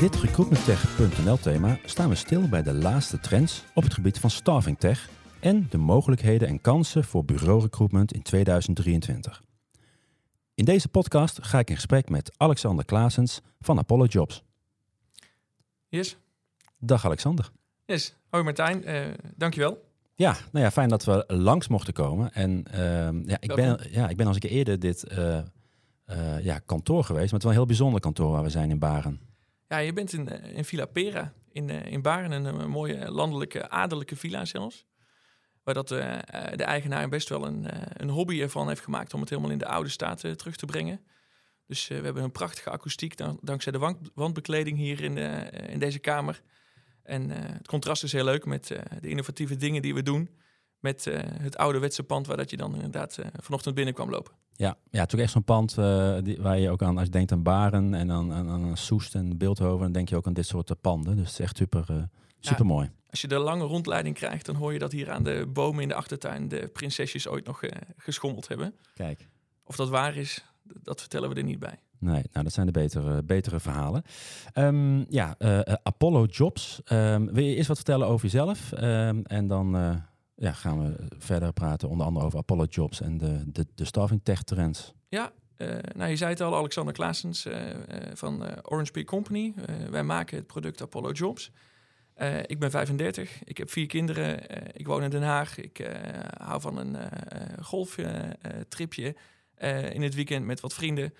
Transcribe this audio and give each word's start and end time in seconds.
dit 0.00 0.16
recruitmenttech.nl 0.16 1.36
thema 1.36 1.78
staan 1.84 2.08
we 2.08 2.14
stil 2.14 2.48
bij 2.48 2.62
de 2.62 2.72
laatste 2.72 3.18
trends 3.18 3.64
op 3.74 3.82
het 3.82 3.94
gebied 3.94 4.18
van 4.18 4.30
staffing 4.30 4.78
tech 4.78 5.08
en 5.40 5.66
de 5.70 5.78
mogelijkheden 5.78 6.48
en 6.48 6.60
kansen 6.60 7.04
voor 7.04 7.24
bureaurecruitment 7.24 8.12
in 8.12 8.22
2023. 8.22 9.42
In 10.54 10.64
deze 10.64 10.88
podcast 10.88 11.38
ga 11.42 11.58
ik 11.58 11.70
in 11.70 11.74
gesprek 11.74 12.08
met 12.08 12.32
Alexander 12.36 12.84
Klaasens 12.84 13.40
van 13.60 13.78
Apollo 13.78 14.04
Jobs. 14.04 14.44
Yes. 15.88 16.16
Dag 16.78 17.04
Alexander. 17.04 17.50
Yes. 17.84 18.16
Hoi 18.28 18.42
Martijn, 18.42 18.88
uh, 18.88 19.06
dankjewel. 19.36 19.84
Ja, 20.14 20.36
nou 20.52 20.64
ja, 20.64 20.70
fijn 20.70 20.88
dat 20.88 21.04
we 21.04 21.24
langs 21.26 21.68
mochten 21.68 21.92
komen. 21.92 22.32
En 22.32 22.64
uh, 22.74 22.78
ja, 23.24 23.36
ik 23.40 23.54
ben, 23.54 23.80
ja, 23.90 24.08
ik 24.08 24.16
ben 24.16 24.26
als 24.26 24.36
ik 24.36 24.44
eerder 24.44 24.78
dit 24.78 25.12
uh, 25.12 25.38
uh, 26.06 26.44
ja, 26.44 26.58
kantoor 26.58 27.04
geweest, 27.04 27.30
maar 27.30 27.40
het 27.40 27.42
is 27.42 27.42
wel 27.42 27.50
een 27.50 27.56
heel 27.56 27.66
bijzonder 27.66 28.00
kantoor 28.00 28.30
waar 28.30 28.42
we 28.42 28.50
zijn 28.50 28.70
in 28.70 28.78
Baren. 28.78 29.29
Ja, 29.70 29.78
je 29.78 29.92
bent 29.92 30.12
in, 30.12 30.28
in 30.28 30.64
Villa 30.64 30.86
Pera 30.86 31.32
in, 31.52 31.70
in 31.70 32.02
Baren, 32.02 32.30
een, 32.30 32.44
een 32.44 32.70
mooie 32.70 33.10
landelijke, 33.10 33.68
adellijke 33.68 34.16
villa 34.16 34.44
zelfs. 34.44 34.86
Waar 35.62 35.74
dat, 35.74 35.88
de 35.88 36.64
eigenaar 36.64 37.08
best 37.08 37.28
wel 37.28 37.46
een, 37.46 37.66
een 38.02 38.08
hobby 38.08 38.40
ervan 38.40 38.68
heeft 38.68 38.80
gemaakt 38.80 39.14
om 39.14 39.20
het 39.20 39.28
helemaal 39.28 39.50
in 39.50 39.58
de 39.58 39.66
oude 39.66 39.88
staat 39.88 40.20
terug 40.20 40.56
te 40.56 40.66
brengen. 40.66 41.00
Dus 41.66 41.88
we 41.88 41.94
hebben 41.94 42.22
een 42.22 42.32
prachtige 42.32 42.70
akoestiek 42.70 43.16
dank, 43.16 43.38
dankzij 43.42 43.72
de 43.72 43.78
wand, 43.78 44.10
wandbekleding 44.14 44.78
hier 44.78 45.02
in, 45.02 45.16
in 45.68 45.78
deze 45.78 45.98
kamer. 45.98 46.42
En 47.02 47.30
het 47.30 47.66
contrast 47.66 48.02
is 48.02 48.12
heel 48.12 48.24
leuk 48.24 48.44
met 48.44 48.66
de 49.00 49.08
innovatieve 49.08 49.56
dingen 49.56 49.82
die 49.82 49.94
we 49.94 50.02
doen. 50.02 50.30
Met 50.80 51.04
het 51.42 51.56
ouderwetse 51.56 52.02
pand 52.02 52.26
waar 52.26 52.36
dat 52.36 52.50
je 52.50 52.56
dan 52.56 52.74
inderdaad 52.74 53.18
vanochtend 53.36 53.74
binnen 53.74 53.94
kwam 53.94 54.10
lopen. 54.10 54.32
Ja, 54.52 54.76
ja 54.90 55.06
toch 55.06 55.20
echt 55.20 55.32
zo'n 55.32 55.44
pand 55.44 55.74
die, 56.22 56.36
waar 56.40 56.58
je 56.58 56.70
ook 56.70 56.82
aan, 56.82 56.96
als 56.96 57.06
je 57.06 57.12
denkt 57.12 57.32
aan 57.32 57.42
Baren 57.42 57.94
en 57.94 58.10
aan, 58.10 58.32
aan, 58.32 58.48
aan 58.48 58.76
Soest 58.76 59.14
en 59.14 59.38
Beeldhoven, 59.38 59.80
dan 59.80 59.92
denk 59.92 60.08
je 60.08 60.16
ook 60.16 60.26
aan 60.26 60.32
dit 60.32 60.46
soort 60.46 60.80
panden. 60.80 61.16
Dus 61.16 61.24
het 61.28 61.38
is 61.38 61.44
echt 61.44 61.56
super, 61.56 62.08
super 62.40 62.66
mooi. 62.66 62.86
Ja. 62.86 62.92
Als 63.10 63.20
je 63.20 63.28
de 63.28 63.38
lange 63.38 63.64
rondleiding 63.64 64.14
krijgt, 64.14 64.46
dan 64.46 64.54
hoor 64.54 64.72
je 64.72 64.78
dat 64.78 64.92
hier 64.92 65.10
aan 65.10 65.22
de 65.22 65.46
bomen 65.52 65.82
in 65.82 65.88
de 65.88 65.94
achtertuin 65.94 66.48
de 66.48 66.70
prinsesjes 66.72 67.28
ooit 67.28 67.46
nog 67.46 67.62
uh, 67.62 67.70
geschommeld 67.96 68.48
hebben. 68.48 68.74
Kijk. 68.94 69.28
Of 69.64 69.76
dat 69.76 69.88
waar 69.88 70.16
is, 70.16 70.44
dat 70.62 71.00
vertellen 71.00 71.28
we 71.28 71.34
er 71.34 71.42
niet 71.42 71.58
bij. 71.58 71.78
Nee, 71.98 72.22
nou 72.32 72.44
dat 72.44 72.52
zijn 72.52 72.66
de 72.66 72.72
betere, 72.72 73.22
betere 73.22 73.60
verhalen. 73.60 74.02
Um, 74.54 75.06
ja, 75.08 75.34
uh, 75.38 75.60
Apollo 75.82 76.24
Jobs. 76.24 76.80
Um, 76.92 77.32
wil 77.32 77.44
je 77.44 77.54
eerst 77.54 77.68
wat 77.68 77.76
vertellen 77.76 78.06
over 78.06 78.24
jezelf? 78.24 78.72
Um, 78.72 79.24
en 79.24 79.46
dan 79.46 79.76
uh, 79.76 79.94
ja, 80.40 80.52
gaan 80.52 80.84
we 80.84 81.06
verder 81.18 81.52
praten, 81.52 81.88
onder 81.88 82.06
andere 82.06 82.26
over 82.26 82.38
Apollo 82.38 82.64
Jobs 82.64 83.00
en 83.00 83.18
de, 83.18 83.42
de, 83.46 83.66
de 83.74 83.84
staffing 83.84 84.20
tech 84.22 84.42
trends. 84.42 84.94
Ja, 85.08 85.32
nou 85.94 86.10
je 86.10 86.16
zei 86.16 86.30
het 86.30 86.40
al, 86.40 86.56
Alexander 86.56 86.94
Klaasens 86.94 87.46
van 88.14 88.42
Orange 88.62 88.90
Peak 88.90 89.06
Company. 89.06 89.54
wij 89.90 90.02
maken 90.02 90.36
het 90.36 90.46
product 90.46 90.82
Apollo 90.82 91.10
Jobs. 91.10 91.50
Ik 92.46 92.58
ben 92.58 92.70
35, 92.70 93.44
ik 93.44 93.58
heb 93.58 93.70
vier 93.70 93.86
kinderen, 93.86 94.40
ik 94.72 94.86
woon 94.86 95.02
in 95.02 95.10
Den 95.10 95.22
Haag. 95.22 95.58
Ik 95.58 95.90
hou 96.36 96.60
van 96.60 96.76
een 96.76 96.96
golftripje 97.62 99.14
in 99.92 100.02
het 100.02 100.14
weekend 100.14 100.44
met 100.44 100.60
wat 100.60 100.74
vrienden. 100.74 101.14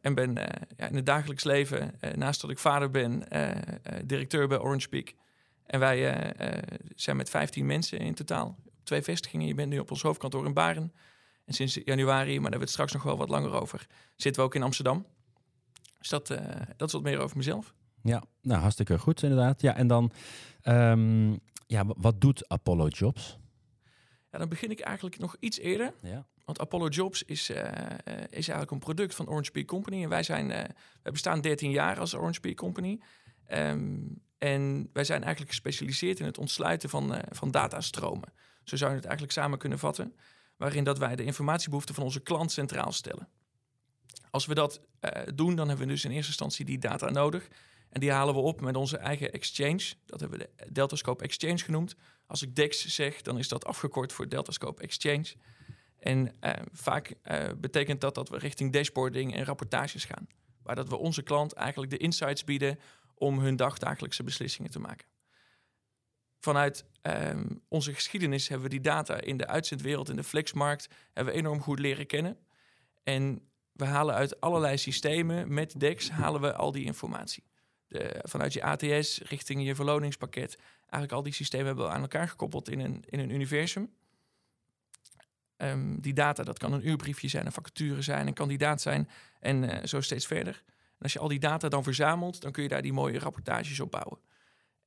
en 0.00 0.14
ben 0.14 0.34
ja, 0.76 0.88
in 0.88 0.96
het 0.96 1.06
dagelijks 1.06 1.44
leven, 1.44 1.94
naast 2.14 2.40
dat 2.40 2.50
ik 2.50 2.58
vader 2.58 2.90
ben, 2.90 3.24
directeur 4.04 4.48
bij 4.48 4.58
Orange 4.58 4.88
Peak. 4.88 5.14
En 5.68 5.80
wij 5.80 6.32
zijn 6.94 7.16
met 7.16 7.30
15 7.30 7.66
mensen 7.66 7.98
in 7.98 8.14
totaal. 8.14 8.58
Twee 8.82 9.02
vestigingen. 9.02 9.46
Je 9.46 9.54
bent 9.54 9.70
nu 9.70 9.78
op 9.78 9.90
ons 9.90 10.02
hoofdkantoor 10.02 10.46
in 10.46 10.54
Baren. 10.54 10.92
En 11.44 11.54
sinds 11.54 11.80
januari, 11.84 12.26
maar 12.26 12.26
daar 12.26 12.42
hebben 12.42 12.50
we 12.50 12.58
het 12.58 12.70
straks 12.70 12.92
nog 12.92 13.02
wel 13.02 13.16
wat 13.16 13.28
langer 13.28 13.52
over, 13.52 13.86
zitten 14.16 14.42
we 14.42 14.48
ook 14.48 14.54
in 14.54 14.62
Amsterdam. 14.62 15.06
Dus 15.98 16.08
dat, 16.08 16.26
dat 16.76 16.88
is 16.88 16.92
wat 16.92 17.02
meer 17.02 17.18
over 17.18 17.36
mezelf. 17.36 17.74
Ja, 18.02 18.22
nou 18.42 18.60
hartstikke 18.60 18.98
goed 18.98 19.22
inderdaad. 19.22 19.60
Ja, 19.60 19.76
en 19.76 19.86
dan, 19.86 20.12
um, 20.64 21.40
ja, 21.66 21.84
wat 21.86 22.20
doet 22.20 22.48
Apollo 22.48 22.88
Jobs? 22.88 23.38
Ja, 24.30 24.38
dan 24.38 24.48
begin 24.48 24.70
ik 24.70 24.80
eigenlijk 24.80 25.18
nog 25.18 25.36
iets 25.40 25.58
eerder. 25.58 25.94
Ja. 26.02 26.26
Want 26.44 26.60
Apollo 26.60 26.88
Jobs 26.88 27.22
is, 27.22 27.50
uh, 27.50 27.56
is 28.30 28.48
eigenlijk 28.48 28.70
een 28.70 28.78
product 28.78 29.14
van 29.14 29.28
Orange 29.28 29.50
Peak 29.50 29.66
Company. 29.66 30.02
En 30.02 30.08
wij, 30.08 30.22
zijn, 30.22 30.44
uh, 30.44 30.56
wij 31.02 31.12
bestaan 31.12 31.40
13 31.40 31.70
jaar 31.70 31.98
als 31.98 32.14
Orange 32.14 32.40
Peak 32.40 32.56
Company. 32.56 33.00
Um, 33.52 34.22
en 34.38 34.90
wij 34.92 35.04
zijn 35.04 35.20
eigenlijk 35.22 35.50
gespecialiseerd 35.50 36.20
in 36.20 36.26
het 36.26 36.38
ontsluiten 36.38 36.88
van, 36.88 37.14
uh, 37.14 37.18
van 37.30 37.50
datastromen. 37.50 38.32
Zo 38.64 38.76
zou 38.76 38.90
je 38.90 38.96
het 38.96 39.04
eigenlijk 39.04 39.36
samen 39.36 39.58
kunnen 39.58 39.78
vatten. 39.78 40.16
Waarin 40.56 40.84
dat 40.84 40.98
wij 40.98 41.16
de 41.16 41.24
informatiebehoeften 41.24 41.94
van 41.94 42.04
onze 42.04 42.20
klant 42.20 42.52
centraal 42.52 42.92
stellen. 42.92 43.28
Als 44.30 44.46
we 44.46 44.54
dat 44.54 44.80
doen, 45.34 45.56
dan 45.56 45.68
hebben 45.68 45.86
we 45.86 45.92
dus 45.92 46.04
in 46.04 46.10
eerste 46.10 46.28
instantie 46.28 46.64
die 46.64 46.78
data 46.78 47.10
nodig. 47.10 47.48
En 47.88 48.00
die 48.00 48.10
halen 48.10 48.34
we 48.34 48.40
op 48.40 48.60
met 48.60 48.76
onze 48.76 48.96
eigen 48.96 49.32
exchange. 49.32 49.92
Dat 50.06 50.20
hebben 50.20 50.38
we 50.38 50.50
de 50.56 50.72
Deltascope 50.72 51.24
Exchange 51.24 51.58
genoemd. 51.58 51.94
Als 52.26 52.42
ik 52.42 52.56
DEX 52.56 52.86
zeg, 52.86 53.22
dan 53.22 53.38
is 53.38 53.48
dat 53.48 53.64
afgekort 53.64 54.12
voor 54.12 54.28
Deltascope 54.28 54.82
Exchange. 54.82 55.34
En 55.98 56.34
uh, 56.40 56.52
vaak 56.72 57.14
betekent 57.56 58.00
dat 58.00 58.14
dat 58.14 58.28
we 58.28 58.38
richting 58.38 58.72
dashboarding 58.72 59.34
en 59.34 59.44
rapportages 59.44 60.04
gaan. 60.04 60.26
Waar 60.62 60.76
dat 60.76 60.88
we 60.88 60.96
onze 60.96 61.22
klant 61.22 61.52
eigenlijk 61.52 61.90
de 61.90 61.98
insights 61.98 62.44
bieden 62.44 62.78
om 63.18 63.38
hun 63.38 63.56
dagdagelijkse 63.56 64.22
beslissingen 64.22 64.70
te 64.70 64.78
maken. 64.78 65.06
Vanuit 66.40 66.84
um, 67.02 67.62
onze 67.68 67.94
geschiedenis 67.94 68.48
hebben 68.48 68.68
we 68.68 68.74
die 68.74 68.84
data 68.84 69.20
in 69.20 69.36
de 69.36 69.46
uitzendwereld, 69.46 70.08
in 70.08 70.16
de 70.16 70.24
flexmarkt, 70.24 70.88
hebben 71.12 71.32
we 71.34 71.40
enorm 71.40 71.60
goed 71.60 71.78
leren 71.78 72.06
kennen. 72.06 72.38
En 73.02 73.48
we 73.72 73.84
halen 73.84 74.14
uit 74.14 74.40
allerlei 74.40 74.76
systemen 74.76 75.54
met 75.54 75.80
DEX 75.80 76.10
halen 76.10 76.40
we 76.40 76.54
al 76.54 76.72
die 76.72 76.84
informatie 76.84 77.44
de, 77.88 78.20
vanuit 78.22 78.52
je 78.52 78.62
ATS 78.62 79.20
richting 79.20 79.64
je 79.64 79.74
verloningspakket. 79.74 80.58
Eigenlijk 80.80 81.12
al 81.12 81.22
die 81.22 81.32
systemen 81.32 81.66
hebben 81.66 81.84
we 81.84 81.90
aan 81.90 82.00
elkaar 82.00 82.28
gekoppeld 82.28 82.70
in 82.70 82.80
een, 82.80 83.04
in 83.08 83.18
een 83.18 83.30
universum. 83.30 83.90
Um, 85.56 86.00
die 86.00 86.12
data, 86.12 86.42
dat 86.42 86.58
kan 86.58 86.72
een 86.72 86.88
uurbriefje 86.88 87.28
zijn, 87.28 87.46
een 87.46 87.52
vacature 87.52 88.02
zijn, 88.02 88.26
een 88.26 88.34
kandidaat 88.34 88.80
zijn 88.80 89.08
en 89.40 89.62
uh, 89.62 89.84
zo 89.84 90.00
steeds 90.00 90.26
verder. 90.26 90.62
Als 90.98 91.12
je 91.12 91.18
al 91.18 91.28
die 91.28 91.38
data 91.38 91.68
dan 91.68 91.82
verzamelt, 91.82 92.40
dan 92.40 92.52
kun 92.52 92.62
je 92.62 92.68
daar 92.68 92.82
die 92.82 92.92
mooie 92.92 93.18
rapportages 93.18 93.80
op 93.80 93.90
bouwen. 93.90 94.18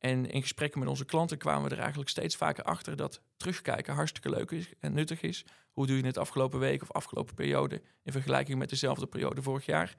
En 0.01 0.29
in 0.29 0.41
gesprekken 0.41 0.79
met 0.79 0.89
onze 0.89 1.05
klanten 1.05 1.37
kwamen 1.37 1.69
we 1.69 1.75
er 1.75 1.81
eigenlijk 1.81 2.09
steeds 2.09 2.35
vaker 2.35 2.63
achter 2.63 2.95
dat 2.95 3.21
terugkijken 3.37 3.93
hartstikke 3.93 4.29
leuk 4.29 4.51
is 4.51 4.73
en 4.79 4.93
nuttig 4.93 5.21
is. 5.21 5.45
Hoe 5.71 5.87
doe 5.87 5.97
je 5.97 6.05
het 6.05 6.17
afgelopen 6.17 6.59
week 6.59 6.81
of 6.81 6.91
afgelopen 6.91 7.35
periode 7.35 7.81
in 8.03 8.11
vergelijking 8.11 8.59
met 8.59 8.69
dezelfde 8.69 9.07
periode 9.07 9.41
vorig 9.41 9.65
jaar? 9.65 9.95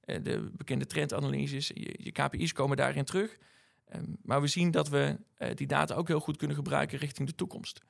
Eh, 0.00 0.22
de 0.22 0.50
bekende 0.52 0.86
trendanalyses, 0.86 1.70
je, 1.74 2.12
KPI's 2.12 2.52
komen 2.52 2.76
daarin 2.76 3.04
terug. 3.04 3.38
Um, 3.94 4.16
maar 4.22 4.40
we 4.40 4.46
zien 4.46 4.70
dat 4.70 4.88
we 4.88 5.18
uh, 5.38 5.48
die 5.54 5.66
data 5.66 5.94
ook 5.94 6.08
heel 6.08 6.20
goed 6.20 6.36
kunnen 6.36 6.56
gebruiken 6.56 6.98
richting 6.98 7.28
de 7.28 7.34
toekomst. 7.34 7.80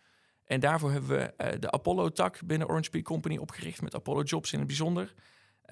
En 0.44 0.60
daarvoor 0.60 0.90
hebben 0.90 1.10
we 1.10 1.44
uh, 1.44 1.60
de 1.60 1.70
Apollo-tak 1.70 2.40
binnen 2.44 2.68
Orange 2.68 2.90
Peak 2.90 3.04
Company 3.04 3.36
opgericht, 3.36 3.82
met 3.82 3.94
Apollo 3.94 4.22
Jobs 4.22 4.52
in 4.52 4.58
het 4.58 4.66
bijzonder. 4.66 5.14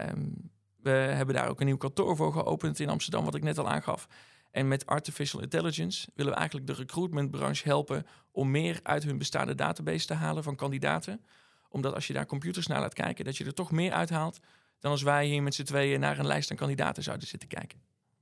Um, 0.01 0.51
we 0.85 0.91
hebben 0.91 1.35
daar 1.35 1.49
ook 1.49 1.61
een 1.61 1.67
nieuw 1.67 1.77
kantoor 1.77 2.17
voor 2.17 2.33
geopend 2.33 2.81
in 2.81 2.89
Amsterdam, 2.89 3.25
wat 3.25 3.35
ik 3.35 3.43
net 3.43 3.59
al 3.59 3.69
aangaf. 3.69 4.09
En 4.51 4.69
met 4.69 4.87
artificial 4.87 5.43
intelligence 5.43 6.09
willen 6.15 6.33
we 6.33 6.39
eigenlijk 6.39 6.69
de 6.69 6.75
recruitmentbranche 6.75 7.69
helpen 7.69 8.07
om 8.31 8.51
meer 8.51 8.81
uit 8.83 9.05
hun 9.05 9.19
bestaande 9.19 9.55
database 9.55 10.07
te 10.07 10.15
halen 10.15 10.43
van 10.43 10.57
kandidaten. 10.57 11.21
Omdat 11.69 11.95
als 11.95 12.07
je 12.07 12.13
daar 12.13 12.27
computers 12.27 12.67
naar 12.67 12.81
laat 12.81 12.95
kijken, 12.95 13.25
dat 13.25 13.37
je 13.37 13.45
er 13.45 13.55
toch 13.55 13.71
meer 13.71 13.93
uithaalt 13.93 14.41
dan 14.79 14.91
als 14.91 15.03
wij 15.03 15.27
hier 15.27 15.43
met 15.43 15.55
z'n 15.55 15.63
tweeën 15.63 16.01
naar 16.01 16.19
een 16.19 16.27
lijst 16.27 16.51
aan 16.51 16.57
kandidaten 16.57 17.03
zouden 17.03 17.29
zitten 17.29 17.49
kijken. 17.49 17.79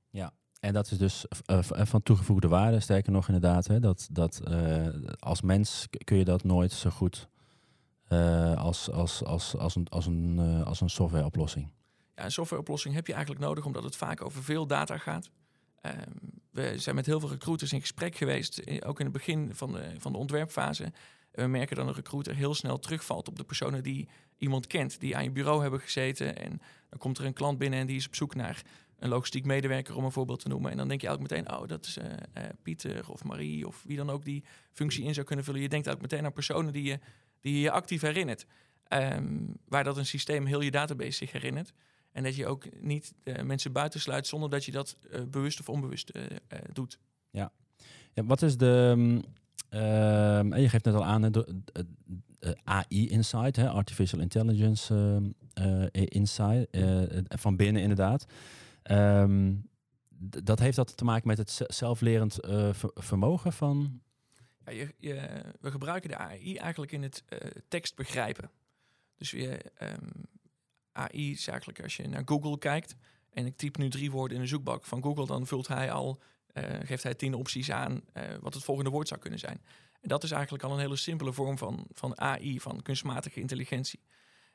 Ja, 0.09 0.31
en 0.59 0.73
dat 0.73 0.91
is 0.91 0.97
dus 0.97 1.25
uh, 1.51 1.57
van 1.61 2.03
toegevoegde 2.03 2.47
waarde, 2.47 2.79
sterker 2.79 3.11
nog 3.11 3.27
inderdaad. 3.27 3.67
Hè, 3.67 3.79
dat 3.79 4.07
dat 4.11 4.41
als 5.19 5.41
mens 5.41 5.87
kun 6.03 6.17
je 6.17 6.25
dat 6.25 6.43
nooit 6.43 6.71
zo 6.71 6.89
goed 6.89 7.27
als, 8.55 8.91
als, 8.91 9.23
als, 9.23 9.57
als 9.57 9.75
een, 9.75 9.87
als 9.89 10.05
een, 10.05 10.39
als 10.65 10.81
een 10.81 10.89
softwareoplossing. 10.89 11.71
Een 12.15 12.31
softwareoplossing 12.31 12.95
heb 12.95 13.07
je 13.07 13.13
eigenlijk 13.13 13.45
nodig 13.45 13.65
omdat 13.65 13.83
het 13.83 13.95
vaak 13.95 14.25
over 14.25 14.43
veel 14.43 14.67
data 14.67 14.97
gaat. 14.97 15.29
Ehm, 15.81 16.11
we 16.51 16.77
zijn 16.77 16.95
met 16.95 17.05
heel 17.05 17.19
veel 17.19 17.29
recruiters 17.29 17.73
in 17.73 17.79
gesprek 17.79 18.15
geweest, 18.15 18.83
ook 18.85 18.99
in 18.99 19.05
het 19.05 19.13
begin 19.13 19.55
van 19.55 19.71
de, 19.71 19.93
van 19.97 20.11
de 20.11 20.17
ontwerpfase. 20.17 20.91
We 21.31 21.47
merken 21.47 21.75
dat 21.75 21.87
een 21.87 21.93
recruiter 21.93 22.35
heel 22.35 22.53
snel 22.53 22.79
terugvalt 22.79 23.27
op 23.27 23.37
de 23.37 23.43
personen 23.43 23.83
die 23.83 24.07
iemand 24.37 24.67
kent, 24.67 24.99
die 24.99 25.15
aan 25.15 25.23
je 25.23 25.31
bureau 25.31 25.61
hebben 25.61 25.79
gezeten. 25.79 26.37
En 26.37 26.61
dan 26.89 26.99
komt 26.99 27.17
er 27.17 27.25
een 27.25 27.33
klant 27.33 27.57
binnen 27.57 27.79
en 27.79 27.87
die 27.87 27.95
is 27.95 28.07
op 28.07 28.15
zoek 28.15 28.35
naar 28.35 28.61
een 28.99 29.09
logistiek 29.09 29.45
medewerker, 29.45 29.95
om 29.95 30.03
een 30.03 30.11
voorbeeld 30.11 30.39
te 30.39 30.47
noemen. 30.47 30.71
En 30.71 30.77
dan 30.77 30.87
denk 30.87 31.01
je 31.01 31.07
eigenlijk 31.07 31.35
meteen, 31.35 31.59
oh, 31.59 31.67
dat 31.67 31.85
is 31.85 31.97
uh, 31.97 32.03
uh, 32.05 32.43
Pieter 32.61 33.09
of 33.09 33.23
Marie 33.23 33.67
of 33.67 33.83
wie 33.85 33.97
dan 33.97 34.09
ook 34.09 34.25
die 34.25 34.43
functie 34.71 35.03
in 35.03 35.13
zou 35.13 35.25
kunnen 35.25 35.45
vullen. 35.45 35.61
Je 35.61 35.69
denkt 35.69 35.87
eigenlijk 35.87 36.13
meteen 36.13 36.27
aan 36.27 36.35
personen 36.35 36.73
die 36.73 36.83
je, 36.83 36.99
die 37.41 37.59
je 37.59 37.71
actief 37.71 38.01
herinnert. 38.01 38.45
Um, 38.89 39.57
waar 39.67 39.83
dat 39.83 39.97
een 39.97 40.05
systeem 40.05 40.45
heel 40.45 40.61
je 40.61 40.71
database 40.71 41.11
zich 41.11 41.31
herinnert. 41.31 41.73
En 42.13 42.23
dat 42.23 42.35
je 42.35 42.47
ook 42.47 42.81
niet 42.81 43.13
uh, 43.23 43.41
mensen 43.41 43.71
buitensluit 43.71 44.27
zonder 44.27 44.49
dat 44.49 44.65
je 44.65 44.71
dat 44.71 44.97
bewust 45.29 45.59
of 45.59 45.69
onbewust 45.69 46.11
doet. 46.73 46.99
Ja. 47.29 47.51
ja, 48.13 48.23
wat 48.23 48.41
is 48.41 48.57
de... 48.57 48.93
Um 48.97 49.21
Um, 49.75 50.55
je 50.55 50.69
geeft 50.69 50.85
net 50.85 50.93
al 50.93 51.05
aan, 51.05 51.21
de, 51.21 51.31
de, 51.31 51.85
de 52.39 52.57
AI 52.63 53.09
Insight, 53.09 53.55
hè, 53.55 53.69
Artificial 53.69 54.21
Intelligence 54.21 55.21
uh, 55.61 55.85
Insight, 55.91 56.75
uh, 56.75 57.03
van 57.27 57.55
binnen 57.55 57.81
inderdaad. 57.81 58.25
Um, 58.91 59.69
dat 60.19 60.59
heeft 60.59 60.75
dat 60.75 60.97
te 60.97 61.03
maken 61.03 61.27
met 61.27 61.37
het 61.37 61.61
zelflerend 61.67 62.37
vermogen 62.93 63.53
van... 63.53 64.01
Ja, 64.65 64.71
je, 64.71 64.93
je, 64.97 65.43
we 65.59 65.71
gebruiken 65.71 66.09
de 66.09 66.17
AI 66.17 66.57
eigenlijk 66.57 66.91
in 66.91 67.03
het 67.03 67.23
tekst 67.67 67.95
begrijpen. 67.95 68.49
Dus 69.15 69.31
je, 69.31 69.57
ehm, 69.77 70.09
AI 70.93 71.31
is 71.31 71.47
eigenlijk 71.47 71.81
als 71.83 71.95
je 71.95 72.07
naar 72.07 72.21
Google 72.25 72.57
kijkt 72.57 72.95
en 73.29 73.45
ik 73.45 73.57
typ 73.57 73.77
nu 73.77 73.89
drie 73.89 74.11
woorden 74.11 74.37
in 74.37 74.43
de 74.43 74.49
zoekbak 74.49 74.85
van 74.85 75.03
Google, 75.03 75.25
dan 75.25 75.47
vult 75.47 75.67
hij 75.67 75.91
al, 75.91 76.19
uh, 76.53 76.63
geeft 76.83 77.03
hij 77.03 77.15
tien 77.15 77.33
opties 77.33 77.71
aan 77.71 78.01
uh, 78.13 78.23
wat 78.41 78.53
het 78.53 78.63
volgende 78.63 78.89
woord 78.89 79.07
zou 79.07 79.19
kunnen 79.19 79.39
zijn. 79.39 79.61
En 80.01 80.09
dat 80.09 80.23
is 80.23 80.31
eigenlijk 80.31 80.63
al 80.63 80.71
een 80.71 80.79
hele 80.79 80.95
simpele 80.95 81.33
vorm 81.33 81.57
van, 81.57 81.87
van 81.91 82.19
AI, 82.19 82.59
van 82.59 82.81
kunstmatige 82.81 83.39
intelligentie. 83.39 83.99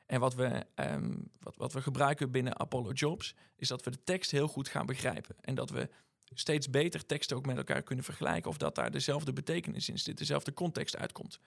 En 0.05 0.19
wat 0.19 0.35
we, 0.35 0.65
um, 0.75 1.31
wat, 1.39 1.55
wat 1.55 1.73
we 1.73 1.81
gebruiken 1.81 2.31
binnen 2.31 2.59
Apollo 2.59 2.91
Jobs, 2.91 3.35
is 3.55 3.67
dat 3.67 3.83
we 3.83 3.91
de 3.91 4.03
tekst 4.03 4.31
heel 4.31 4.47
goed 4.47 4.67
gaan 4.67 4.85
begrijpen. 4.85 5.35
En 5.41 5.55
dat 5.55 5.69
we 5.69 5.89
steeds 6.33 6.69
beter 6.69 7.05
teksten 7.05 7.37
ook 7.37 7.45
met 7.45 7.57
elkaar 7.57 7.83
kunnen 7.83 8.05
vergelijken 8.05 8.49
of 8.49 8.57
dat 8.57 8.75
daar 8.75 8.91
dezelfde 8.91 9.33
betekenis 9.33 9.89
in 9.89 9.99
zit, 9.99 10.17
dezelfde 10.17 10.53
context 10.53 10.97
uitkomt. 10.97 11.39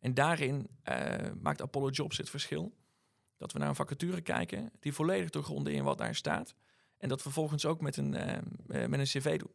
En 0.00 0.14
daarin 0.14 0.68
uh, 0.84 1.16
maakt 1.40 1.62
Apollo 1.62 1.88
Jobs 1.88 2.16
het 2.16 2.30
verschil. 2.30 2.72
Dat 3.40 3.52
we 3.52 3.58
naar 3.58 3.68
een 3.68 3.74
vacature 3.74 4.20
kijken 4.20 4.72
die 4.80 4.92
volledig 4.92 5.30
doorgronden 5.30 5.72
in 5.72 5.84
wat 5.84 5.98
daar 5.98 6.14
staat. 6.14 6.54
En 6.98 7.08
dat 7.08 7.22
vervolgens 7.22 7.66
ook 7.66 7.80
met 7.80 7.96
een, 7.96 8.14
uh, 8.14 8.86
met 8.86 8.98
een 8.98 9.04
cv 9.04 9.38
doen. 9.38 9.52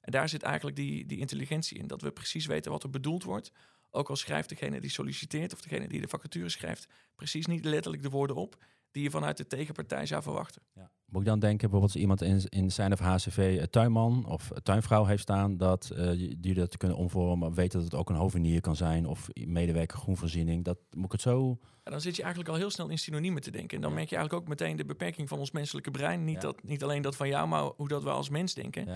En 0.00 0.12
daar 0.12 0.28
zit 0.28 0.42
eigenlijk 0.42 0.76
die, 0.76 1.06
die 1.06 1.18
intelligentie 1.18 1.78
in. 1.78 1.86
Dat 1.86 2.00
we 2.00 2.10
precies 2.10 2.46
weten 2.46 2.70
wat 2.70 2.82
er 2.82 2.90
bedoeld 2.90 3.22
wordt. 3.22 3.52
Ook 3.90 4.08
al 4.08 4.16
schrijft 4.16 4.48
degene 4.48 4.80
die 4.80 4.90
solliciteert 4.90 5.52
of 5.52 5.60
degene 5.60 5.88
die 5.88 6.00
de 6.00 6.08
vacature 6.08 6.48
schrijft... 6.48 6.86
precies 7.14 7.46
niet 7.46 7.64
letterlijk 7.64 8.02
de 8.02 8.10
woorden 8.10 8.36
op 8.36 8.64
die 8.90 9.02
je 9.02 9.10
vanuit 9.10 9.36
de 9.36 9.46
tegenpartij 9.46 10.06
zou 10.06 10.22
verwachten. 10.22 10.62
Ja. 10.74 10.90
Moet 11.06 11.20
ik 11.20 11.26
dan 11.26 11.38
denken, 11.38 11.70
bijvoorbeeld 11.70 11.92
als 11.92 12.02
iemand 12.02 12.22
in, 12.22 12.42
in 12.48 12.72
zijn 12.72 12.92
of 12.92 12.98
HCV 12.98 13.66
tuinman 13.66 14.26
of 14.26 14.50
tuinvrouw 14.62 15.04
heeft 15.04 15.22
staan, 15.22 15.56
dat 15.56 15.90
uh, 15.96 16.34
die 16.38 16.54
dat 16.54 16.76
kunnen 16.76 16.96
omvormen, 16.96 17.54
weet 17.54 17.72
dat 17.72 17.82
het 17.82 17.94
ook 17.94 18.10
een 18.10 18.16
hovenier 18.16 18.60
kan 18.60 18.76
zijn 18.76 19.06
of 19.06 19.28
medewerker 19.34 19.98
groenvoorziening. 19.98 20.64
Dat 20.64 20.78
moet 20.90 21.04
ik 21.04 21.12
het 21.12 21.20
zo. 21.20 21.58
Ja, 21.84 21.90
dan 21.90 22.00
zit 22.00 22.16
je 22.16 22.22
eigenlijk 22.22 22.52
al 22.52 22.58
heel 22.58 22.70
snel 22.70 22.88
in 22.88 22.98
synoniemen 22.98 23.42
te 23.42 23.50
denken. 23.50 23.76
En 23.76 23.82
dan 23.82 23.94
merk 23.94 24.08
je 24.08 24.16
eigenlijk 24.16 24.44
ook 24.44 24.50
meteen 24.50 24.76
de 24.76 24.84
beperking 24.84 25.28
van 25.28 25.38
ons 25.38 25.50
menselijke 25.50 25.90
brein. 25.90 26.24
Niet, 26.24 26.40
dat, 26.40 26.62
niet 26.62 26.82
alleen 26.82 27.02
dat 27.02 27.16
van 27.16 27.28
jou, 27.28 27.48
maar 27.48 27.62
hoe 27.62 27.88
dat 27.88 28.02
we 28.02 28.10
als 28.10 28.28
mens 28.28 28.54
denken. 28.54 28.88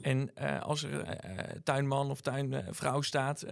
En 0.00 0.30
uh, 0.42 0.60
als 0.60 0.82
er 0.82 0.92
uh, 0.92 1.38
tuinman 1.62 2.10
of 2.10 2.20
tuinvrouw 2.20 3.00
staat, 3.00 3.46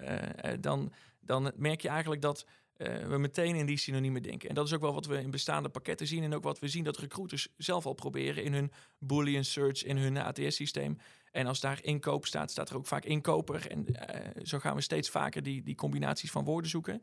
dan, 0.60 0.92
dan 1.20 1.52
merk 1.56 1.80
je 1.80 1.88
eigenlijk 1.88 2.22
dat 2.22 2.46
we 2.78 3.18
meteen 3.18 3.54
in 3.54 3.66
die 3.66 3.76
synoniemen 3.76 4.22
denken. 4.22 4.48
En 4.48 4.54
dat 4.54 4.66
is 4.66 4.72
ook 4.72 4.80
wel 4.80 4.92
wat 4.92 5.06
we 5.06 5.20
in 5.20 5.30
bestaande 5.30 5.68
pakketten 5.68 6.06
zien. 6.06 6.22
En 6.22 6.34
ook 6.34 6.42
wat 6.42 6.58
we 6.58 6.68
zien 6.68 6.84
dat 6.84 6.96
recruiters 6.96 7.48
zelf 7.56 7.86
al 7.86 7.92
proberen 7.92 8.44
in 8.44 8.52
hun 8.52 8.72
Boolean 8.98 9.44
search, 9.44 9.84
in 9.84 9.96
hun 9.96 10.16
ATS-systeem. 10.16 10.98
En 11.30 11.46
als 11.46 11.60
daar 11.60 11.78
inkoop 11.82 12.26
staat, 12.26 12.50
staat 12.50 12.70
er 12.70 12.76
ook 12.76 12.86
vaak 12.86 13.04
inkoper. 13.04 13.70
En 13.70 13.86
uh, 13.88 14.44
zo 14.44 14.58
gaan 14.58 14.74
we 14.74 14.80
steeds 14.80 15.10
vaker 15.10 15.42
die, 15.42 15.62
die 15.62 15.74
combinaties 15.74 16.30
van 16.30 16.44
woorden 16.44 16.70
zoeken. 16.70 17.02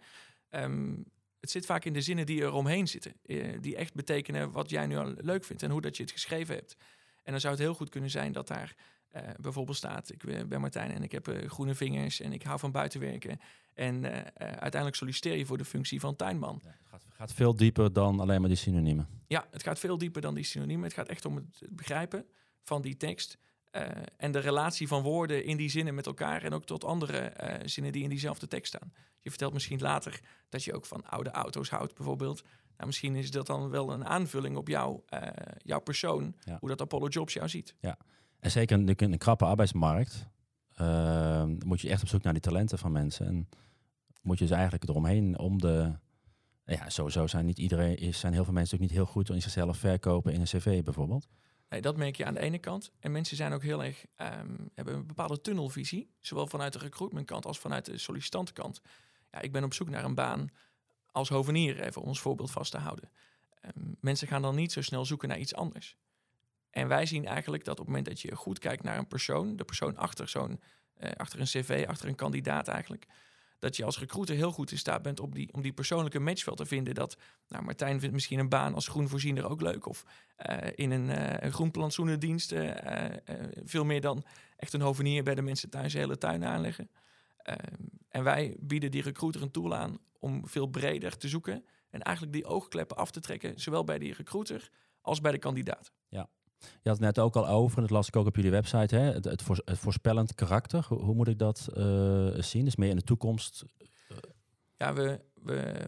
Um, 0.49 1.05
het 1.39 1.51
zit 1.51 1.65
vaak 1.65 1.85
in 1.85 1.93
de 1.93 2.01
zinnen 2.01 2.25
die 2.25 2.41
er 2.41 2.53
omheen 2.53 2.87
zitten. 2.87 3.13
Uh, 3.25 3.57
die 3.61 3.75
echt 3.75 3.93
betekenen 3.93 4.51
wat 4.51 4.69
jij 4.69 4.87
nu 4.87 4.97
al 4.97 5.13
leuk 5.17 5.43
vindt 5.43 5.63
en 5.63 5.71
hoe 5.71 5.81
dat 5.81 5.97
je 5.97 6.03
het 6.03 6.11
geschreven 6.11 6.55
hebt. 6.55 6.77
En 7.23 7.31
dan 7.31 7.39
zou 7.39 7.53
het 7.53 7.63
heel 7.63 7.73
goed 7.73 7.89
kunnen 7.89 8.09
zijn 8.09 8.31
dat 8.31 8.47
daar 8.47 8.75
uh, 9.15 9.21
bijvoorbeeld 9.39 9.77
staat: 9.77 10.11
Ik 10.11 10.47
ben 10.49 10.61
Martijn 10.61 10.91
en 10.91 11.03
ik 11.03 11.11
heb 11.11 11.27
uh, 11.27 11.49
groene 11.49 11.75
vingers 11.75 12.19
en 12.19 12.33
ik 12.33 12.43
hou 12.43 12.59
van 12.59 12.71
buitenwerken. 12.71 13.39
En 13.73 14.03
uh, 14.03 14.11
uiteindelijk 14.37 14.95
solliciteer 14.95 15.37
je 15.37 15.45
voor 15.45 15.57
de 15.57 15.65
functie 15.65 15.99
van 15.99 16.15
tuinman. 16.15 16.59
Ja, 16.63 16.69
het 16.69 16.87
gaat, 16.89 17.03
gaat, 17.09 17.33
veel 17.33 17.55
dieper 17.55 17.93
dan 17.93 18.19
alleen 18.19 18.39
maar 18.39 18.49
die 18.49 18.57
synoniemen. 18.57 19.07
Ja, 19.27 19.47
het 19.51 19.63
gaat 19.63 19.79
veel 19.79 19.97
dieper 19.97 20.21
dan 20.21 20.33
die 20.33 20.43
synoniemen. 20.43 20.83
Het 20.83 20.93
gaat 20.93 21.07
echt 21.07 21.25
om 21.25 21.35
het 21.35 21.61
begrijpen 21.69 22.25
van 22.63 22.81
die 22.81 22.97
tekst. 22.97 23.37
en 24.17 24.31
de 24.31 24.39
relatie 24.39 24.87
van 24.87 25.01
woorden 25.01 25.43
in 25.43 25.57
die 25.57 25.69
zinnen 25.69 25.95
met 25.95 26.05
elkaar 26.05 26.43
en 26.43 26.53
ook 26.53 26.65
tot 26.65 26.83
andere 26.83 27.33
zinnen 27.65 27.91
die 27.91 28.03
in 28.03 28.09
diezelfde 28.09 28.47
tekst 28.47 28.73
staan. 28.73 28.93
Je 29.21 29.29
vertelt 29.29 29.53
misschien 29.53 29.79
later 29.79 30.19
dat 30.49 30.63
je 30.63 30.73
ook 30.73 30.85
van 30.85 31.05
oude 31.05 31.31
auto's 31.31 31.69
houdt, 31.69 31.95
bijvoorbeeld. 31.95 32.41
Nou, 32.75 32.85
misschien 32.85 33.15
is 33.15 33.31
dat 33.31 33.47
dan 33.47 33.69
wel 33.69 33.91
een 33.91 34.05
aanvulling 34.05 34.57
op 34.57 34.67
jou, 34.67 35.01
jouw 35.57 35.79
persoon, 35.79 36.35
hoe 36.59 36.69
dat 36.69 36.81
Apollo 36.81 37.07
Jobs 37.07 37.33
jou 37.33 37.49
ziet. 37.49 37.75
Ja, 37.79 37.97
en 38.39 38.51
zeker 38.51 38.77
in 38.77 39.11
een, 39.11 39.17
krappe 39.17 39.45
arbeidsmarkt 39.45 40.27
uh, 40.81 41.43
moet 41.65 41.81
je 41.81 41.89
echt 41.89 42.01
op 42.01 42.07
zoek 42.07 42.23
naar 42.23 42.33
die 42.33 42.41
talenten 42.41 42.77
van 42.77 42.91
mensen. 42.91 43.25
En 43.25 43.49
moet 44.21 44.37
je 44.37 44.45
dus 44.45 44.53
eigenlijk 44.53 44.89
eromheen 44.89 45.39
om 45.39 45.61
de... 45.61 45.93
Ja, 46.65 46.89
sowieso 46.89 47.27
zijn 47.27 47.45
niet 47.45 47.59
iedereen 47.59 47.97
is, 47.97 48.19
zijn 48.19 48.33
heel 48.33 48.43
veel 48.43 48.53
mensen 48.53 48.75
ook 48.75 48.81
niet 48.81 48.91
heel 48.91 49.05
goed 49.05 49.29
in 49.29 49.41
zichzelf 49.41 49.77
verkopen 49.77 50.33
in 50.33 50.39
een 50.39 50.45
cv 50.45 50.83
bijvoorbeeld. 50.83 51.27
Nee, 51.69 51.81
dat 51.81 51.97
merk 51.97 52.15
je 52.15 52.25
aan 52.25 52.33
de 52.33 52.39
ene 52.39 52.57
kant. 52.59 52.91
En 52.99 53.11
mensen 53.11 53.37
zijn 53.37 53.53
ook 53.53 53.63
heel 53.63 53.83
erg, 53.83 54.05
um, 54.17 54.69
hebben 54.73 54.93
een 54.93 55.07
bepaalde 55.07 55.41
tunnelvisie, 55.41 56.09
zowel 56.19 56.47
vanuit 56.47 56.73
de 56.73 56.79
recruitmentkant 56.79 57.45
als 57.45 57.59
vanuit 57.59 57.85
de 57.85 57.97
sollicitantenkant. 57.97 58.81
Ja, 59.31 59.41
ik 59.41 59.51
ben 59.51 59.63
op 59.63 59.73
zoek 59.73 59.89
naar 59.89 60.03
een 60.03 60.15
baan 60.15 60.49
als 61.11 61.29
hovenier, 61.29 61.81
even 61.81 62.01
om 62.01 62.07
ons 62.07 62.19
voorbeeld 62.19 62.51
vast 62.51 62.71
te 62.71 62.77
houden. 62.77 63.09
Um, 63.61 63.95
mensen 63.99 64.27
gaan 64.27 64.41
dan 64.41 64.55
niet 64.55 64.71
zo 64.71 64.81
snel 64.81 65.05
zoeken 65.05 65.29
naar 65.29 65.39
iets 65.39 65.55
anders. 65.55 65.97
En 66.75 66.87
wij 66.87 67.05
zien 67.05 67.25
eigenlijk 67.25 67.63
dat 67.63 67.79
op 67.79 67.85
het 67.85 67.87
moment 67.87 68.05
dat 68.05 68.21
je 68.21 68.35
goed 68.35 68.59
kijkt 68.59 68.83
naar 68.83 68.97
een 68.97 69.07
persoon, 69.07 69.55
de 69.55 69.63
persoon 69.63 69.97
achter 69.97 70.27
zo'n, 70.27 70.59
uh, 70.99 71.09
achter 71.17 71.39
een 71.39 71.45
cv, 71.45 71.85
achter 71.87 72.07
een 72.07 72.15
kandidaat 72.15 72.67
eigenlijk, 72.67 73.05
dat 73.59 73.75
je 73.75 73.83
als 73.83 73.99
recruiter 73.99 74.35
heel 74.35 74.51
goed 74.51 74.71
in 74.71 74.77
staat 74.77 75.01
bent 75.01 75.19
om 75.19 75.33
die, 75.33 75.53
om 75.53 75.61
die 75.61 75.73
persoonlijke 75.73 76.19
match 76.19 76.45
wel 76.45 76.55
te 76.55 76.65
vinden. 76.65 76.93
Dat 76.93 77.17
nou, 77.47 77.63
Martijn 77.63 77.99
vindt 77.99 78.13
misschien 78.13 78.39
een 78.39 78.49
baan 78.49 78.73
als 78.73 78.87
groenvoorziener 78.87 79.49
ook 79.49 79.61
leuk. 79.61 79.85
Of 79.85 80.05
uh, 80.49 80.57
in 80.75 80.91
een, 80.91 81.09
uh, 81.09 81.33
een 81.39 81.51
groenplantsoenendienst 81.51 82.53
veel 83.63 83.85
meer 83.85 84.01
dan 84.01 84.23
echt 84.57 84.73
een 84.73 84.81
hovenier 84.81 85.23
bij 85.23 85.35
de 85.35 85.41
mensen 85.41 85.69
thuis 85.69 85.93
een 85.93 85.99
hele 85.99 86.17
tuin 86.17 86.45
aanleggen. 86.45 86.89
Ehm, 87.37 87.57
en 88.09 88.23
wij 88.23 88.55
bieden 88.59 88.91
die 88.91 89.01
recruiter 89.01 89.41
een 89.41 89.51
tool 89.51 89.75
aan 89.75 89.97
om 90.19 90.47
veel 90.47 90.67
breder 90.67 91.17
te 91.17 91.27
zoeken. 91.27 91.65
En 91.89 92.01
eigenlijk 92.01 92.35
die 92.35 92.45
oogkleppen 92.45 92.97
af 92.97 93.11
te 93.11 93.19
trekken, 93.19 93.59
zowel 93.59 93.83
bij 93.83 93.99
die 93.99 94.13
recruiter 94.13 94.69
als 95.01 95.21
bij 95.21 95.31
de 95.31 95.37
kandidaat. 95.37 95.91
Ja, 96.07 96.29
je 96.81 96.89
had 96.89 96.97
het 96.97 96.99
net 96.99 97.19
ook 97.19 97.35
al 97.35 97.47
over, 97.47 97.75
en 97.75 97.83
dat 97.83 97.91
las 97.91 98.07
ik 98.07 98.15
ook 98.15 98.27
op 98.27 98.35
jullie 98.35 98.51
website, 98.51 98.95
hè? 98.95 99.01
Het, 99.01 99.25
het, 99.25 99.43
voorspellend 99.65 100.35
karakter. 100.35 100.85
Hoe, 100.87 101.13
moet 101.13 101.27
ik 101.27 101.39
dat 101.39 101.67
uh, 101.77 102.33
zien? 102.37 102.65
Dus 102.65 102.75
meer 102.75 102.89
in 102.89 102.95
de 102.95 103.03
toekomst? 103.03 103.65
Ja, 104.77 104.93
we, 104.93 105.21
we, 105.33 105.85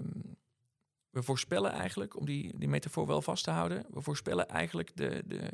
we 1.09 1.23
voorspellen 1.23 1.71
eigenlijk, 1.71 2.17
om 2.17 2.25
die, 2.25 2.57
die 2.57 2.67
metafoor 2.67 3.07
wel 3.07 3.21
vast 3.21 3.43
te 3.43 3.51
houden, 3.51 3.85
we 3.89 4.01
voorspellen 4.01 4.47
eigenlijk 4.47 4.95
de, 4.95 5.23
de, 5.25 5.49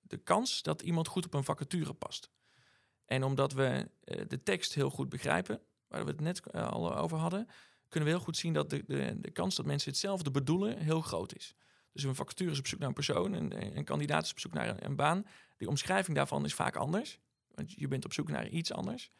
de 0.00 0.16
kans 0.16 0.62
dat 0.62 0.82
iemand 0.82 1.08
goed 1.08 1.26
op 1.26 1.34
een 1.34 1.44
vacature 1.44 1.92
past. 1.92 2.30
En 3.04 3.24
omdat 3.24 3.52
we 3.52 3.88
uh, 4.04 4.20
de 4.28 4.42
tekst 4.42 4.74
heel 4.74 4.90
goed 4.90 5.08
begrijpen, 5.08 5.60
waar 5.88 6.04
we 6.04 6.10
het 6.10 6.20
net 6.20 6.52
al 6.52 6.96
over 6.96 7.18
hadden, 7.18 7.48
kunnen 7.88 8.08
we 8.08 8.14
heel 8.14 8.24
goed 8.24 8.36
zien 8.36 8.52
dat 8.52 8.70
de, 8.70 9.16
de 9.20 9.30
kans 9.30 9.54
dat 9.54 9.66
mensen 9.66 9.90
hetzelfde 9.90 10.30
bedoelen 10.30 10.78
heel 10.78 11.00
groot 11.00 11.34
is. 11.34 11.54
Dus 11.94 12.02
een 12.02 12.14
vacature 12.14 12.50
is 12.50 12.58
op 12.58 12.66
zoek 12.66 12.78
naar 12.78 12.88
een 12.88 12.94
persoon, 12.94 13.34
en 13.34 13.76
een 13.76 13.84
kandidaat 13.84 14.24
is 14.24 14.30
op 14.30 14.38
zoek 14.38 14.52
naar 14.52 14.68
een, 14.68 14.84
een, 14.84 14.96
baan. 14.96 15.26
Die 15.56 15.68
omschrijving 15.68 16.16
daarvan 16.16 16.44
is 16.44 16.54
vaak 16.54 16.76
anders, 16.76 17.18
want 17.54 17.72
je 17.72 17.88
bent 17.88 18.04
op 18.04 18.12
zoek 18.12 18.28
naar 18.28 18.48
iets 18.48 18.72
anders. 18.72 19.10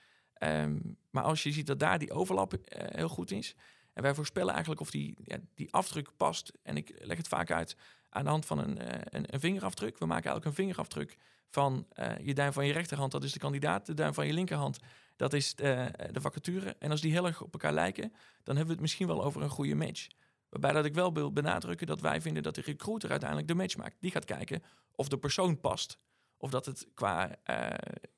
Um, 0.43 0.97
maar 1.11 1.23
als 1.23 1.43
je 1.43 1.53
ziet 1.53 1.67
dat 1.67 1.79
daar 1.79 1.99
die 1.99 2.13
overlap 2.13 2.53
uh, 2.53 2.59
heel 2.69 3.09
goed 3.09 3.31
is, 3.31 3.55
en 3.93 4.03
wij 4.03 4.15
voorspellen 4.15 4.53
eigenlijk 4.53 4.81
of 4.81 4.91
die, 4.91 5.15
ja, 5.25 5.39
die 5.55 5.73
afdruk 5.73 6.11
past. 6.17 6.53
En 6.63 6.77
ik 6.77 6.95
leg 6.99 7.17
het 7.17 7.29
vaak 7.29 7.51
uit 7.51 7.77
aan 8.09 8.25
de 8.25 8.31
hand 8.31 8.47
van 8.47 8.59
een, 8.59 8.83
uh, 8.83 8.89
een, 9.05 9.35
een, 9.35 9.41
vingerafdruk. 9.41 9.99
We 9.99 10.07
maken 10.07 10.31
eigenlijk 10.31 10.45
een 10.45 10.65
vingerafdruk 10.65 11.17
van 11.51 11.87
uh, 11.99 12.19
je 12.19 12.35
duim 12.35 12.53
van 12.53 12.67
je 12.67 12.73
rechterhand, 12.73 13.13
dat 13.13 13.25
is 13.25 13.33
de 13.33 13.39
kandidaat. 13.39 13.87
De 13.87 13.95
duim 13.95 14.15
van 14.15 14.27
je 14.27 14.33
linkerhand, 14.33 14.79
dat 15.17 15.33
is 15.33 15.55
de, 15.55 15.91
de 16.13 16.21
vacature. 16.21 16.77
En 16.79 16.91
als 16.91 17.01
die 17.01 17.13
heel 17.13 17.27
erg 17.27 17.43
op 17.43 17.53
elkaar 17.53 17.73
lijken, 17.73 18.13
dan 18.43 18.57
hebben 18.57 18.67
we 18.67 18.73
het 18.73 18.81
misschien 18.81 19.07
wel 19.07 19.25
over 19.25 19.43
een 19.43 19.49
goede 19.49 19.75
match. 19.75 20.07
Waarbij 20.55 20.73
dat 20.73 20.85
ik 20.85 20.95
wel 20.95 21.13
wil 21.13 21.33
benadrukken 21.33 21.87
dat 21.87 22.01
wij 22.01 22.21
vinden 22.21 22.43
dat 22.43 22.55
de 22.55 22.61
recruiter 22.61 23.11
uiteindelijk 23.11 23.49
de 23.49 23.55
match 23.55 23.77
maakt. 23.77 23.97
Die 24.01 24.11
gaat 24.11 24.25
kijken 24.25 24.63
of 24.95 25.09
de 25.09 25.19
persoon 25.19 25.61
past. 25.61 25.99
Of 26.37 26.51
dat 26.51 26.67
het 26.67 26.89
qua, 26.95 27.37
uh, 27.51 27.67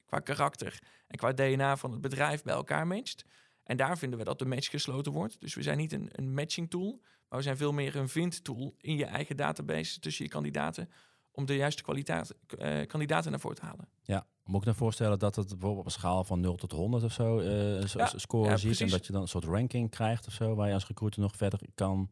qua 0.06 0.18
karakter 0.18 0.82
en 1.06 1.16
qua 1.16 1.32
DNA 1.32 1.76
van 1.76 1.92
het 1.92 2.00
bedrijf 2.00 2.42
bij 2.42 2.54
elkaar 2.54 2.86
matcht. 2.86 3.24
En 3.64 3.76
daar 3.76 3.98
vinden 3.98 4.18
we 4.18 4.24
dat 4.24 4.38
de 4.38 4.44
match 4.44 4.70
gesloten 4.70 5.12
wordt. 5.12 5.40
Dus 5.40 5.54
we 5.54 5.62
zijn 5.62 5.78
niet 5.78 5.92
een, 5.92 6.08
een 6.12 6.34
matching 6.34 6.70
tool, 6.70 7.00
maar 7.28 7.38
we 7.38 7.44
zijn 7.44 7.56
veel 7.56 7.72
meer 7.72 7.96
een 7.96 8.08
vindtool 8.08 8.74
in 8.80 8.96
je 8.96 9.04
eigen 9.04 9.36
database 9.36 10.00
tussen 10.00 10.24
je 10.24 10.30
kandidaten. 10.30 10.90
Om 11.30 11.46
de 11.46 11.56
juiste 11.56 11.82
kwaliteit, 11.82 12.34
uh, 12.58 12.86
kandidaten 12.86 13.30
naar 13.30 13.40
voren 13.40 13.56
te 13.56 13.64
halen. 13.64 13.88
Ja, 14.02 14.26
moet 14.44 14.60
ik 14.60 14.66
me 14.66 14.74
voorstellen 14.74 15.18
dat 15.18 15.36
het 15.36 15.48
bijvoorbeeld 15.48 15.80
op 15.80 15.84
een 15.84 15.90
schaal 15.90 16.24
van 16.24 16.40
0 16.40 16.56
tot 16.56 16.72
100 16.72 17.04
of 17.04 17.12
zo 17.12 17.40
uh, 17.40 17.82
ja, 17.82 18.06
score 18.16 18.48
ja, 18.48 18.56
ziet. 18.56 18.80
En 18.80 18.88
dat 18.88 19.06
je 19.06 19.12
dan 19.12 19.22
een 19.22 19.28
soort 19.28 19.44
ranking 19.44 19.90
krijgt 19.90 20.26
of 20.26 20.32
zo, 20.32 20.54
waar 20.54 20.68
je 20.68 20.74
als 20.74 20.86
recruiter 20.86 21.20
nog 21.20 21.36
verder 21.36 21.60
kan 21.74 22.10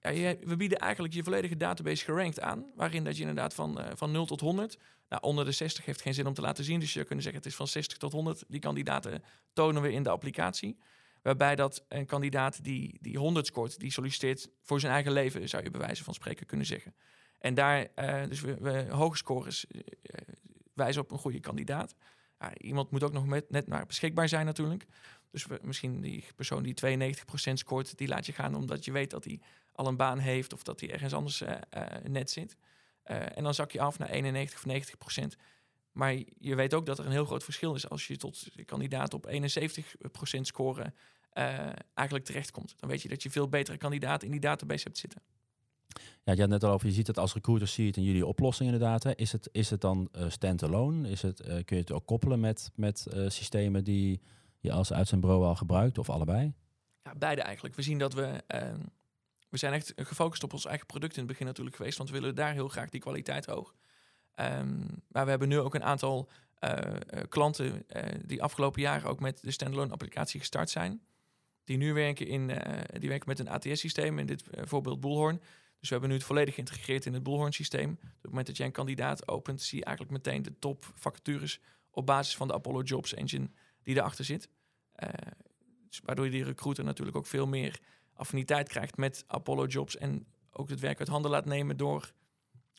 we 0.00 0.54
bieden 0.56 0.78
eigenlijk 0.78 1.14
je 1.14 1.22
volledige 1.22 1.56
database 1.56 2.04
gerankt 2.04 2.40
aan. 2.40 2.66
Waarin 2.74 3.04
dat 3.04 3.14
je 3.14 3.20
inderdaad 3.20 3.54
van, 3.54 3.80
uh, 3.80 3.86
van 3.94 4.10
0 4.10 4.26
tot 4.26 4.40
100. 4.40 4.78
Nou, 5.08 5.22
onder 5.22 5.44
de 5.44 5.52
60 5.52 5.84
heeft 5.84 6.02
geen 6.02 6.14
zin 6.14 6.26
om 6.26 6.34
te 6.34 6.40
laten 6.40 6.64
zien. 6.64 6.80
Dus 6.80 6.92
je 6.92 7.04
kunnen 7.04 7.24
zeggen 7.24 7.42
het 7.42 7.50
is 7.50 7.56
van 7.56 7.68
60 7.68 7.98
tot 7.98 8.12
100. 8.12 8.44
Die 8.48 8.60
kandidaten 8.60 9.22
tonen 9.52 9.82
we 9.82 9.92
in 9.92 10.02
de 10.02 10.10
applicatie. 10.10 10.78
Waarbij 11.22 11.56
dat 11.56 11.84
een 11.88 12.06
kandidaat 12.06 12.64
die, 12.64 12.98
die 13.00 13.18
100 13.18 13.46
scoort, 13.46 13.78
die 13.80 13.92
solliciteert 13.92 14.48
voor 14.62 14.80
zijn 14.80 14.92
eigen 14.92 15.12
leven, 15.12 15.48
zou 15.48 15.62
je 15.62 15.70
bij 15.70 15.80
wijze 15.80 16.04
van 16.04 16.14
spreken 16.14 16.46
kunnen 16.46 16.66
zeggen. 16.66 16.94
En 17.38 17.54
daar, 17.54 17.88
uh, 17.96 18.26
dus 18.28 18.40
we, 18.40 18.56
we 18.60 18.86
hoge 18.90 19.16
scores 19.16 19.64
uh, 19.68 19.80
wijzen 20.74 21.02
op 21.02 21.10
een 21.10 21.18
goede 21.18 21.40
kandidaat. 21.40 21.94
Iemand 22.56 22.90
moet 22.90 23.02
ook 23.02 23.12
nog 23.12 23.26
met, 23.26 23.50
net 23.50 23.66
maar 23.66 23.86
beschikbaar 23.86 24.28
zijn 24.28 24.46
natuurlijk. 24.46 24.86
Dus 25.30 25.46
misschien 25.62 26.00
die 26.00 26.24
persoon 26.36 26.62
die 26.62 26.74
92% 26.86 27.52
scoort, 27.52 27.98
die 27.98 28.08
laat 28.08 28.26
je 28.26 28.32
gaan 28.32 28.54
omdat 28.54 28.84
je 28.84 28.92
weet 28.92 29.10
dat 29.10 29.24
hij 29.24 29.40
al 29.72 29.86
een 29.86 29.96
baan 29.96 30.18
heeft 30.18 30.52
of 30.52 30.62
dat 30.62 30.80
hij 30.80 30.90
ergens 30.90 31.12
anders 31.12 31.42
uh, 31.42 31.54
net 32.04 32.30
zit. 32.30 32.56
Uh, 33.06 33.36
en 33.36 33.42
dan 33.42 33.54
zak 33.54 33.70
je 33.70 33.80
af 33.80 33.98
naar 33.98 34.08
91 34.08 34.58
of 34.58 34.66
90 34.66 34.98
procent. 34.98 35.36
Maar 35.92 36.14
je 36.38 36.54
weet 36.54 36.74
ook 36.74 36.86
dat 36.86 36.98
er 36.98 37.06
een 37.06 37.10
heel 37.10 37.24
groot 37.24 37.44
verschil 37.44 37.74
is 37.74 37.88
als 37.88 38.06
je 38.06 38.16
tot 38.16 38.48
kandidaat 38.64 39.14
op 39.14 39.26
71 39.26 39.94
procent 40.12 40.46
scoren 40.46 40.94
eigenlijk 41.94 42.24
terechtkomt. 42.24 42.74
Dan 42.76 42.88
weet 42.88 43.02
je 43.02 43.08
dat 43.08 43.22
je 43.22 43.30
veel 43.30 43.48
betere 43.48 43.76
kandidaten 43.76 44.26
in 44.26 44.32
die 44.32 44.40
database 44.40 44.84
hebt 44.84 44.98
zitten. 44.98 45.22
Ja, 46.24 46.32
je 46.32 46.40
had 46.40 46.50
net 46.50 46.64
al 46.64 46.72
over, 46.72 46.86
je 46.86 46.92
ziet 46.92 47.06
het 47.06 47.18
als 47.18 47.34
recruiter, 47.34 47.68
zie 47.68 47.82
je 47.82 47.88
het 47.88 47.98
in 47.98 48.04
jullie 48.04 48.26
oplossing 48.26 48.70
inderdaad. 48.72 49.18
Is, 49.18 49.32
het, 49.32 49.48
is 49.52 49.70
het 49.70 49.80
dan 49.80 50.08
uh, 50.16 50.24
standalone? 50.28 51.08
Is 51.08 51.22
het, 51.22 51.40
uh, 51.40 51.46
kun 51.46 51.76
je 51.76 51.82
het 51.82 51.92
ook 51.92 52.06
koppelen 52.06 52.40
met, 52.40 52.70
met 52.74 53.06
uh, 53.14 53.28
systemen 53.28 53.84
die 53.84 54.20
je 54.58 54.72
als 54.72 54.92
uitzendbureau 54.92 55.44
al 55.44 55.56
gebruikt 55.56 55.98
of 55.98 56.10
allebei? 56.10 56.54
Ja, 57.02 57.14
beide 57.14 57.42
eigenlijk. 57.42 57.74
We 57.74 57.82
zien 57.82 57.98
dat 57.98 58.14
we... 58.14 58.42
Ehm, 58.46 58.80
we 59.48 59.58
zijn 59.58 59.72
echt 59.72 59.92
gefocust 59.96 60.42
op 60.42 60.52
ons 60.52 60.64
eigen 60.64 60.86
product 60.86 61.12
in 61.12 61.18
het 61.18 61.28
begin 61.30 61.46
natuurlijk 61.46 61.76
geweest, 61.76 61.98
want 61.98 62.10
we 62.10 62.18
willen 62.18 62.34
daar 62.34 62.52
heel 62.52 62.68
graag 62.68 62.88
die 62.88 63.00
kwaliteit 63.00 63.46
hoog. 63.46 63.74
Um, 64.36 64.86
maar 65.08 65.24
we 65.24 65.30
hebben 65.30 65.48
nu 65.48 65.58
ook 65.58 65.74
een 65.74 65.82
aantal 65.82 66.28
klanten 67.28 67.86
die 68.26 68.42
afgelopen 68.42 68.80
jaren 68.80 69.10
ook 69.10 69.20
met 69.20 69.42
de 69.42 69.50
standalone 69.50 69.92
applicatie 69.92 70.40
gestart 70.40 70.70
zijn. 70.70 71.00
Die 71.64 71.76
nu 71.76 71.92
werken, 71.92 72.26
in, 72.26 72.46
die 72.98 73.08
werken 73.08 73.28
met 73.28 73.38
een 73.38 73.48
ATS-systeem, 73.48 74.18
in 74.18 74.26
dit 74.26 74.44
voorbeeld 74.50 75.00
Bullhorn. 75.00 75.40
Dus 75.80 75.88
we 75.88 75.94
hebben 75.94 76.08
nu 76.08 76.14
het 76.16 76.24
volledig 76.24 76.54
geïntegreerd 76.54 77.06
in 77.06 77.14
het 77.14 77.22
Bullhorn 77.22 77.52
systeem. 77.52 77.90
Op 77.90 78.00
het 78.00 78.28
moment 78.28 78.46
dat 78.46 78.56
jij 78.56 78.66
een 78.66 78.72
kandidaat 78.72 79.28
opent, 79.28 79.62
zie 79.62 79.78
je 79.78 79.84
eigenlijk 79.84 80.16
meteen 80.16 80.42
de 80.42 80.58
top 80.58 80.92
vacatures 80.94 81.60
op 81.90 82.06
basis 82.06 82.36
van 82.36 82.48
de 82.48 82.54
Apollo 82.54 82.82
Jobs 82.82 83.14
Engine 83.14 83.50
die 83.82 83.96
erachter 83.96 84.24
zit. 84.24 84.48
Uh, 84.96 85.08
dus 85.88 86.00
waardoor 86.04 86.24
je 86.24 86.30
die 86.30 86.44
recruiter 86.44 86.84
natuurlijk 86.84 87.16
ook 87.16 87.26
veel 87.26 87.46
meer 87.46 87.80
affiniteit 88.12 88.68
krijgt 88.68 88.96
met 88.96 89.24
Apollo 89.26 89.66
Jobs 89.66 89.96
en 89.96 90.26
ook 90.50 90.68
het 90.68 90.80
werk 90.80 90.98
uit 90.98 91.08
handen 91.08 91.30
laat 91.30 91.44
nemen 91.44 91.76
door 91.76 92.12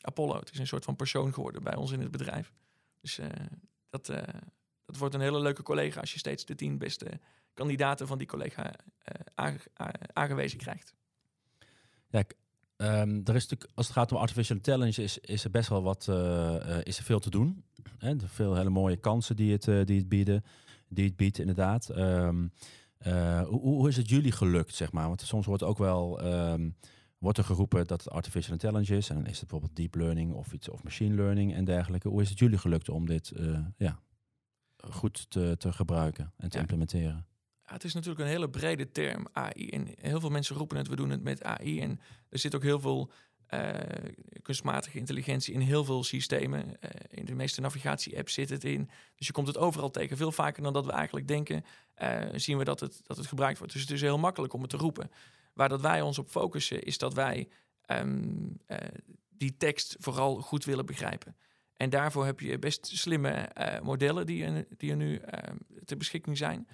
Apollo. 0.00 0.38
Het 0.38 0.52
is 0.52 0.58
een 0.58 0.66
soort 0.66 0.84
van 0.84 0.96
persoon 0.96 1.32
geworden 1.32 1.62
bij 1.62 1.74
ons 1.74 1.90
in 1.90 2.00
het 2.00 2.10
bedrijf. 2.10 2.52
Dus 3.00 3.18
uh, 3.18 3.26
dat, 3.88 4.08
uh, 4.08 4.22
dat 4.84 4.96
wordt 4.96 5.14
een 5.14 5.20
hele 5.20 5.40
leuke 5.40 5.62
collega 5.62 6.00
als 6.00 6.12
je 6.12 6.18
steeds 6.18 6.44
de 6.44 6.54
tien 6.54 6.78
beste 6.78 7.20
kandidaten 7.54 8.06
van 8.06 8.18
die 8.18 8.26
collega 8.26 8.74
aangewezen 10.12 10.58
krijgt. 10.58 10.94
Ja, 12.08 12.22
Um, 12.82 13.20
er 13.24 13.34
is 13.34 13.42
natuurlijk, 13.48 13.70
als 13.74 13.86
het 13.86 13.96
gaat 13.96 14.12
om 14.12 14.18
artificial 14.18 14.56
intelligence, 14.56 15.02
is, 15.02 15.18
is 15.18 15.44
er 15.44 15.50
best 15.50 15.68
wel 15.68 15.82
wat, 15.82 16.06
uh, 16.10 16.16
uh, 16.16 16.78
is 16.82 16.98
er 16.98 17.04
veel 17.04 17.20
te 17.20 17.30
doen. 17.30 17.64
Hè? 17.98 18.08
Er 18.10 18.28
veel 18.28 18.54
hele 18.54 18.70
mooie 18.70 18.96
kansen 18.96 19.36
die 19.36 19.52
het, 19.52 19.66
uh, 19.66 19.84
die 19.84 19.98
het 19.98 20.08
bieden, 20.08 20.44
die 20.88 21.04
het 21.04 21.16
biedt 21.16 21.38
inderdaad. 21.38 21.96
Um, 21.96 22.52
hoe, 23.46 23.60
hoe, 23.60 23.88
is 23.88 23.96
het 23.96 24.08
jullie 24.08 24.32
gelukt, 24.32 24.74
zeg 24.74 24.92
maar? 24.92 25.06
Want 25.06 25.20
soms 25.20 25.46
wordt 25.46 25.62
ook 25.62 25.78
wel, 25.78 26.24
um, 26.24 26.76
wordt 27.18 27.38
er 27.38 27.44
geroepen 27.44 27.86
dat 27.86 28.04
het 28.04 28.12
artificial 28.12 28.52
intelligence 28.52 28.96
is. 28.96 29.08
En 29.08 29.14
dan 29.14 29.26
is 29.26 29.40
het 29.40 29.48
bijvoorbeeld 29.48 29.76
deep 29.76 29.94
learning 29.94 30.32
of 30.32 30.52
iets 30.52 30.68
of 30.68 30.82
machine 30.82 31.14
learning 31.14 31.54
en 31.54 31.64
dergelijke. 31.64 32.08
Hoe 32.08 32.22
is 32.22 32.28
het 32.28 32.38
jullie 32.38 32.58
gelukt 32.58 32.88
om 32.88 33.06
dit 33.06 33.32
ja, 33.76 33.98
goed 34.76 35.30
te, 35.30 35.54
te 35.58 35.72
gebruiken 35.72 36.32
en 36.36 36.48
te 36.48 36.56
ja. 36.56 36.60
implementeren? 36.60 37.26
Het 37.72 37.84
is 37.84 37.94
natuurlijk 37.94 38.20
een 38.24 38.30
hele 38.30 38.50
brede 38.50 38.90
term, 38.90 39.26
AI. 39.32 39.68
En 39.68 39.88
heel 40.00 40.20
veel 40.20 40.30
mensen 40.30 40.56
roepen 40.56 40.76
het, 40.76 40.88
we 40.88 40.96
doen 40.96 41.10
het 41.10 41.22
met 41.22 41.42
AI. 41.42 41.80
En 41.80 42.00
er 42.28 42.38
zit 42.38 42.54
ook 42.54 42.62
heel 42.62 42.80
veel 42.80 43.10
uh, 43.54 43.70
kunstmatige 44.42 44.98
intelligentie 44.98 45.54
in 45.54 45.60
heel 45.60 45.84
veel 45.84 46.04
systemen. 46.04 46.66
Uh, 46.66 46.90
in 47.10 47.24
de 47.24 47.34
meeste 47.34 47.60
navigatie-apps 47.60 48.34
zit 48.34 48.50
het 48.50 48.64
in. 48.64 48.90
Dus 49.16 49.26
je 49.26 49.32
komt 49.32 49.46
het 49.46 49.58
overal 49.58 49.90
tegen. 49.90 50.16
Veel 50.16 50.32
vaker 50.32 50.62
dan 50.62 50.72
dat 50.72 50.86
we 50.86 50.92
eigenlijk 50.92 51.28
denken, 51.28 51.64
uh, 52.02 52.20
zien 52.34 52.58
we 52.58 52.64
dat 52.64 52.80
het, 52.80 53.00
dat 53.02 53.16
het 53.16 53.26
gebruikt 53.26 53.58
wordt. 53.58 53.72
Dus 53.72 53.82
het 53.82 53.90
is 53.90 54.00
heel 54.00 54.18
makkelijk 54.18 54.52
om 54.52 54.60
het 54.60 54.70
te 54.70 54.76
roepen. 54.76 55.10
Waar 55.54 55.68
dat 55.68 55.80
wij 55.80 56.00
ons 56.00 56.18
op 56.18 56.30
focussen, 56.30 56.82
is 56.82 56.98
dat 56.98 57.14
wij 57.14 57.48
um, 57.86 58.60
die 59.28 59.56
tekst 59.56 59.96
vooral 59.98 60.34
goed 60.36 60.64
willen 60.64 60.86
begrijpen. 60.86 61.36
En 61.76 61.90
daarvoor 61.90 62.24
heb 62.24 62.40
je 62.40 62.58
best 62.58 62.86
slimme 62.86 63.50
modellen 63.82 64.26
die, 64.26 64.66
die 64.76 64.90
er 64.90 64.96
nu 64.96 65.16
ehm, 65.16 65.56
ter 65.84 65.96
beschikking 65.96 66.36
zijn. 66.36 66.68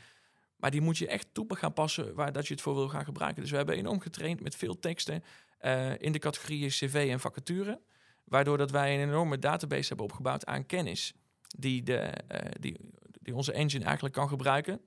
Maar 0.58 0.70
die 0.70 0.80
moet 0.80 0.98
je 0.98 1.08
echt 1.08 1.28
toe 1.32 1.46
gaan 1.48 1.72
passen 1.72 2.14
waar 2.14 2.32
dat 2.32 2.46
je 2.46 2.54
het 2.54 2.62
voor 2.62 2.74
wil 2.74 2.88
gaan 2.88 3.04
gebruiken. 3.04 3.42
Dus 3.42 3.50
we 3.50 3.56
hebben 3.56 3.76
enorm 3.76 4.00
getraind 4.00 4.40
met 4.40 4.56
veel 4.56 4.78
teksten 4.78 5.24
uh, 5.62 5.98
in 5.98 6.12
de 6.12 6.18
categorieën 6.18 6.68
cv 6.68 7.08
en 7.10 7.20
vacature. 7.20 7.80
Waardoor 8.24 8.58
dat 8.58 8.70
wij 8.70 8.94
een 8.94 9.08
enorme 9.08 9.38
database 9.38 9.88
hebben 9.88 10.06
opgebouwd 10.06 10.46
aan 10.46 10.66
kennis. 10.66 11.14
Die, 11.58 11.82
de, 11.82 12.12
uh, 12.32 12.38
die, 12.60 12.76
die 13.22 13.34
onze 13.34 13.52
engine 13.52 13.84
eigenlijk 13.84 14.14
kan 14.14 14.28
gebruiken. 14.28 14.80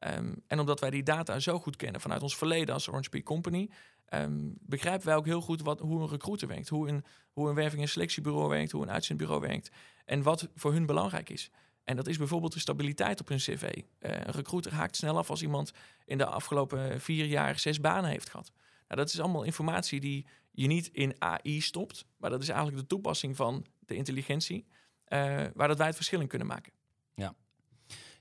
Um, 0.00 0.42
en 0.46 0.60
omdat 0.60 0.80
wij 0.80 0.90
die 0.90 1.02
data 1.02 1.38
zo 1.38 1.58
goed 1.58 1.76
kennen 1.76 2.00
vanuit 2.00 2.22
ons 2.22 2.36
verleden 2.36 2.74
als 2.74 2.88
Orange 2.88 3.08
Peak 3.08 3.24
Company... 3.24 3.70
Um, 4.14 4.54
begrijpen 4.60 5.06
wij 5.06 5.16
ook 5.16 5.24
heel 5.24 5.40
goed 5.40 5.62
wat, 5.62 5.80
hoe 5.80 6.00
een 6.00 6.08
recruiter 6.08 6.48
werkt. 6.48 6.68
Hoe 6.68 6.88
een, 6.88 7.04
hoe 7.32 7.48
een 7.48 7.54
werving- 7.54 7.82
en 7.82 7.88
selectiebureau 7.88 8.48
werkt. 8.48 8.70
Hoe 8.70 8.82
een 8.82 8.90
uitzendbureau 8.90 9.40
werkt. 9.40 9.70
En 10.04 10.22
wat 10.22 10.48
voor 10.54 10.72
hun 10.72 10.86
belangrijk 10.86 11.30
is. 11.30 11.50
En 11.86 11.96
dat 11.96 12.06
is 12.06 12.18
bijvoorbeeld 12.18 12.52
de 12.52 12.58
stabiliteit 12.58 13.20
op 13.20 13.30
een 13.30 13.36
cv. 13.36 13.62
Uh, 13.62 13.82
een 13.98 14.32
recruiter 14.32 14.72
haakt 14.72 14.96
snel 14.96 15.18
af 15.18 15.30
als 15.30 15.42
iemand 15.42 15.72
in 16.04 16.18
de 16.18 16.26
afgelopen 16.26 17.00
vier 17.00 17.24
jaar 17.24 17.58
zes 17.58 17.80
banen 17.80 18.10
heeft 18.10 18.30
gehad. 18.30 18.52
Nou, 18.88 19.00
dat 19.00 19.08
is 19.12 19.20
allemaal 19.20 19.42
informatie 19.42 20.00
die 20.00 20.26
je 20.50 20.66
niet 20.66 20.88
in 20.92 21.14
AI 21.18 21.60
stopt, 21.60 22.06
maar 22.16 22.30
dat 22.30 22.42
is 22.42 22.48
eigenlijk 22.48 22.78
de 22.78 22.86
toepassing 22.86 23.36
van 23.36 23.66
de 23.78 23.94
intelligentie, 23.94 24.66
uh, 25.08 25.44
waar 25.54 25.68
dat 25.68 25.78
wij 25.78 25.86
het 25.86 25.96
verschil 25.96 26.20
in 26.20 26.26
kunnen 26.26 26.46
maken. 26.46 26.72
Ja, 27.14 27.34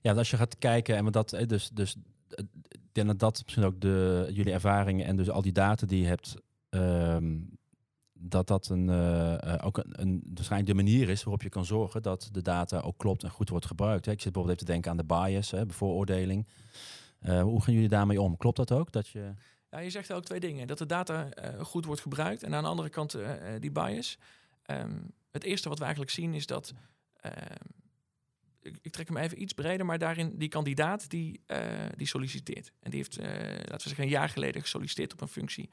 ja 0.01 0.13
als 0.13 0.29
je 0.29 0.38
gaat 0.38 0.57
kijken 0.57 0.95
en 0.95 1.12
dat, 1.12 1.29
dus, 1.48 1.69
dus 1.69 1.95
ik 2.69 2.89
denk 2.91 3.07
dat 3.07 3.19
dat 3.19 3.41
misschien 3.43 3.65
ook 3.65 3.81
de, 3.81 4.27
jullie 4.31 4.53
ervaringen 4.53 5.05
en 5.05 5.15
dus 5.15 5.29
al 5.29 5.41
die 5.41 5.51
data 5.51 5.86
die 5.86 6.01
je 6.01 6.07
hebt 6.07 6.36
um, 6.69 7.57
dat 8.29 8.48
dat 8.48 8.70
een, 8.70 8.88
uh, 8.88 9.55
ook 9.62 9.84
een, 9.89 10.24
waarschijnlijk 10.34 10.77
de 10.77 10.84
manier 10.84 11.10
is 11.10 11.24
waarop 11.24 11.41
je 11.41 11.50
kan 11.50 11.65
zorgen 11.65 12.01
dat 12.01 12.29
de 12.32 12.41
data 12.41 12.79
ook 12.79 12.98
klopt 12.98 13.24
en 13.24 13.29
goed 13.29 13.50
wordt 13.50 13.65
gebruikt. 13.65 14.05
Hè. 14.05 14.12
Ik 14.12 14.22
zit 14.22 14.32
bijvoorbeeld 14.32 14.62
even 14.62 14.67
te 14.67 14.72
denken 14.74 14.91
aan 14.91 14.98
de 14.98 15.32
bias, 15.32 15.51
hè, 15.51 15.65
bevooroordeling. 15.65 16.48
Uh, 17.22 17.41
hoe 17.41 17.62
gaan 17.62 17.74
jullie 17.74 17.89
daarmee 17.89 18.22
om? 18.22 18.38
Klopt 18.38 18.58
dat 18.58 18.72
ook? 18.72 18.91
Dat 18.91 19.08
je... 19.08 19.34
Ja, 19.70 19.79
je 19.79 19.89
zegt 19.89 20.13
ook 20.13 20.24
twee 20.24 20.39
dingen. 20.39 20.67
Dat 20.67 20.77
de 20.77 20.86
data 20.86 21.29
goed 21.60 21.86
wordt 21.86 22.01
gebruikt 22.01 22.44
en 22.44 22.55
aan 22.55 22.63
de 22.63 22.70
andere 22.70 22.89
kant 22.89 23.17
die 23.60 23.72
bias. 23.72 24.17
Um, 24.65 25.13
het 25.32 25.44
eerste 25.44 25.70
wat 25.70 25.77
we 25.77 25.84
eigenlijk 25.84 26.13
zien 26.13 26.34
is 26.34 26.46
dat... 26.46 26.74
Ehm, 27.15 27.34
ik, 28.62 28.77
ik, 28.82 28.91
trek 28.91 29.08
hem 29.08 29.17
even 29.17 29.41
iets 29.41 29.53
breder, 29.53 29.86
maar 29.86 29.98
daarin 29.98 30.38
die 30.38 30.50
kandidaat 30.50 31.10
die, 31.10 31.41
die 31.96 32.08
solliciteert. 32.08 32.72
En 32.79 32.89
die 32.89 33.00
heeft, 33.00 33.17
laten 33.17 33.74
we 33.74 33.79
zeggen, 33.79 34.03
een 34.03 34.10
jaar 34.10 34.29
geleden 34.29 34.62
gesolliciteerd 34.62 35.13
op 35.13 35.22
een 35.22 35.27
functie. 35.27 35.70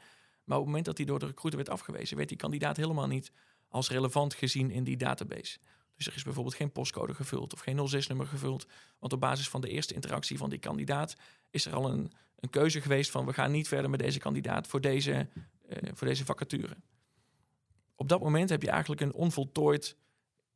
Maar 0.52 0.60
op 0.60 0.66
het 0.66 0.76
moment 0.76 0.96
dat 0.96 1.06
hij 1.06 1.06
door 1.06 1.18
de 1.18 1.26
recruiter 1.26 1.60
werd 1.64 1.80
afgewezen, 1.80 2.16
werd 2.16 2.28
die 2.28 2.38
kandidaat 2.38 2.76
helemaal 2.76 3.06
niet 3.06 3.32
als 3.68 3.90
relevant 3.90 4.34
gezien 4.34 4.70
in 4.70 4.84
die 4.84 4.96
database. 4.96 5.58
Dus 5.96 6.06
er 6.06 6.14
is 6.14 6.22
bijvoorbeeld 6.22 6.54
geen 6.54 6.72
postcode 6.72 7.14
gevuld 7.14 7.52
of 7.52 7.60
geen 7.60 7.88
06-nummer 7.94 8.26
gevuld. 8.26 8.66
Want 8.98 9.12
op 9.12 9.20
basis 9.20 9.48
van 9.48 9.60
de 9.60 9.68
eerste 9.68 9.94
interactie 9.94 10.38
van 10.38 10.50
die 10.50 10.58
kandidaat 10.58 11.16
is 11.50 11.66
er 11.66 11.74
al 11.74 11.90
een, 11.90 12.12
een 12.38 12.50
keuze 12.50 12.80
geweest 12.80 13.10
van 13.10 13.26
we 13.26 13.32
gaan 13.32 13.50
niet 13.50 13.68
verder 13.68 13.90
met 13.90 14.00
deze 14.00 14.18
kandidaat 14.18 14.66
voor 14.66 14.80
deze, 14.80 15.28
uh, 15.68 15.76
voor 15.94 16.06
deze 16.06 16.24
vacature. 16.24 16.76
Op 17.94 18.08
dat 18.08 18.20
moment 18.20 18.48
heb 18.48 18.62
je 18.62 18.70
eigenlijk 18.70 19.00
een 19.00 19.14
onvoltooid 19.14 19.96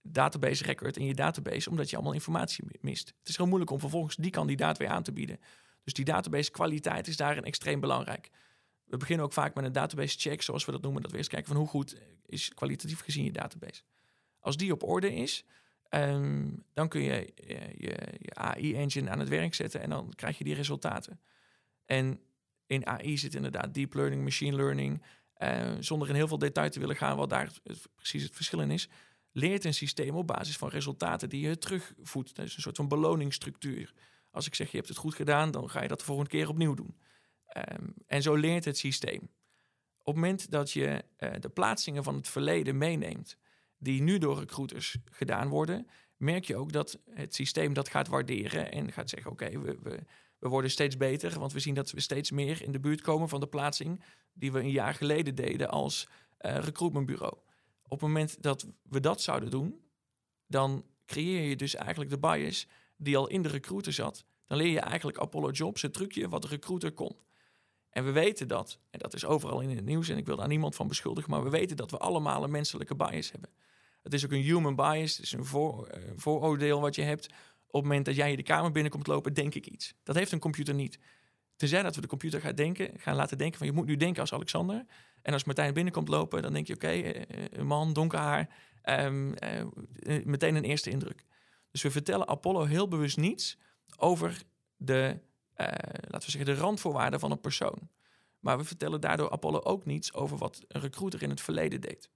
database 0.02 0.64
record 0.64 0.96
in 0.96 1.06
je 1.06 1.14
database, 1.14 1.70
omdat 1.70 1.90
je 1.90 1.96
allemaal 1.96 2.14
informatie 2.14 2.64
mist. 2.80 3.14
Het 3.18 3.28
is 3.28 3.36
heel 3.36 3.46
moeilijk 3.46 3.70
om 3.70 3.80
vervolgens 3.80 4.16
die 4.16 4.30
kandidaat 4.30 4.78
weer 4.78 4.88
aan 4.88 5.02
te 5.02 5.12
bieden. 5.12 5.40
Dus 5.84 5.92
die 5.92 6.04
database 6.04 6.50
kwaliteit 6.50 7.06
is 7.06 7.16
daarin 7.16 7.44
extreem 7.44 7.80
belangrijk 7.80 8.30
we 8.86 8.96
beginnen 8.96 9.24
ook 9.24 9.32
vaak 9.32 9.54
met 9.54 9.64
een 9.64 9.72
database 9.72 10.18
check, 10.18 10.42
zoals 10.42 10.64
we 10.64 10.72
dat 10.72 10.82
noemen. 10.82 11.02
Dat 11.02 11.10
we 11.10 11.16
eerst 11.16 11.28
kijken 11.28 11.48
van 11.48 11.56
hoe 11.56 11.68
goed 11.68 11.96
is 12.26 12.54
kwalitatief 12.54 13.00
gezien 13.00 13.24
je 13.24 13.32
database. 13.32 13.82
Als 14.40 14.56
die 14.56 14.72
op 14.72 14.82
orde 14.82 15.14
is, 15.14 15.44
um, 15.90 16.64
dan 16.72 16.88
kun 16.88 17.02
je 17.02 17.32
je, 17.46 18.16
je 18.18 18.34
AI-engine 18.34 19.10
aan 19.10 19.18
het 19.18 19.28
werk 19.28 19.54
zetten 19.54 19.80
en 19.80 19.90
dan 19.90 20.12
krijg 20.14 20.38
je 20.38 20.44
die 20.44 20.54
resultaten. 20.54 21.20
En 21.84 22.20
in 22.66 22.86
AI 22.86 23.18
zit 23.18 23.34
inderdaad 23.34 23.74
deep 23.74 23.94
learning, 23.94 24.22
machine 24.22 24.56
learning. 24.56 25.02
Uh, 25.38 25.72
zonder 25.80 26.08
in 26.08 26.14
heel 26.14 26.28
veel 26.28 26.38
detail 26.38 26.70
te 26.70 26.80
willen 26.80 26.96
gaan 26.96 27.16
wat 27.16 27.30
daar 27.30 27.50
precies 27.94 28.22
het 28.22 28.34
verschil 28.34 28.60
in 28.60 28.70
is, 28.70 28.88
leert 29.32 29.64
een 29.64 29.74
systeem 29.74 30.14
op 30.14 30.26
basis 30.26 30.56
van 30.56 30.68
resultaten 30.68 31.28
die 31.28 31.48
je 31.48 31.58
terugvoedt. 31.58 32.36
Dat 32.36 32.46
is 32.46 32.56
een 32.56 32.62
soort 32.62 32.76
van 32.76 32.88
beloningsstructuur. 32.88 33.92
Als 34.30 34.46
ik 34.46 34.54
zeg 34.54 34.70
je 34.70 34.76
hebt 34.76 34.88
het 34.88 34.98
goed 34.98 35.14
gedaan, 35.14 35.50
dan 35.50 35.70
ga 35.70 35.82
je 35.82 35.88
dat 35.88 35.98
de 35.98 36.04
volgende 36.04 36.30
keer 36.30 36.48
opnieuw 36.48 36.74
doen. 36.74 36.96
Um, 37.56 37.94
en 38.06 38.22
zo 38.22 38.34
leert 38.34 38.64
het 38.64 38.78
systeem. 38.78 39.30
Op 39.98 40.14
het 40.14 40.14
moment 40.14 40.50
dat 40.50 40.70
je 40.70 41.04
uh, 41.18 41.30
de 41.40 41.48
plaatsingen 41.48 42.04
van 42.04 42.14
het 42.14 42.28
verleden 42.28 42.78
meeneemt, 42.78 43.36
die 43.78 44.02
nu 44.02 44.18
door 44.18 44.38
recruiters 44.38 44.96
gedaan 45.04 45.48
worden, 45.48 45.86
merk 46.16 46.44
je 46.44 46.56
ook 46.56 46.72
dat 46.72 46.98
het 47.10 47.34
systeem 47.34 47.72
dat 47.72 47.88
gaat 47.88 48.08
waarderen 48.08 48.72
en 48.72 48.92
gaat 48.92 49.10
zeggen: 49.10 49.30
Oké, 49.30 49.58
we, 49.60 49.78
we, 49.82 50.02
we, 50.38 50.48
worden 50.48 50.70
steeds 50.70 50.96
beter, 50.96 51.38
want 51.38 51.52
we 51.52 51.60
zien 51.60 51.74
dat 51.74 51.90
we 51.90 52.00
steeds 52.00 52.30
meer 52.30 52.62
in 52.62 52.72
de 52.72 52.80
buurt 52.80 53.00
komen 53.00 53.28
van 53.28 53.40
de 53.40 53.46
plaatsing 53.46 54.02
die 54.32 54.52
we 54.52 54.58
een 54.58 54.70
jaar 54.70 54.94
geleden 54.94 55.34
deden 55.34 55.70
als 55.70 56.08
uh, 56.40 56.58
recruitmentbureau. 56.58 57.34
Op 57.82 57.90
het 57.90 58.00
moment 58.00 58.42
dat 58.42 58.66
we 58.82 59.00
dat 59.00 59.22
zouden 59.22 59.50
doen, 59.50 59.80
dan 60.46 60.84
creëer 61.06 61.48
je 61.48 61.56
dus 61.56 61.74
eigenlijk 61.74 62.10
de 62.10 62.18
bias 62.18 62.66
die 62.96 63.16
al 63.16 63.26
in 63.26 63.42
de 63.42 63.48
recruiter 63.48 63.92
zat. 63.92 64.24
Dan 64.46 64.58
leer 64.58 64.70
je 64.70 64.80
eigenlijk 64.80 65.18
Apollo 65.18 65.50
Jobs 65.50 65.82
het 65.82 65.92
trucje 65.92 66.28
wat 66.28 66.42
de 66.42 66.48
recruiter 66.48 66.92
kon. 66.92 67.16
En 67.96 68.04
we 68.04 68.12
weten 68.12 68.48
dat, 68.48 68.78
en 68.90 68.98
dat 68.98 69.14
is 69.14 69.24
overal 69.24 69.60
in 69.60 69.76
het 69.76 69.84
nieuws 69.84 70.08
en 70.08 70.16
ik 70.16 70.26
wil 70.26 70.36
daar 70.36 70.48
niemand 70.48 70.74
van 70.74 70.88
beschuldigen, 70.88 71.30
maar 71.30 71.42
we 71.42 71.50
weten 71.50 71.76
dat 71.76 71.90
we 71.90 71.98
allemaal 71.98 72.44
een 72.44 72.50
menselijke 72.50 72.94
bias 72.94 73.30
hebben. 73.30 73.50
Het 74.02 74.14
is 74.14 74.24
ook 74.24 74.32
een 74.32 74.42
human 74.42 74.74
bias, 74.74 75.16
het 75.16 75.24
is 75.24 75.32
een 75.32 75.40
uh, 75.40 75.80
vooroordeel 76.16 76.80
wat 76.80 76.94
je 76.94 77.02
hebt. 77.02 77.26
Op 77.66 77.72
het 77.72 77.82
moment 77.82 78.04
dat 78.04 78.14
jij 78.14 78.36
de 78.36 78.42
kamer 78.42 78.72
binnenkomt 78.72 79.06
lopen, 79.06 79.34
denk 79.34 79.54
ik 79.54 79.66
iets. 79.66 79.94
Dat 80.02 80.16
heeft 80.16 80.32
een 80.32 80.38
computer 80.38 80.74
niet. 80.74 80.98
Tenzij 81.56 81.82
dat 81.82 81.94
we 81.94 82.00
de 82.00 82.06
computer 82.06 82.40
gaan, 82.40 82.54
denken, 82.54 82.90
gaan 82.96 83.16
laten 83.16 83.38
denken 83.38 83.58
van 83.58 83.66
je 83.66 83.72
moet 83.72 83.86
nu 83.86 83.96
denken 83.96 84.20
als 84.20 84.32
Alexander. 84.32 84.84
En 85.22 85.32
als 85.32 85.44
Martijn 85.44 85.74
binnenkomt 85.74 86.08
lopen, 86.08 86.42
dan 86.42 86.52
denk 86.52 86.66
je 86.66 86.74
oké, 86.74 86.92
uh, 86.92 87.16
eh, 87.16 87.22
een 87.50 87.66
man, 87.66 87.92
donker 87.92 88.18
haar, 88.18 88.48
uh, 88.84 89.64
meteen 90.24 90.54
een 90.54 90.64
eerste 90.64 90.90
indruk. 90.90 91.24
Dus 91.70 91.82
we 91.82 91.90
vertellen 91.90 92.28
Apollo 92.28 92.64
heel 92.64 92.88
bewust 92.88 93.16
niets 93.16 93.58
over 93.96 94.42
de, 94.76 95.18
laten 95.56 96.24
we 96.24 96.30
zeggen, 96.30 96.54
de 96.54 96.60
randvoorwaarden 96.60 97.20
van 97.20 97.30
een 97.30 97.40
persoon. 97.40 97.90
Maar 98.38 98.58
we 98.58 98.64
vertellen 98.64 99.00
daardoor 99.00 99.30
Apollo 99.30 99.60
ook 99.60 99.84
niets 99.84 100.12
over 100.12 100.36
wat 100.36 100.64
een 100.68 100.80
recruiter 100.80 101.22
in 101.22 101.30
het 101.30 101.40
verleden 101.40 101.80
deed. 101.80 102.10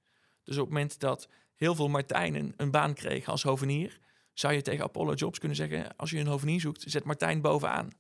Dus 0.45 0.57
op 0.57 0.65
het 0.65 0.73
moment 0.73 1.01
dat 1.01 1.29
heel 1.55 1.75
veel 1.75 1.89
Martijnen 1.89 2.53
een 2.57 2.71
baan 2.71 2.95
kregen 2.95 3.33
als 3.33 3.43
hovenier, 3.43 3.99
zou 4.33 4.55
je 4.55 4.63
tegen 4.63 4.85
Apollo 4.85 5.13
Jobs 5.13 5.39
kunnen 5.39 5.57
zeggen: 5.57 5.97
als 5.97 6.11
je 6.11 6.19
een 6.19 6.27
hovenier 6.27 6.61
zoekt, 6.61 6.85
zet 6.87 7.05
Martijn 7.05 7.41
bovenaan. 7.41 7.91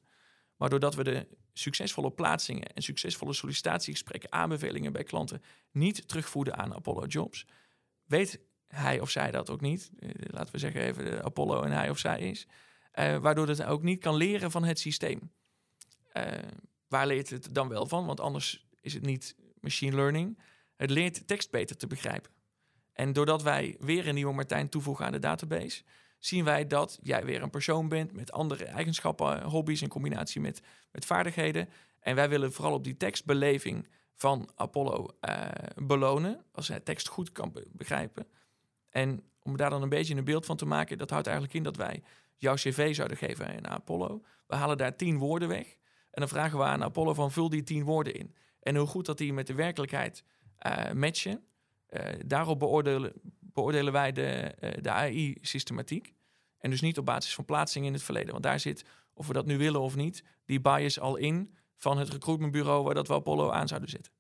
Maar 0.57 0.69
doordat 0.69 0.95
we 0.95 1.05
de 1.05 1.27
succesvolle 1.53 2.11
plaatsingen 2.11 2.73
en 2.73 2.83
succesvolle 2.83 3.33
sollicitatiegesprekken, 3.33 4.33
aanbevelingen 4.33 4.93
bij 4.93 5.05
klanten 5.05 5.43
niet 5.71 6.09
terugvoeden 6.09 6.57
aan 6.57 6.75
Apollo 6.75 7.07
Jobs, 7.07 7.47
weet 8.05 8.41
hij 8.67 9.01
of 9.01 9.11
zij 9.11 9.31
dat 9.31 9.51
ook 9.51 9.61
niet. 9.61 9.91
Eh, 9.99 10.11
laten 10.17 10.53
we 10.53 10.59
zeggen 10.59 10.81
even 10.81 11.25
Apollo 11.25 11.63
en 11.63 11.73
hij 11.73 11.91
of 11.91 11.99
zij 11.99 12.21
is. 12.21 12.47
Uh, 12.95 13.17
waardoor 13.17 13.49
het 13.49 13.65
ook 13.65 13.83
niet 13.83 14.01
kan 14.01 14.15
leren 14.15 14.51
van 14.51 14.65
het 14.65 14.79
systeem. 14.79 15.33
Uh, 16.13 16.25
waar 16.89 17.07
leert 17.07 17.31
het 17.31 17.55
dan 17.55 17.69
wel 17.69 17.87
van? 17.87 18.07
Want 18.07 18.21
anders 18.21 18.69
is 18.81 18.95
het 18.95 19.03
niet 19.03 19.37
machine 19.61 19.97
learning. 19.97 20.39
Het 20.77 20.91
leert 20.91 21.27
tekst 21.27 21.51
beter 21.51 21.77
te 21.77 21.87
begrijpen. 21.87 22.31
En 22.93 23.13
doordat 23.13 23.43
wij 23.43 23.77
weer 23.81 24.09
een 24.09 24.15
nieuwe 24.15 24.35
Martijn 24.35 24.69
toevoegen 24.69 25.05
aan 25.05 25.13
de 25.13 25.19
database, 25.19 25.83
zien 26.19 26.45
wij 26.45 26.67
dat 26.67 26.99
jij 27.03 27.25
weer 27.25 27.43
een 27.43 27.51
persoon 27.51 27.89
bent 27.89 28.13
met 28.13 28.33
andere 28.33 28.65
eigenschappen, 28.65 29.43
hobby's 29.43 29.83
in 29.83 29.89
combinatie 29.89 30.41
met, 30.41 30.63
met 30.91 31.05
vaardigheden. 31.05 31.69
En 32.01 32.15
wij 32.15 32.29
willen 32.29 32.53
vooral 32.53 32.75
op 32.75 32.85
die 32.85 32.97
tekstbeleving 32.97 33.89
van 34.15 34.51
Apollo 34.55 35.09
uh, 35.21 35.49
belonen, 35.77 36.45
als 36.53 36.69
hij 36.69 36.81
tekst 36.81 37.09
goed 37.09 37.33
kan 37.33 37.53
begrijpen. 37.73 38.27
En 38.91 39.23
om 39.43 39.57
daar 39.57 39.71
dan 39.71 39.83
een 39.83 39.89
beetje 39.89 40.15
een 40.15 40.25
beeld 40.25 40.47
van 40.47 40.57
te 40.57 40.67
maken, 40.67 40.99
dat 40.99 41.11
houdt 41.11 41.27
eigenlijk 41.27 41.57
in 41.57 41.63
dat 41.63 41.77
wij 41.77 42.03
jouw 42.41 42.55
cv 42.55 42.95
zouden 42.95 43.17
geven 43.17 43.47
aan 43.47 43.69
Apollo. 43.69 44.23
We 44.47 44.55
halen 44.55 44.77
daar 44.77 44.97
tien 44.97 45.19
woorden 45.19 45.49
weg 45.49 45.67
en 46.11 46.21
dan 46.21 46.29
vragen 46.29 46.59
we 46.59 46.65
aan 46.65 46.83
Apollo 46.83 47.15
van 47.15 47.33
vul 47.33 47.49
die 47.49 47.63
tien 47.63 47.85
woorden 47.85 48.15
in. 48.15 48.35
En 48.63 48.77
hoe 48.77 48.87
goed 48.87 49.07
dat 49.07 49.19
die 49.19 49.33
met 49.33 49.47
de 49.47 49.55
werkelijkheid 49.55 50.25
uh, 50.67 50.93
matchen, 50.93 51.43
uh, 51.91 52.01
daarop 52.27 52.59
beoordelen, 52.59 53.13
beoordelen 53.41 53.93
wij 53.93 54.13
de, 54.13 54.55
uh, 54.61 54.71
de 54.81 54.91
AI-systematiek. 54.91 56.15
En 56.59 56.71
dus 56.71 56.81
niet 56.81 56.99
op 56.99 57.05
basis 57.05 57.35
van 57.35 57.45
plaatsing 57.45 57.87
in 57.87 57.93
het 57.93 58.03
verleden. 58.03 58.31
Want 58.31 58.43
daar 58.43 58.61
zit, 58.61 58.85
of 59.15 59.27
we 59.27 59.33
dat 59.33 59.47
nu 59.47 59.59
willen 59.59 59.81
of 59.81 59.97
niet, 59.97 60.25
die 60.45 60.61
bias 60.61 61.01
al 61.01 61.17
in 61.17 61.55
van 61.77 61.99
het 61.99 62.09
recruitmentbureau 62.09 62.85
waar 62.85 62.95
dat 62.95 63.09
we 63.09 63.15
Apollo 63.15 63.51
aan 63.51 63.69
zouden 63.69 63.91
zetten. 63.91 64.13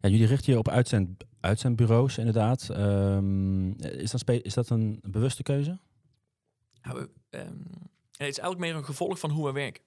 Ja, 0.00 0.08
jullie 0.08 0.26
richten 0.26 0.52
je 0.52 0.58
op 0.58 0.68
uitzend, 0.68 1.24
uitzendbureaus 1.40 2.18
inderdaad. 2.18 2.68
Um, 2.68 3.72
is, 3.78 4.10
dat 4.10 4.28
is 4.28 4.54
dat 4.54 4.70
een 4.70 5.00
bewuste 5.02 5.42
keuze? 5.42 5.78
Um, 6.86 7.62
het 8.16 8.28
is 8.28 8.38
eigenlijk 8.38 8.58
meer 8.58 8.74
een 8.74 8.84
gevolg 8.84 9.18
van 9.18 9.30
hoe 9.30 9.46
we 9.46 9.52
werken. 9.52 9.82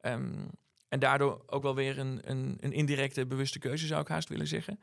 Um, 0.00 0.50
en 0.88 1.00
daardoor 1.00 1.42
ook 1.46 1.62
wel 1.62 1.74
weer 1.74 1.98
een, 1.98 2.30
een, 2.30 2.56
een, 2.60 2.72
indirecte 2.72 3.26
bewuste 3.26 3.58
keuze, 3.58 3.86
zou 3.86 4.00
ik 4.00 4.08
haast 4.08 4.28
willen 4.28 4.46
zeggen. 4.46 4.80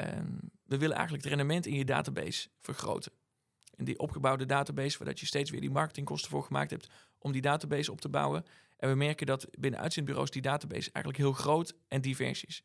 Um, 0.00 0.38
we 0.64 0.78
willen 0.78 0.96
eigenlijk 0.96 1.24
het 1.24 1.32
rendement 1.32 1.66
in 1.66 1.74
je 1.74 1.84
database 1.84 2.48
vergroten. 2.60 3.12
In 3.76 3.84
die 3.84 3.98
opgebouwde 3.98 4.46
database, 4.46 5.04
waar 5.04 5.12
je 5.14 5.26
steeds 5.26 5.50
weer 5.50 5.60
die 5.60 5.70
marketingkosten 5.70 6.30
voor 6.30 6.42
gemaakt 6.42 6.70
hebt 6.70 6.88
om 7.18 7.32
die 7.32 7.40
database 7.40 7.92
op 7.92 8.00
te 8.00 8.08
bouwen. 8.08 8.44
En 8.76 8.88
we 8.88 8.94
merken 8.94 9.26
dat 9.26 9.46
binnen 9.58 9.80
uitzendbureaus 9.80 10.30
die 10.30 10.42
database 10.42 10.90
eigenlijk 10.92 11.16
heel 11.16 11.32
groot 11.32 11.74
en 11.88 12.00
divers 12.00 12.44
is. 12.44 12.62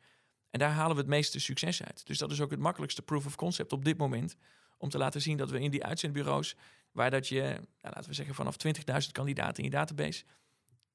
En 0.49 0.59
daar 0.59 0.71
halen 0.71 0.95
we 0.95 1.01
het 1.01 1.09
meeste 1.09 1.39
succes 1.39 1.83
uit. 1.83 2.05
Dus 2.05 2.17
dat 2.17 2.31
is 2.31 2.41
ook 2.41 2.51
het 2.51 2.59
makkelijkste 2.59 3.01
proof 3.01 3.25
of 3.25 3.35
concept 3.35 3.73
op 3.73 3.85
dit 3.85 3.97
moment. 3.97 4.35
Om 4.77 4.89
te 4.89 4.97
laten 4.97 5.21
zien 5.21 5.37
dat 5.37 5.49
we 5.49 5.59
in 5.59 5.71
die 5.71 5.83
uitzendbureaus, 5.83 6.55
waar 6.95 7.11
dat 7.11 7.27
je, 7.27 7.41
nou, 7.41 7.93
laten 7.95 8.09
we 8.09 8.13
zeggen, 8.13 8.35
vanaf 8.35 8.55
20.000 8.67 9.11
kandidaten 9.11 9.63
in 9.63 9.69
je 9.69 9.75
database 9.75 10.23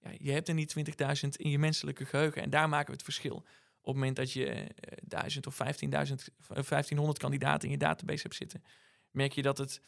ja, 0.00 0.10
je 0.18 0.32
hebt 0.32 0.48
er 0.48 0.54
niet 0.54 0.74
20.000 0.78 1.28
in 1.36 1.50
je 1.50 1.58
menselijke 1.58 2.04
geheugen. 2.04 2.42
En 2.42 2.50
daar 2.50 2.68
maken 2.68 2.86
we 2.86 2.92
het 2.92 3.02
verschil. 3.02 3.36
Op 3.36 3.86
het 3.86 3.94
moment 3.94 4.16
dat 4.16 4.32
je 4.32 4.66
1000 5.02 5.46
eh, 5.46 5.52
of 5.52 5.56
1500 5.58 7.18
kandidaten 7.18 7.68
in 7.68 7.70
je 7.70 7.78
database 7.78 8.22
hebt 8.22 8.34
zitten, 8.34 8.64
merk 9.10 9.32
je 9.32 9.42
dat 9.42 9.58
het 9.58 9.80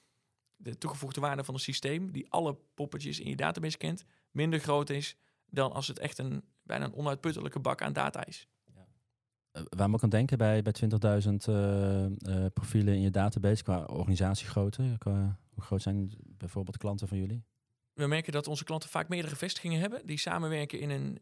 de 0.56 0.78
toegevoegde 0.78 1.20
waarde 1.20 1.44
van 1.44 1.54
een 1.54 1.60
systeem, 1.60 2.12
die 2.12 2.26
alle 2.30 2.56
poppetjes 2.74 3.20
in 3.20 3.28
je 3.28 3.36
database 3.36 3.76
kent, 3.76 4.04
minder 4.30 4.60
groot 4.60 4.90
is 4.90 5.16
dan 5.46 5.72
als 5.72 5.88
het 5.88 5.98
echt 5.98 6.18
een 6.18 6.44
bijna 6.62 6.84
een 6.84 6.94
onuitputtelijke 6.94 7.58
bak 7.58 7.82
aan 7.82 7.92
data 7.92 8.26
is. 8.26 8.46
Uh, 9.52 9.62
waar 9.68 9.88
moet 9.88 9.98
ik 9.98 10.04
aan 10.04 10.10
denken 10.10 10.38
bij, 10.38 10.62
bij 10.62 10.74
20.000 10.80 10.88
uh, 11.48 12.04
uh, 12.04 12.46
profielen 12.54 12.94
in 12.94 13.00
je 13.00 13.10
database 13.10 13.62
qua 13.62 13.84
organisatiegrootte? 13.84 14.98
Hoe 15.54 15.62
groot 15.64 15.82
zijn 15.82 16.12
bijvoorbeeld 16.24 16.76
klanten 16.76 17.08
van 17.08 17.18
jullie? 17.18 17.44
we 17.92 18.06
merken 18.06 18.32
dat 18.32 18.46
onze 18.46 18.64
klanten 18.64 18.88
vaak 18.90 19.08
meerdere 19.08 19.36
vestigingen 19.36 19.80
hebben 19.80 20.06
die 20.06 20.18
samenwerken 20.18 20.80
in 20.80 20.90
een, 20.90 21.18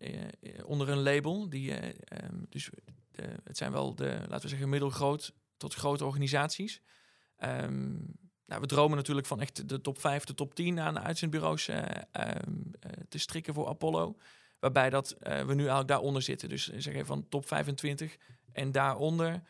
onder 0.64 0.88
een 0.88 1.03
label. 1.03 1.49
Die, 1.49 1.73
um, 1.73 2.47
dus 2.49 2.71
het 3.45 3.57
zijn 3.57 3.73
wel 3.73 3.95
de, 3.95 4.19
laten 4.29 4.43
we 4.43 4.49
zeggen, 4.49 4.69
middelgroot 4.69 5.33
tot 5.57 5.75
grote 5.75 6.05
organisaties. 6.05 6.83
Um, 7.38 8.19
nou, 8.47 8.61
we 8.61 8.66
dromen 8.66 8.97
natuurlijk 8.97 9.27
van 9.27 9.40
echt 9.40 9.69
de 9.69 9.81
top 9.81 10.01
5, 10.01 10.25
de 10.25 10.35
top 10.35 10.55
10 10.55 10.81
aan 10.81 10.99
uitzendbureaus 10.99 11.69
um, 11.69 12.71
te 13.09 13.19
strikken 13.19 13.55
voor 13.55 13.69
Apollo. 13.69 14.16
Waarbij 14.61 14.90
dat, 14.90 15.16
we 15.18 15.55
nu 15.55 15.61
eigenlijk 15.61 15.88
daaronder 15.88 16.23
zitten. 16.23 16.49
Dus 16.49 16.68
zeg 16.68 16.94
even 16.94 17.07
van 17.07 17.29
top 17.29 17.46
25 17.46 18.16
en 18.53 18.73
daaronder. 18.73 19.42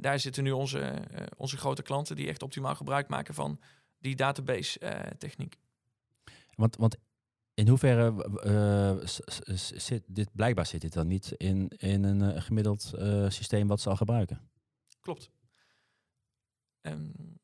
daar 0.00 0.18
zitten 0.18 0.42
nu 0.42 0.50
onze, 0.50 0.94
onze 1.36 1.56
grote 1.56 1.82
klanten 1.82 2.16
die 2.16 2.28
echt 2.28 2.42
optimaal 2.42 2.74
gebruik 2.74 3.08
maken 3.08 3.34
van 3.34 3.60
die 3.98 4.16
database 4.16 4.78
techniek. 5.18 5.56
Want, 6.54 6.76
want 6.76 6.96
in 7.56 7.68
hoeverre 7.68 8.28
uh, 8.44 9.06
zit 9.74 10.02
dit, 10.06 10.28
blijkbaar 10.32 10.66
zit 10.66 10.80
dit 10.80 10.92
dan 10.92 11.06
niet 11.06 11.32
in, 11.32 11.68
in 11.68 12.04
een 12.04 12.20
uh, 12.20 12.42
gemiddeld 12.42 12.92
uh, 12.94 13.28
systeem 13.30 13.68
wat 13.68 13.80
ze 13.80 13.88
al 13.88 13.96
gebruiken? 13.96 14.50
Klopt. 15.00 15.30
Um, 16.82 17.38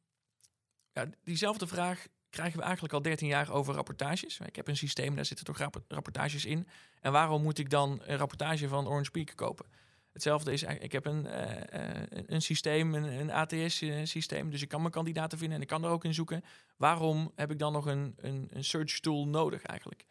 ja, 0.93 1.07
diezelfde 1.23 1.67
vraag 1.67 2.07
krijgen 2.33 2.59
we 2.59 2.65
eigenlijk 2.65 2.95
al 2.95 3.03
13 3.03 3.29
jaar 3.29 3.51
over 3.51 3.75
rapportages. 3.75 4.39
Ik 4.39 4.57
heb 4.57 4.69
een 4.69 4.77
systeem, 4.77 5.15
daar 5.15 5.25
zitten 5.25 5.47
toch 5.47 5.71
rapportages 5.89 6.45
in. 6.45 6.67
En 7.01 7.13
waarom 7.13 7.43
moet 7.43 7.59
ik 7.59 7.71
dan 7.71 8.01
een 8.05 8.17
rapportage 8.17 8.69
van 8.69 8.89
Orange 8.89 9.11
Peak 9.11 9.33
kopen? 9.35 9.67
Hetzelfde 10.13 10.53
is, 10.53 10.63
ik 10.63 10.93
heb 10.93 11.07
een, 11.07 11.25
uh, 11.25 12.03
een 12.27 12.43
systeem, 12.43 12.95
een, 12.95 13.05
een 13.05 13.31
ATS-systeem, 13.31 14.51
dus 14.51 14.63
ik 14.63 14.69
kan 14.69 14.81
mijn 14.81 14.93
kandidaten 14.93 15.39
vinden 15.39 15.57
en 15.57 15.63
ik 15.63 15.69
kan 15.69 15.85
er 15.85 15.91
ook 15.91 16.05
in 16.05 16.15
zoeken. 16.15 16.45
Waarom 16.77 17.33
heb 17.35 17.51
ik 17.51 17.59
dan 17.59 17.73
nog 17.73 17.87
een, 17.87 18.15
een, 18.17 18.49
een 18.51 18.65
search 18.65 19.01
tool 19.01 19.29
nodig 19.29 19.63
eigenlijk? 19.63 20.05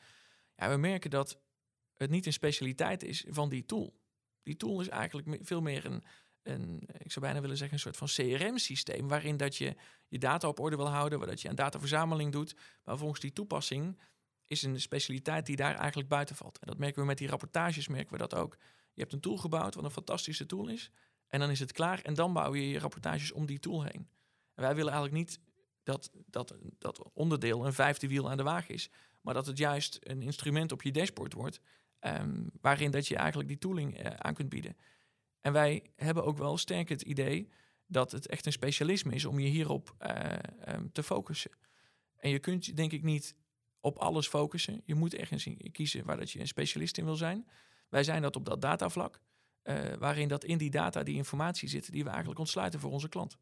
Ja, 0.55 0.69
we 0.69 0.77
merken 0.77 1.09
dat 1.09 1.39
het 1.93 2.09
niet 2.09 2.25
een 2.25 2.33
specialiteit 2.33 3.03
is 3.03 3.25
van 3.27 3.49
die 3.49 3.65
tool. 3.65 3.93
Die 4.43 4.57
tool 4.57 4.81
is 4.81 4.89
eigenlijk 4.89 5.37
veel 5.41 5.61
meer 5.61 5.85
een, 5.85 6.03
een 6.43 6.81
ik 6.97 7.11
zou 7.11 7.25
bijna 7.25 7.41
willen 7.41 7.57
zeggen, 7.57 7.75
een 7.75 7.93
soort 7.93 7.97
van 7.97 8.07
CRM-systeem, 8.07 9.07
waarin 9.07 9.37
dat 9.37 9.55
je 9.55 9.75
je 10.07 10.17
data 10.17 10.47
op 10.47 10.59
orde 10.59 10.75
wil 10.75 10.89
houden, 10.89 11.19
waar 11.19 11.27
dat 11.27 11.41
je 11.41 11.49
een 11.49 11.55
dataverzameling 11.55 12.31
doet. 12.31 12.55
Maar 12.83 12.97
volgens 12.97 13.19
die 13.19 13.33
toepassing 13.33 13.99
is 14.47 14.63
een 14.63 14.81
specialiteit 14.81 15.45
die 15.45 15.55
daar 15.55 15.75
eigenlijk 15.75 16.09
buiten 16.09 16.35
valt. 16.35 16.59
En 16.59 16.67
dat 16.67 16.77
merken 16.77 17.01
we 17.01 17.07
met 17.07 17.17
die 17.17 17.27
rapportages, 17.27 17.87
merken 17.87 18.11
we 18.11 18.17
dat 18.17 18.35
ook. 18.35 18.57
Je 18.93 19.01
hebt 19.01 19.13
een 19.13 19.19
tool 19.19 19.37
gebouwd 19.37 19.75
wat 19.75 19.83
een 19.83 19.91
fantastische 19.91 20.45
tool 20.45 20.67
is. 20.67 20.91
En 21.27 21.39
dan 21.39 21.49
is 21.49 21.59
het 21.59 21.71
klaar 21.71 22.01
en 22.01 22.13
dan 22.13 22.33
bouw 22.33 22.53
je 22.53 22.69
je 22.69 22.79
rapportages 22.79 23.31
om 23.31 23.45
die 23.45 23.59
tool 23.59 23.83
heen. 23.83 24.09
En 24.53 24.63
wij 24.63 24.75
willen 24.75 24.91
eigenlijk 24.91 25.23
niet 25.23 25.39
dat 25.83 26.11
dat, 26.25 26.55
dat 26.77 27.09
onderdeel 27.13 27.65
een 27.65 27.73
vijfde 27.73 28.07
wiel 28.07 28.29
aan 28.29 28.37
de 28.37 28.43
wagen 28.43 28.73
is. 28.73 28.89
Maar 29.21 29.33
dat 29.33 29.45
het 29.45 29.57
juist 29.57 29.97
een 30.01 30.21
instrument 30.21 30.71
op 30.71 30.81
je 30.81 30.91
dashboard 30.91 31.33
wordt. 31.33 31.61
Um, 31.99 32.51
waarin 32.61 32.91
dat 32.91 33.07
je 33.07 33.15
eigenlijk 33.15 33.49
die 33.49 33.57
tooling 33.57 33.99
uh, 33.99 34.05
aan 34.05 34.33
kunt 34.33 34.49
bieden. 34.49 34.77
En 35.41 35.53
wij 35.53 35.83
hebben 35.95 36.25
ook 36.25 36.37
wel 36.37 36.57
sterk 36.57 36.89
het 36.89 37.01
idee 37.01 37.49
dat 37.87 38.11
het 38.11 38.27
echt 38.27 38.45
een 38.45 38.51
specialisme 38.51 39.13
is 39.13 39.25
om 39.25 39.39
je 39.39 39.49
hierop 39.49 39.95
uh, 39.99 40.75
um, 40.75 40.91
te 40.91 41.03
focussen. 41.03 41.51
En 42.17 42.29
je 42.29 42.39
kunt 42.39 42.75
denk 42.75 42.91
ik 42.91 43.03
niet 43.03 43.35
op 43.79 43.97
alles 43.97 44.27
focussen. 44.27 44.81
Je 44.85 44.95
moet 44.95 45.15
ergens 45.15 45.47
kiezen 45.71 46.05
waar 46.05 46.17
dat 46.17 46.31
je 46.31 46.39
een 46.39 46.47
specialist 46.47 46.97
in 46.97 47.05
wil 47.05 47.15
zijn. 47.15 47.47
Wij 47.89 48.03
zijn 48.03 48.21
dat 48.21 48.35
op 48.35 48.45
dat 48.45 48.61
datavlak, 48.61 49.21
uh, 49.63 49.75
waarin 49.99 50.27
dat 50.27 50.43
in 50.43 50.57
die 50.57 50.69
data 50.69 51.03
die 51.03 51.15
informatie 51.15 51.69
zit 51.69 51.91
die 51.91 52.03
we 52.03 52.09
eigenlijk 52.09 52.39
ontsluiten 52.39 52.79
voor 52.79 52.91
onze 52.91 53.09
klant. 53.09 53.37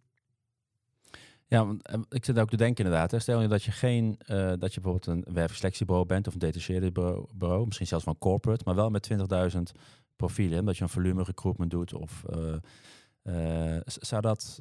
Ja, 1.47 1.65
want 1.65 1.87
eh, 1.87 1.99
ik 2.09 2.25
zit 2.25 2.39
ook 2.39 2.49
te 2.49 2.57
denken 2.57 2.85
inderdaad. 2.85 3.21
Stel 3.21 3.41
je 3.41 3.47
dat 3.47 3.63
je 3.63 3.71
geen, 3.71 4.15
eh, 4.19 4.53
dat 4.57 4.73
je 4.73 4.81
bijvoorbeeld 4.81 5.05
een 5.05 5.33
werkselectiebureau 5.33 6.07
bent 6.07 6.27
of 6.27 6.33
een 6.33 6.39
detacheerde 6.39 6.91
bureau, 6.91 7.27
bureau, 7.33 7.65
misschien 7.65 7.87
zelfs 7.87 8.03
van 8.03 8.17
corporate, 8.17 8.63
maar 8.65 8.75
wel 8.75 8.89
met 8.89 9.03
20.000 9.03 9.71
profielen. 10.19 10.65
Dat 10.65 10.77
je 10.77 10.83
een 10.83 10.89
volume 10.89 11.23
recruitment 11.23 11.71
doet 11.71 11.93
of 11.93 12.23
eh, 12.23 13.75
eh, 13.75 13.81
zou 13.85 14.21
dat, 14.21 14.59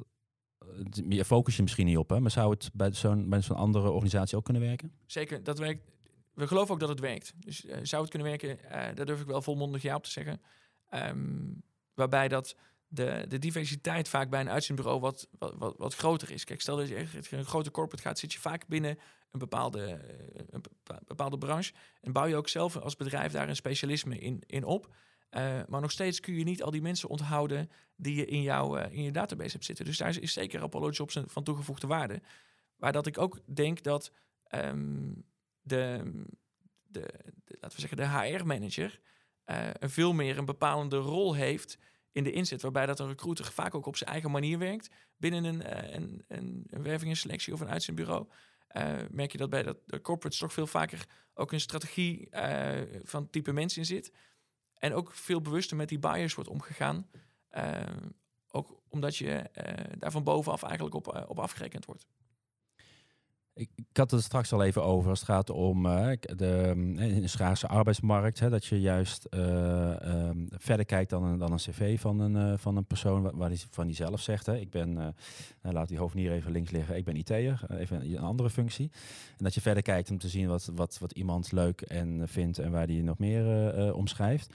eh, 0.59 0.67
je 1.09 1.25
focus 1.25 1.55
je 1.55 1.61
misschien 1.61 1.85
niet 1.85 1.97
op, 1.97 2.09
hè, 2.09 2.19
maar 2.19 2.31
zou 2.31 2.51
het 2.51 2.69
bij 2.73 2.93
zo'n 2.93 3.29
bij 3.29 3.41
zo'n 3.41 3.55
andere 3.55 3.89
organisatie 3.89 4.37
ook 4.37 4.43
kunnen 4.43 4.61
werken? 4.61 4.91
Zeker, 5.05 5.43
dat 5.43 5.59
werkt. 5.59 5.83
We 6.33 6.47
geloven 6.47 6.73
ook 6.73 6.79
dat 6.79 6.89
het 6.89 6.99
werkt. 6.99 7.33
Dus 7.37 7.59
zou 7.81 8.01
het 8.01 8.11
kunnen 8.11 8.27
werken? 8.27 8.57
Daar 8.95 9.05
durf 9.05 9.21
ik 9.21 9.27
wel 9.27 9.41
volmondig 9.41 9.81
ja 9.81 9.95
op 9.95 10.03
te 10.03 10.11
zeggen. 10.11 10.41
Ehm, 10.89 11.53
waarbij 11.93 12.27
dat 12.27 12.55
de, 12.87 13.25
de 13.27 13.39
diversiteit 13.39 14.09
vaak 14.09 14.29
bij 14.29 14.41
een 14.41 14.49
uitzendbureau 14.49 14.99
wat, 14.99 15.27
wat, 15.39 15.53
wat, 15.57 15.75
wat 15.77 15.95
groter 15.95 16.31
is. 16.31 16.43
Kijk, 16.43 16.61
stel 16.61 16.77
dat 16.77 16.87
je 16.87 16.95
echt 16.95 17.31
een 17.31 17.45
grote 17.45 17.71
corporate 17.71 18.07
gaat, 18.07 18.19
zit 18.19 18.33
je 18.33 18.39
vaak 18.39 18.67
binnen 18.67 18.97
een 19.31 19.39
bepaalde, 19.39 19.99
een 20.49 20.61
bepa- 20.61 21.01
bepaalde 21.05 21.37
branche. 21.37 21.73
En 22.01 22.11
bouw 22.11 22.25
je 22.25 22.35
ook 22.35 22.47
zelf 22.47 22.77
als 22.77 22.95
bedrijf 22.95 23.31
daar 23.31 23.49
een 23.49 23.55
specialisme 23.55 24.19
in, 24.19 24.43
in 24.45 24.63
op. 24.63 24.89
Eh, 25.29 25.59
maar 25.67 25.81
nog 25.81 25.91
steeds 25.91 26.19
kun 26.19 26.33
je 26.33 26.43
niet 26.43 26.63
al 26.63 26.71
die 26.71 26.81
mensen 26.81 27.09
onthouden 27.09 27.71
die 27.95 28.15
je 28.15 28.25
in, 28.25 28.41
jouw, 28.41 28.77
eh, 28.77 28.93
in 28.93 29.03
je 29.03 29.11
database 29.11 29.51
hebt 29.51 29.65
zitten. 29.65 29.85
Dus 29.85 29.97
daar 29.97 30.17
is, 30.19 30.33
zeker 30.33 30.61
Apollo 30.61 30.89
Jobs 30.89 31.19
van 31.25 31.43
toegevoegde 31.43 31.87
waarde. 31.87 32.21
Waar 32.75 32.91
dat 32.91 33.07
ik 33.07 33.17
ook 33.17 33.39
denk 33.45 33.83
dat 33.83 34.11
ehm, 34.43 35.11
de, 35.61 36.11
de, 36.83 36.99
laten 37.45 37.79
we 37.79 37.87
zeggen, 37.87 37.97
de 37.97 38.07
HR-manager 38.07 38.99
eh, 39.43 39.67
een 39.73 39.89
veel 39.89 40.13
meer 40.13 40.37
een 40.37 40.45
bepalende 40.45 40.97
rol 40.97 41.33
heeft 41.33 41.77
in 42.11 42.23
de 42.23 42.31
inzet, 42.31 42.61
waarbij 42.61 42.85
dat 42.85 42.99
een 42.99 43.07
recruiter 43.07 43.45
vaak 43.45 43.75
ook 43.75 43.85
op 43.85 43.97
zijn 43.97 44.09
eigen 44.09 44.31
manier 44.31 44.57
werkt 44.57 44.89
binnen 45.17 45.43
een, 45.43 45.95
een, 45.95 46.23
een, 46.27 46.83
werving 46.83 47.11
en 47.11 47.17
selectie 47.17 47.53
of 47.53 47.59
een 47.59 47.69
uitzendbureau. 47.69 48.27
Merk 49.11 49.31
je 49.31 49.37
dat 49.37 49.49
bij 49.49 49.63
dat, 49.63 49.77
de 49.85 50.01
corporates 50.01 50.39
toch 50.39 50.53
veel 50.53 50.67
vaker 50.67 51.05
ook 51.33 51.51
een 51.51 51.59
strategie 51.59 52.29
van 53.03 53.29
type 53.29 53.51
mensen 53.51 53.79
in 53.79 53.85
zit. 53.85 54.11
En 54.79 54.93
ook 54.93 55.13
veel 55.13 55.41
bewuster 55.41 55.77
met 55.77 55.89
die 55.89 55.99
bias 55.99 56.33
wordt 56.33 56.49
omgegaan. 56.49 57.07
Eh, 57.49 57.81
ook 58.51 58.81
omdat 58.89 59.15
je 59.15 59.31
eh, 59.31 59.93
daar 59.97 60.11
van 60.11 60.23
bovenaf 60.23 60.63
eigenlijk 60.63 60.95
op, 60.95 61.15
eh, 61.15 61.23
op 61.27 61.39
afgerekend 61.39 61.85
wordt. 61.85 62.07
Ik, 63.59 63.69
had 63.93 64.11
het 64.11 64.23
straks 64.23 64.53
al 64.53 64.63
even 64.63 64.83
over 64.83 65.09
als 65.09 65.19
het 65.19 65.29
gaat 65.29 65.49
om 65.49 65.85
eh, 65.85 66.11
de, 66.19 66.73
in 66.97 67.21
de 67.21 67.27
schaarse 67.27 67.67
arbeidsmarkt. 67.67 68.39
Hè, 68.39 68.49
dat 68.49 68.65
je 68.65 68.81
juist 68.81 69.25
eh, 69.25 70.01
ehm, 70.01 70.37
verder 70.49 70.85
kijkt 70.85 71.09
dan 71.09 71.23
een, 71.23 71.37
dan 71.37 71.51
een 71.51 71.57
cv 71.57 71.99
van 71.99 72.19
een, 72.19 72.35
eh, 72.35 72.57
van 72.57 72.77
een 72.77 72.85
persoon 72.85 73.21
wa- 73.21 73.35
waar 73.35 73.49
die 73.49 73.61
van 73.69 73.87
die 73.87 73.95
zelf 73.95 74.21
zegt. 74.21 74.45
Hè, 74.45 74.55
ik 74.57 74.69
ben, 74.69 74.93
nou, 74.93 75.13
laat 75.61 75.87
die 75.87 75.97
hoofdnier 75.97 76.31
even 76.31 76.51
links 76.51 76.71
liggen, 76.71 76.97
ik 76.97 77.05
ben 77.05 77.15
IT'er, 77.15 77.61
even 77.69 78.01
een 78.01 78.19
andere 78.19 78.49
functie. 78.49 78.91
En 79.37 79.43
dat 79.43 79.53
je 79.53 79.61
verder 79.61 79.83
kijkt 79.83 80.11
om 80.11 80.17
te 80.17 80.29
zien 80.29 80.47
wat, 80.47 80.71
wat, 80.75 80.97
wat 80.99 81.11
iemand 81.11 81.51
leuk 81.51 81.81
en 81.81 82.27
vindt 82.27 82.59
en 82.59 82.71
waar 82.71 82.87
die 82.87 83.03
nog 83.03 83.17
meer 83.17 83.93
omschrijft. 83.93 84.53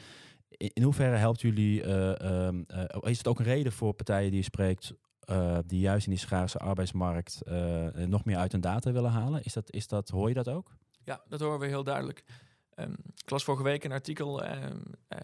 In, 0.57 0.83
hoeverre 0.83 1.17
helpt 1.17 1.40
jullie, 1.40 1.83
eh, 1.83 2.21
ehm, 2.21 2.62
eh, 2.67 3.11
is 3.11 3.19
het 3.19 3.29
ook 3.29 3.38
een 3.38 3.45
reden 3.45 3.73
voor 3.73 3.93
partijen 3.93 4.31
die 4.31 4.38
je 4.38 4.45
spreekt 4.45 4.95
eh, 5.27 5.59
die 5.67 5.81
juist 5.81 6.07
in 6.07 6.13
die 6.13 6.21
schaarse 6.21 6.59
arbeidsmarkt 6.59 7.43
eh, 7.43 7.87
nog 7.87 8.25
meer 8.25 8.37
uit 8.37 8.53
hun 8.53 8.61
data 8.61 8.93
willen 8.93 9.11
halen. 9.11 9.43
Is 9.43 9.53
dat, 9.53 9.73
is 9.73 9.87
dat, 9.87 10.09
hoor 10.09 10.29
je 10.29 10.35
dat 10.35 10.49
ook? 10.49 10.77
Ja, 11.05 11.23
dat 11.29 11.41
horen 11.41 11.59
we 11.59 11.67
heel 11.67 11.85
duidelijk. 11.85 12.25
Ehm, 12.75 12.93
ik 12.93 13.31
las 13.31 13.45
vorige 13.45 13.63
week 13.63 13.85
een 13.85 13.93
artikel, 13.93 14.43
ehm, 14.43 14.81
eh, 15.09 15.19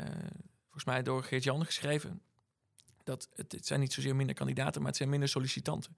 volgens 0.63 0.85
mij 0.85 1.03
door 1.03 1.23
Geert-Jan 1.23 1.65
geschreven. 1.65 2.23
Dat 3.05 3.29
het, 3.35 3.53
het 3.53 3.67
zijn 3.67 3.81
niet 3.81 3.93
zozeer 3.93 4.17
minder 4.17 4.35
kandidaten, 4.35 4.81
maar 4.81 4.89
het 4.89 4.99
zijn 4.99 5.09
minder 5.09 5.29
sollicitanten. 5.29 5.97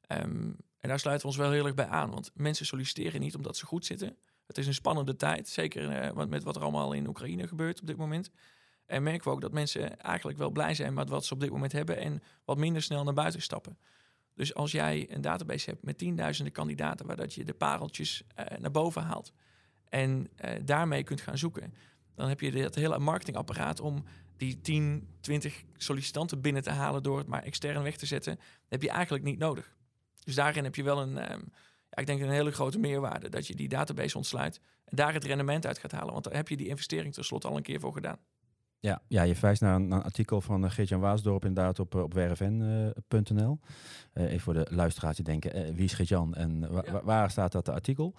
Ehm, 0.00 0.52
en 0.78 0.88
daar 0.88 0.98
sluiten 0.98 1.26
we 1.26 1.32
ons 1.32 1.42
wel 1.42 1.52
heel 1.52 1.66
erg 1.66 1.74
bij 1.74 1.88
aan. 1.88 2.10
Want 2.10 2.30
mensen 2.34 2.66
solliciteren 2.66 3.20
niet 3.20 3.34
omdat 3.34 3.56
ze 3.56 3.66
goed 3.66 3.86
zitten. 3.86 4.16
Het 4.46 4.58
is 4.58 4.66
een 4.66 4.74
spannende 4.74 5.16
tijd, 5.16 5.48
zeker 5.48 6.14
met 6.28 6.42
wat 6.42 6.56
er 6.56 6.62
allemaal 6.62 6.92
in 6.92 7.06
Oekraïne 7.06 7.48
gebeurt 7.48 7.80
op 7.80 7.86
dit 7.86 7.96
moment. 7.96 8.30
En 8.86 9.02
merken 9.02 9.24
we 9.24 9.30
ook 9.30 9.40
dat 9.40 9.52
mensen 9.52 10.00
eigenlijk 10.00 10.38
wel 10.38 10.50
blij 10.50 10.74
zijn 10.74 10.94
met 10.94 11.08
wat 11.08 11.24
ze 11.24 11.34
op 11.34 11.40
dit 11.40 11.50
moment 11.50 11.72
hebben 11.72 11.96
en 11.96 12.22
wat 12.44 12.58
minder 12.58 12.82
snel 12.82 13.04
naar 13.04 13.14
buiten 13.14 13.42
stappen. 13.42 13.78
Dus 14.34 14.54
als 14.54 14.72
jij 14.72 15.06
een 15.10 15.20
database 15.20 15.70
hebt 15.70 15.84
met 15.84 15.98
tienduizenden 15.98 16.52
kandidaten, 16.52 17.06
waar 17.06 17.16
dat 17.16 17.34
je 17.34 17.44
de 17.44 17.54
pareltjes 17.54 18.22
eh, 18.34 18.58
naar 18.58 18.70
boven 18.70 19.02
haalt 19.02 19.32
en 19.88 20.28
eh, 20.36 20.60
daarmee 20.64 21.02
kunt 21.02 21.20
gaan 21.20 21.38
zoeken, 21.38 21.74
dan 22.14 22.28
heb 22.28 22.40
je 22.40 22.50
dat 22.50 22.74
hele 22.74 22.98
marketingapparaat 22.98 23.80
om 23.80 24.04
die 24.36 24.60
10, 24.60 25.08
20 25.20 25.62
sollicitanten 25.76 26.40
binnen 26.40 26.62
te 26.62 26.70
halen 26.70 27.02
door 27.02 27.18
het 27.18 27.26
maar 27.26 27.42
extern 27.42 27.82
weg 27.82 27.96
te 27.96 28.06
zetten, 28.06 28.38
heb 28.68 28.82
je 28.82 28.90
eigenlijk 28.90 29.24
niet 29.24 29.38
nodig. 29.38 29.76
Dus 30.24 30.34
daarin 30.34 30.64
heb 30.64 30.74
je 30.74 30.82
wel 30.82 31.00
een, 31.00 31.18
ehm, 31.18 31.40
ja, 31.90 31.96
ik 31.96 32.06
denk 32.06 32.20
een 32.20 32.30
hele 32.30 32.52
grote 32.52 32.78
meerwaarde 32.78 33.28
dat 33.28 33.46
je 33.46 33.54
die 33.54 33.68
database 33.68 34.16
ontsluit 34.16 34.60
en 34.84 34.96
daar 34.96 35.12
het 35.12 35.24
rendement 35.24 35.66
uit 35.66 35.78
gaat 35.78 35.92
halen, 35.92 36.12
want 36.12 36.24
daar 36.24 36.34
heb 36.34 36.48
je 36.48 36.56
die 36.56 36.68
investering 36.68 37.14
tenslotte 37.14 37.48
al 37.48 37.56
een 37.56 37.62
keer 37.62 37.80
voor 37.80 37.92
gedaan. 37.92 38.18
Ja, 38.84 39.00
ja 39.08 39.22
je 39.22 39.32
verwijst 39.32 39.60
naar 39.60 39.74
een, 39.74 39.88
naar 39.88 39.98
een 39.98 40.04
artikel 40.04 40.40
van 40.40 40.64
uh, 40.64 40.70
Geert-Jan 40.70 41.00
Waasdorp 41.00 41.44
inderdaad 41.44 41.78
op, 41.78 41.94
eh, 41.94 42.02
op 42.02 42.14
werfn.nl. 42.14 43.58
Uh, 44.14 44.24
even 44.24 44.40
voor 44.40 44.54
de 44.54 44.66
luisteraars 44.70 45.16
die 45.16 45.24
denken, 45.24 45.58
uh, 45.58 45.74
wie 45.74 45.84
is 45.84 45.92
Geert-Jan 45.92 46.34
en 46.34 46.72
wa 46.72 46.82
Ja. 46.86 47.02
waar 47.02 47.30
staat 47.30 47.52
dat 47.52 47.68
artikel? 47.68 48.14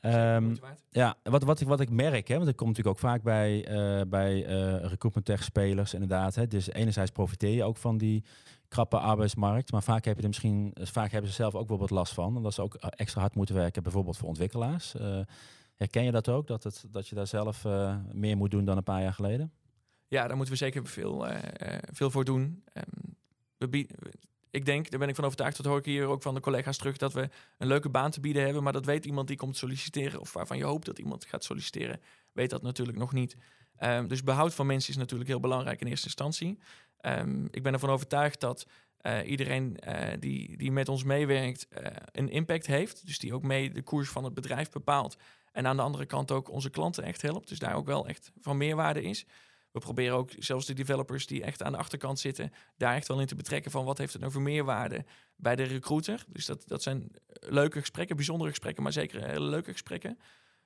Ehm, 0.00 0.44
Um, 0.44 0.58
ja, 0.90 1.16
wat, 1.22 1.42
wat, 1.42 1.60
ik, 1.60 1.68
wat 1.68 1.80
ik 1.80 1.90
merk, 1.90 2.28
hè, 2.28 2.36
want 2.36 2.48
ik 2.48 2.56
kom 2.56 2.68
natuurlijk 2.68 2.96
ook 2.96 3.02
vaak 3.02 3.22
bij, 3.22 3.70
uh, 3.70 4.02
bij 4.08 4.40
recruitment 4.80 5.24
tech 5.24 5.42
spelers 5.42 5.94
inderdaad. 5.94 6.34
Hè, 6.34 6.46
dus 6.46 6.70
enerzijds 6.70 7.10
profiteer 7.10 7.54
je 7.54 7.64
ook 7.64 7.76
van 7.76 7.98
die 7.98 8.24
krappe 8.68 8.98
arbeidsmarkt, 8.98 9.72
maar 9.72 9.82
vaak, 9.82 10.04
heb 10.04 10.16
je 10.16 10.22
er 10.22 10.28
misschien, 10.28 10.70
vaak 10.74 11.10
hebben 11.10 11.30
ze 11.30 11.36
zelf 11.36 11.54
ook 11.54 11.68
wel 11.68 11.78
wat 11.78 11.90
last 11.90 12.14
van. 12.14 12.36
Omdat 12.36 12.54
ze 12.54 12.62
ook 12.62 12.74
extra 12.74 13.20
hard 13.20 13.34
moeten 13.34 13.54
werken, 13.54 13.82
bijvoorbeeld 13.82 14.16
voor 14.16 14.28
ontwikkelaars. 14.28 14.94
Herken 15.76 16.04
je 16.04 16.10
dat 16.10 16.28
ook, 16.28 16.46
dat, 16.46 16.62
het, 16.62 16.84
dat 16.90 17.08
je 17.08 17.14
daar 17.14 17.26
zelf 17.26 17.64
meer 18.12 18.36
moet 18.36 18.50
doen 18.50 18.64
dan 18.64 18.76
een 18.76 18.82
paar 18.82 19.02
jaar 19.02 19.14
geleden? 19.14 19.52
Ja, 20.08 20.26
daar 20.26 20.36
moeten 20.36 20.54
we 20.54 20.60
zeker 20.60 20.86
veel, 20.86 21.30
uh, 21.30 21.38
veel 21.92 22.10
voor 22.10 22.24
doen. 22.24 22.64
Um, 22.74 23.16
we 23.56 23.86
ik 24.50 24.64
denk, 24.64 24.90
daar 24.90 24.98
ben 24.98 25.08
ik 25.08 25.14
van 25.14 25.24
overtuigd, 25.24 25.56
dat 25.56 25.66
hoor 25.66 25.78
ik 25.78 25.84
hier 25.84 26.06
ook 26.06 26.22
van 26.22 26.34
de 26.34 26.40
collega's 26.40 26.76
terug, 26.76 26.96
dat 26.96 27.12
we 27.12 27.28
een 27.58 27.66
leuke 27.66 27.88
baan 27.88 28.10
te 28.10 28.20
bieden 28.20 28.44
hebben, 28.44 28.62
maar 28.62 28.72
dat 28.72 28.84
weet 28.84 29.04
iemand 29.04 29.28
die 29.28 29.36
komt 29.36 29.56
solliciteren 29.56 30.20
of 30.20 30.32
waarvan 30.32 30.56
je 30.56 30.64
hoopt 30.64 30.86
dat 30.86 30.98
iemand 30.98 31.24
gaat 31.24 31.44
solliciteren, 31.44 32.00
weet 32.32 32.50
dat 32.50 32.62
natuurlijk 32.62 32.98
nog 32.98 33.12
niet. 33.12 33.36
Um, 33.80 34.08
dus 34.08 34.22
behoud 34.22 34.54
van 34.54 34.66
mensen 34.66 34.90
is 34.90 34.96
natuurlijk 34.96 35.28
heel 35.28 35.40
belangrijk 35.40 35.80
in 35.80 35.86
eerste 35.86 36.06
instantie. 36.06 36.58
Um, 37.00 37.48
ik 37.50 37.62
ben 37.62 37.72
ervan 37.72 37.90
overtuigd 37.90 38.40
dat 38.40 38.66
uh, 39.02 39.30
iedereen 39.30 39.78
die, 40.18 40.56
die 40.56 40.72
met 40.72 40.88
ons 40.88 41.04
meewerkt 41.04 41.66
een 42.12 42.28
impact 42.28 42.66
heeft, 42.66 43.06
dus 43.06 43.18
die 43.18 43.34
ook 43.34 43.42
mee 43.42 43.70
de 43.70 43.82
koers 43.82 44.08
van 44.08 44.24
het 44.24 44.34
bedrijf 44.34 44.70
bepaalt 44.70 45.16
en 45.52 45.66
aan 45.66 45.76
de 45.76 45.82
andere 45.82 46.06
kant 46.06 46.30
ook 46.30 46.50
onze 46.50 46.70
klanten 46.70 47.04
echt 47.04 47.22
helpt, 47.22 47.48
dus 47.48 47.58
daar 47.58 47.74
ook 47.74 47.86
wel 47.86 48.06
echt 48.06 48.32
van 48.40 48.56
meerwaarde 48.56 49.02
is. 49.02 49.26
We 49.78 49.84
proberen 49.84 50.16
ook 50.16 50.30
zelfs 50.38 50.66
de 50.66 50.74
developers 50.74 51.26
die 51.26 51.42
echt 51.42 51.62
aan 51.62 51.72
de 51.72 51.78
achterkant 51.78 52.18
zitten, 52.18 52.52
daar 52.76 52.94
echt 52.94 53.08
wel 53.08 53.20
in 53.20 53.26
te 53.26 53.34
betrekken 53.34 53.70
van 53.70 53.84
wat 53.84 53.98
heeft 53.98 54.12
het 54.12 54.20
nou 54.20 54.32
voor 54.32 54.42
meerwaarde 54.42 55.04
bij 55.36 55.56
de 55.56 55.62
recruiter. 55.62 56.24
Dus 56.28 56.46
dat, 56.46 56.62
dat 56.66 56.82
zijn 56.82 57.10
leuke 57.40 57.80
gesprekken, 57.80 58.16
bijzondere 58.16 58.50
gesprekken, 58.50 58.82
maar 58.82 58.92
zeker 58.92 59.24
hele 59.24 59.48
leuke 59.48 59.72
gesprekken. 59.72 60.18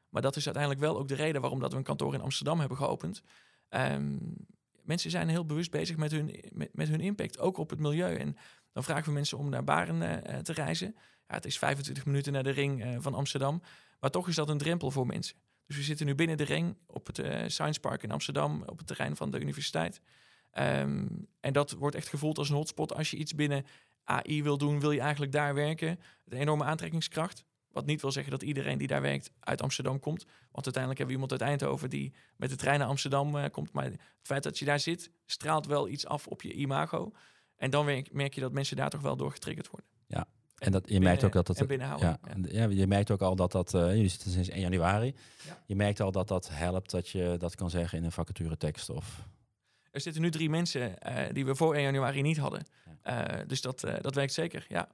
Maar 0.09 0.22
dat 0.22 0.37
is 0.37 0.44
uiteindelijk 0.44 0.85
wel 0.85 0.98
ook 0.98 1.09
de 1.09 1.14
reden 1.14 1.40
waarom 1.40 1.61
dat 1.61 1.72
we 1.72 1.79
een 1.79 1.85
kantoor 1.85 2.14
in 2.14 2.20
Amsterdam 2.20 2.59
hebben 2.59 2.77
geopend. 2.77 3.22
Um, 3.70 4.37
mensen 4.83 5.11
zijn 5.11 5.29
heel 5.29 5.46
bewust 5.46 5.70
bezig 5.70 5.96
met 5.96 6.11
hun, 6.11 6.35
met, 6.72 6.88
hun 6.88 7.01
impact, 7.01 7.38
ook 7.38 7.57
op 7.57 7.70
het 7.70 7.79
milieu. 7.79 8.16
En 8.16 8.37
dan 8.72 8.85
vragen 8.85 9.05
we 9.05 9.12
mensen 9.12 9.38
om 9.38 9.48
naar 9.48 9.64
Baren 9.64 10.03
uh, 10.03 10.38
te 10.38 10.53
reizen. 10.53 10.94
Ja, 11.29 11.35
het 11.35 11.44
is 11.44 11.59
25 11.59 12.07
minuten 12.07 12.33
naar 12.33 12.42
de 12.42 12.51
ring 12.51 12.85
uh, 12.85 12.96
van 12.98 13.14
Amsterdam, 13.14 13.62
maar 14.01 14.11
toch 14.11 14.29
is 14.29 14.35
dat 14.35 14.48
een 14.48 14.59
drempel 14.59 14.90
voor 14.90 15.07
mensen. 15.07 15.37
Dus 15.66 15.77
we 15.77 15.83
zitten 15.83 16.07
nu 16.07 16.14
binnen 16.14 16.37
de 16.37 16.44
ring 16.44 16.77
op 16.87 17.07
het 17.07 17.18
uh, 17.18 17.42
Science 17.46 17.81
Park 17.81 18.03
in 18.03 18.11
Amsterdam, 18.11 18.62
op 18.66 18.79
het 18.79 18.87
terrein 18.87 19.16
van 19.16 19.31
de 19.31 19.40
universiteit. 19.40 20.01
Um, 20.59 21.29
en 21.40 21.53
dat 21.53 21.72
wordt 21.72 21.96
echt 21.96 22.09
gevoeld 22.09 22.38
als 22.38 22.48
een 22.48 22.57
hotspot. 22.57 22.94
Als 22.94 23.11
je 23.11 23.16
iets 23.16 23.35
binnen 23.35 23.66
AI 24.05 24.42
wil 24.42 24.59
doen, 24.59 24.81
wil 24.81 24.90
je 24.90 25.01
eigenlijk 25.01 25.33
daar 25.33 25.55
werken. 25.55 26.01
Een 26.25 26.38
enorme 26.38 26.64
aantrekkingskracht. 26.64 27.44
Wat 27.68 27.87
niet 27.87 28.01
wil 28.01 28.12
zeggen 28.12 28.33
dat 28.33 28.42
iedereen 28.42 28.79
die 28.79 28.87
daar 28.87 29.01
werkt 29.01 29.31
uit 29.40 29.62
Amsterdam 29.62 30.01
komt. 30.01 30.25
Want 30.51 30.64
uiteindelijk 30.64 30.98
hebben 30.98 31.16
we 31.16 31.22
iemand 31.22 31.33
uit 31.33 31.51
Eindhoven 31.51 31.90
die 31.90 32.14
met 32.37 32.51
de 32.51 32.57
trein 32.57 32.79
naar 32.79 32.88
Amsterdam 32.88 33.37
uh, 33.37 33.44
komt. 33.51 33.72
Maar 33.72 33.85
het 33.85 34.01
feit 34.22 34.42
dat 34.42 34.59
je 34.59 34.64
daar 34.64 34.81
zit, 34.81 35.11
straalt 35.27 35.66
wel 35.66 35.88
iets 35.88 36.07
af 36.07 36.27
op 36.27 36.42
je 36.42 36.53
imago. 36.53 37.12
En 37.57 37.70
dan 37.70 38.05
merk 38.12 38.35
je 38.35 38.40
dat 38.40 38.53
mensen 38.53 38.77
daar 38.77 38.90
toch 38.90 39.01
wel 39.01 39.16
door 39.16 39.31
getriggerd 39.31 39.70
worden. 39.70 39.88
Ja, 40.07 40.27
en 40.62 40.72
dat, 40.72 40.83
je 40.87 41.01
merkt 41.01 41.25
ook 41.25 41.33
dat 41.33 41.46
dat. 41.46 41.64
Ja, 41.68 41.96
ja, 41.98 42.18
ja, 42.48 42.66
je 42.68 42.87
merkt 42.87 43.11
ook 43.11 43.20
al 43.20 43.37
dat 43.37 43.53
dat. 43.53 43.75
Uh, 43.75 43.94
jullie 43.94 44.09
zitten 44.09 44.31
sinds 44.31 44.48
1 44.48 44.61
januari. 44.61 45.14
Ja. 45.46 45.59
Je 45.66 45.77
merkt 45.77 46.01
al 46.01 46.12
dat 46.12 46.29
dat 46.29 46.48
helpt 46.53 46.90
dat 46.90 47.09
je 47.09 47.37
dat 47.38 47.55
kan 47.55 47.70
zeggen 47.70 47.98
in 47.98 48.05
een 48.05 48.12
vacaturetekst 48.12 48.90
of. 48.90 49.27
Er 49.90 50.01
zitten 50.01 50.22
nu 50.22 50.31
drie 50.31 50.51
mensen 50.51 50.94
uh, 51.09 51.18
die 51.33 51.46
we 51.46 51.55
voor 51.55 51.75
1 51.75 51.83
januari 51.83 52.22
niet 52.22 52.38
hadden. 52.38 52.66
Ja. 53.05 53.40
Uh, 53.40 53.46
dus 53.46 53.61
dat, 53.61 53.87
dat 54.01 54.14
werkt 54.14 54.33
zeker, 54.33 54.66
ja. 54.68 54.88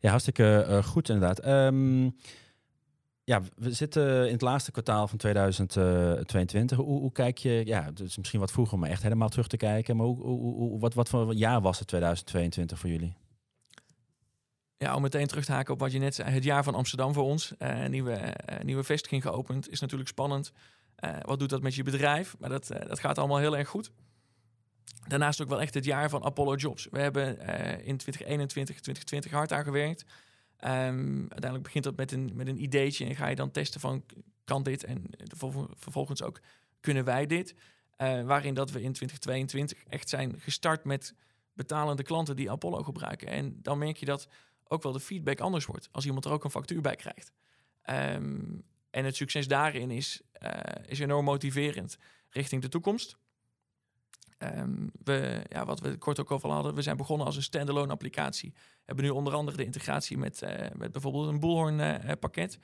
Ja, 0.00 0.10
hartstikke 0.10 0.80
goed 0.84 1.08
inderdaad. 1.08 1.46
Um, 1.46 2.14
ja, 3.28 3.42
we 3.56 3.72
zitten 3.72 4.26
in 4.26 4.32
het 4.32 4.40
laatste 4.40 4.70
kwartaal 4.70 5.08
van 5.08 5.18
2022. 5.18 6.78
Hoe, 6.78 7.00
hoe 7.00 7.12
kijk 7.12 7.38
je, 7.38 7.62
ja, 7.64 7.84
het 7.84 8.00
is 8.00 8.16
misschien 8.16 8.40
wat 8.40 8.50
vroeger 8.50 8.74
om 8.74 8.84
echt 8.84 9.02
helemaal 9.02 9.28
terug 9.28 9.46
te 9.46 9.56
kijken. 9.56 9.96
Maar 9.96 10.06
hoe, 10.06 10.78
wat, 10.78 10.94
wat 10.94 11.08
voor 11.08 11.34
jaar 11.34 11.60
was 11.60 11.78
het 11.78 11.88
2022 11.88 12.78
voor 12.78 12.90
jullie? 12.90 13.16
Ja, 14.78 14.94
om 14.94 15.02
meteen 15.02 15.26
terug 15.26 15.44
te 15.44 15.52
haken 15.52 15.74
op 15.74 15.80
wat 15.80 15.92
je 15.92 15.98
net 15.98 16.14
zei. 16.14 16.30
Het 16.30 16.44
jaar 16.44 16.64
van 16.64 16.74
Amsterdam 16.74 17.12
voor 17.12 17.24
ons. 17.24 17.52
Uh, 17.58 17.86
nieuwe, 17.86 18.34
uh, 18.50 18.60
nieuwe 18.60 18.84
vestiging 18.84 19.22
geopend. 19.22 19.70
Is 19.70 19.80
natuurlijk 19.80 20.08
spannend. 20.08 20.52
Uh, 21.04 21.16
wat 21.22 21.38
doet 21.38 21.50
dat 21.50 21.62
met 21.62 21.74
je 21.74 21.82
bedrijf? 21.82 22.36
Maar 22.38 22.48
dat, 22.48 22.66
dat 22.66 23.00
gaat 23.00 23.18
allemaal 23.18 23.38
heel 23.38 23.56
erg 23.56 23.68
goed. 23.68 23.90
Daarnaast 25.06 25.42
ook 25.42 25.48
wel 25.48 25.60
echt 25.60 25.74
het 25.74 25.84
jaar 25.84 26.10
van 26.10 26.24
Apollo 26.24 26.54
Jobs. 26.54 26.86
We 26.90 26.98
hebben 26.98 27.26
in 27.84 27.96
2021, 27.96 28.80
2020 28.80 29.30
hard 29.30 29.52
aan 29.52 29.64
gewerkt. 29.64 30.02
Um, 30.02 31.20
uiteindelijk 31.20 31.62
begint 31.62 31.84
dat 31.84 31.96
met 31.96 32.12
een, 32.12 32.30
met 32.34 32.48
een 32.48 32.62
ideetje. 32.62 33.04
En 33.04 33.16
ga 33.16 33.28
je 33.28 33.34
dan 33.34 33.50
testen 33.50 33.80
van, 33.80 34.04
kan 34.44 34.62
dit? 34.62 34.84
En 34.84 35.04
vervolgens 35.78 36.22
ook, 36.22 36.40
kunnen 36.80 37.04
wij 37.04 37.26
dit? 37.26 37.54
waarin 38.24 38.54
dat 38.54 38.70
we 38.70 38.82
in 38.82 38.92
2022 38.92 39.82
echt 39.88 40.08
zijn 40.08 40.40
gestart 40.40 40.84
met 40.84 41.14
betalende 41.52 42.02
klanten 42.02 42.36
die 42.36 42.50
Apollo 42.50 42.82
gebruiken. 42.82 43.28
En 43.28 43.58
dan 43.62 43.78
merk 43.78 43.96
je 43.96 44.06
dat 44.06 44.28
ook 44.68 44.82
wel 44.82 44.92
de 44.92 45.00
feedback 45.00 45.40
anders 45.40 45.66
wordt. 45.66 45.88
Als 45.92 46.06
iemand 46.06 46.24
er 46.24 46.32
ook 46.32 46.44
een 46.44 46.50
factuur 46.50 46.80
bij 46.80 46.96
krijgt. 46.96 47.32
Um, 47.90 48.64
en 48.90 49.04
het 49.04 49.16
succes 49.16 49.48
daarin 49.48 49.90
is, 49.90 50.22
uh, 50.42 50.50
is 50.86 50.98
enorm 50.98 51.24
motiverend 51.24 51.98
richting 52.30 52.62
de 52.62 52.68
toekomst. 52.68 53.16
Um, 54.38 54.90
we, 55.04 55.44
ja, 55.48 55.64
wat 55.64 55.80
we 55.80 55.96
kort 55.96 56.20
ook 56.20 56.30
al 56.30 56.52
hadden, 56.52 56.74
we 56.74 56.82
zijn 56.82 56.96
begonnen 56.96 57.26
als 57.26 57.36
een 57.36 57.42
standalone 57.42 57.92
applicatie. 57.92 58.54
Hebben 58.84 59.04
nu 59.04 59.10
onder 59.10 59.34
andere 59.34 59.56
de 59.56 59.64
integratie 59.64 60.18
met, 60.18 60.42
uh, 60.42 60.50
met 60.76 60.92
bijvoorbeeld 60.92 61.28
een 61.28 61.40
Bullhorn 61.40 61.78
uh, 61.78 62.12
pakket. 62.20 62.58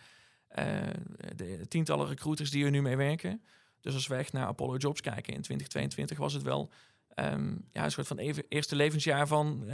de 1.35 1.67
tientallen 1.69 2.07
recruiters 2.07 2.51
die 2.51 2.65
er 2.65 2.71
nu 2.71 2.83
mee 2.83 2.97
werken. 2.97 3.45
Dus 3.81 3.95
als 3.95 4.07
we 4.07 4.15
echt 4.15 4.33
naar 4.33 4.47
Apollo 4.47 4.77
Jobs 4.77 5.01
kijken 5.01 5.35
in 5.35 5.43
2022 5.43 6.19
was 6.19 6.33
het 6.33 6.43
wel 6.43 6.71
um, 7.15 7.69
ja, 7.73 7.85
een 7.85 7.91
soort 7.91 8.07
van 8.07 8.19
even, 8.19 8.45
eerste 8.49 8.77
levensjaar 8.77 9.27
van, 9.27 9.65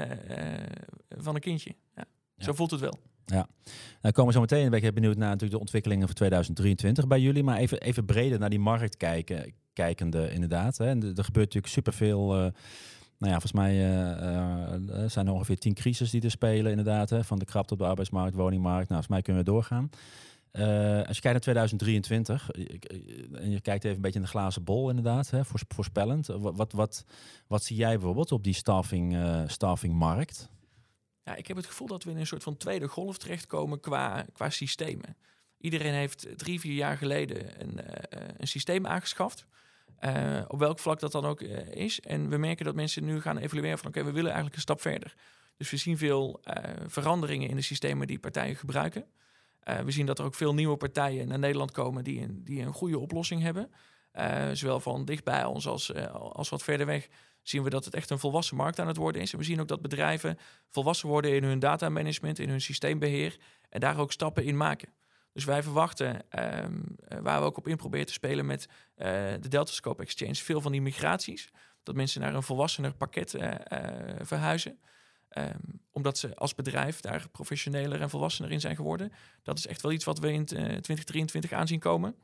van 1.09 1.35
een 1.35 1.40
kindje. 1.40 1.75
Ja. 1.95 2.05
Zo 2.44 2.53
voelt 2.53 2.70
het 2.70 2.81
wel. 2.81 2.98
Ja, 3.24 3.48
nou 4.03 4.14
komen 4.14 4.26
we 4.26 4.33
zo 4.33 4.40
meteen. 4.40 4.70
Ben 4.70 4.83
ik 4.83 4.94
benieuwd 4.94 5.16
naar 5.16 5.29
natuurlijk 5.29 5.53
de 5.53 5.61
ontwikkelingen 5.61 6.07
voor 6.07 6.16
2023 6.16 7.07
bij 7.07 7.20
jullie. 7.20 7.42
Maar 7.42 7.57
even, 7.57 7.81
even 7.81 8.05
breder 8.05 8.38
naar 8.38 8.50
die 8.50 8.59
markt 8.59 8.96
kijken, 8.96 9.53
kijkende 9.72 10.33
inderdaad. 10.33 10.76
Hè. 10.79 10.87
En 10.87 11.03
er 11.03 11.24
gebeurt 11.24 11.46
natuurlijk 11.46 11.72
superveel... 11.72 12.37
Uh, 12.37 12.46
nou 13.18 13.33
ja, 13.33 13.40
volgens 13.40 13.53
mij 13.53 13.74
uh, 13.74 15.03
uh, 15.03 15.09
zijn 15.09 15.26
er 15.26 15.33
ongeveer 15.33 15.59
tien 15.59 15.74
crises 15.74 16.11
die 16.11 16.22
er 16.22 16.31
spelen 16.31 16.70
inderdaad. 16.70 17.11
Hè. 17.11 17.24
Van 17.24 17.38
de 17.38 17.44
krapte 17.44 17.72
op 17.72 17.79
de 17.79 17.87
arbeidsmarkt, 17.87 18.37
woningmarkt. 18.37 18.88
Nou, 18.88 19.05
volgens 19.05 19.09
mij 19.09 19.22
kunnen 19.22 19.44
we 19.44 19.50
doorgaan. 19.50 19.90
als 21.07 21.16
je 21.16 21.22
kijkt 21.22 21.22
naar 21.22 21.40
2023 21.40 22.50
en 23.33 23.50
je 23.50 23.61
kijkt 23.61 23.85
even 23.85 23.96
een 23.96 24.03
beetje 24.03 24.18
in 24.18 24.24
de 24.24 24.31
glazen 24.31 24.64
bol 24.64 24.88
inderdaad, 24.88 25.31
hè, 25.31 25.40
voorspellend. 25.68 26.26
Wat, 26.26 26.57
wat, 26.57 26.72
wat, 26.72 27.05
wat 27.46 27.64
zie 27.64 27.76
jij 27.76 27.94
bijvoorbeeld 27.94 28.33
op 28.33 28.44
die 28.44 28.55
staffing, 28.55 29.16
staffingmarkt? 29.46 30.50
Ja, 31.25 31.35
ik 31.35 31.47
heb 31.47 31.57
het 31.57 31.67
gevoel 31.67 31.87
dat 31.87 32.05
we 32.05 32.11
in 32.11 32.17
een 32.17 32.27
soort 32.27 32.43
van 32.43 32.57
tweede 32.57 32.89
golf 32.89 33.19
terechtkomen 33.19 33.81
qua, 33.81 34.27
qua 34.33 34.51
systemen. 34.51 35.17
Iedereen 35.59 35.93
heeft 35.93 36.27
drie, 36.37 36.61
vier 36.61 36.75
jaar 36.75 36.97
geleden 36.97 37.61
een, 37.61 37.79
uh, 37.79 38.29
een 38.37 38.49
systeem 38.49 38.87
aangeschaft. 38.87 39.47
Uh, 40.01 40.43
op 40.49 40.59
welk 40.59 40.79
vlak 40.79 41.01
dat 41.01 41.13
dan 41.13 41.25
ook 41.25 41.41
is. 41.41 42.01
En 42.01 42.29
we 42.29 42.37
merken 42.37 42.65
dat 42.65 42.75
mensen 42.75 43.05
nu 43.05 43.21
gaan 43.21 43.39
evalueren 43.39 43.79
van 43.79 43.89
oké, 43.89 44.05
we 44.05 44.13
willen 44.13 44.25
eigenlijk 44.25 44.55
een 44.55 44.63
stap 44.63 44.81
verder. 44.81 45.15
Dus 45.57 45.71
we 45.71 45.77
zien 45.77 45.99
veel 45.99 46.41
veranderingen 46.87 47.49
in 47.49 47.57
de 47.57 47.63
systemen 47.63 48.07
die 48.07 48.19
partijen 48.19 48.57
gebruiken. 48.57 49.07
we 49.85 49.91
zien 49.91 50.07
dat 50.07 50.19
er 50.19 50.25
ook 50.25 50.35
veel 50.35 50.55
nieuwe 50.55 50.77
partijen 50.77 51.29
naar 51.29 51.39
Nederland 51.39 51.71
komen 51.71 52.05
die 52.05 52.21
een, 52.21 52.45
die 52.45 52.63
een 52.63 52.73
goede 52.73 52.99
oplossing 52.99 53.43
hebben. 53.43 53.71
Zowel 54.53 54.81
van 54.81 55.05
dichtbij 55.05 55.44
ons 55.44 55.66
als, 55.66 55.94
als 56.12 56.49
wat 56.49 56.62
verder 56.62 56.87
weg 56.87 57.09
zien 57.42 57.62
we 57.62 57.70
dat 57.70 57.85
het 57.85 57.94
echt 57.94 58.11
een 58.11 58.18
volwassen 58.18 58.57
markt 58.57 58.79
aan 58.79 58.87
het 58.87 58.96
worden 58.96 59.23
is. 59.23 59.33
En 59.33 59.38
we 59.38 59.44
zien 59.44 59.61
ook 59.61 59.68
dat 59.68 59.83
bedrijven 59.83 60.38
volwassen 60.68 61.09
worden 61.09 61.35
in 61.35 61.44
hun 61.44 61.59
datamanagement, 61.59 62.38
in 62.38 62.49
hun 62.49 62.61
systeembeheer 62.61 63.37
en 63.68 63.81
daar 63.81 63.99
ook 63.99 64.12
stappen 64.12 64.44
in 64.44 64.57
maken. 64.57 64.88
Dus 65.33 65.44
wij 65.44 65.62
verwachten, 65.62 66.23
um, 66.64 66.96
waar 67.23 67.40
we 67.40 67.46
ook 67.46 67.57
op 67.57 67.68
in 67.68 67.77
proberen 67.77 68.07
te 68.07 68.12
spelen 68.12 68.46
met 68.46 68.68
uh, 68.68 69.07
de 69.40 69.49
Deltascope 69.49 70.03
Exchange, 70.03 70.35
veel 70.35 70.61
van 70.61 70.73
die 70.73 70.83
migraties. 70.83 71.51
Dat 71.83 71.94
mensen 71.94 72.20
naar 72.20 72.35
een 72.35 72.42
volwassener 72.42 72.94
pakket 72.94 73.31
verhuizen. 74.20 74.79
Um, 75.38 75.81
omdat 75.90 76.18
ze 76.18 76.37
als 76.37 76.55
bedrijf 76.55 77.01
daar 77.01 77.29
professioneler 77.29 78.01
en 78.01 78.11
volwassener 78.11 78.51
in 78.51 78.61
zijn 78.61 78.77
geworden. 78.77 79.12
Dat 79.42 79.59
is 79.59 79.66
echt 79.66 79.83
wel 79.83 79.92
iets 79.92 80.05
wat 80.05 80.18
we 80.18 80.33
in 80.33 80.44
2023 80.44 81.53
aanzien 81.53 81.79
komen. 81.79 82.14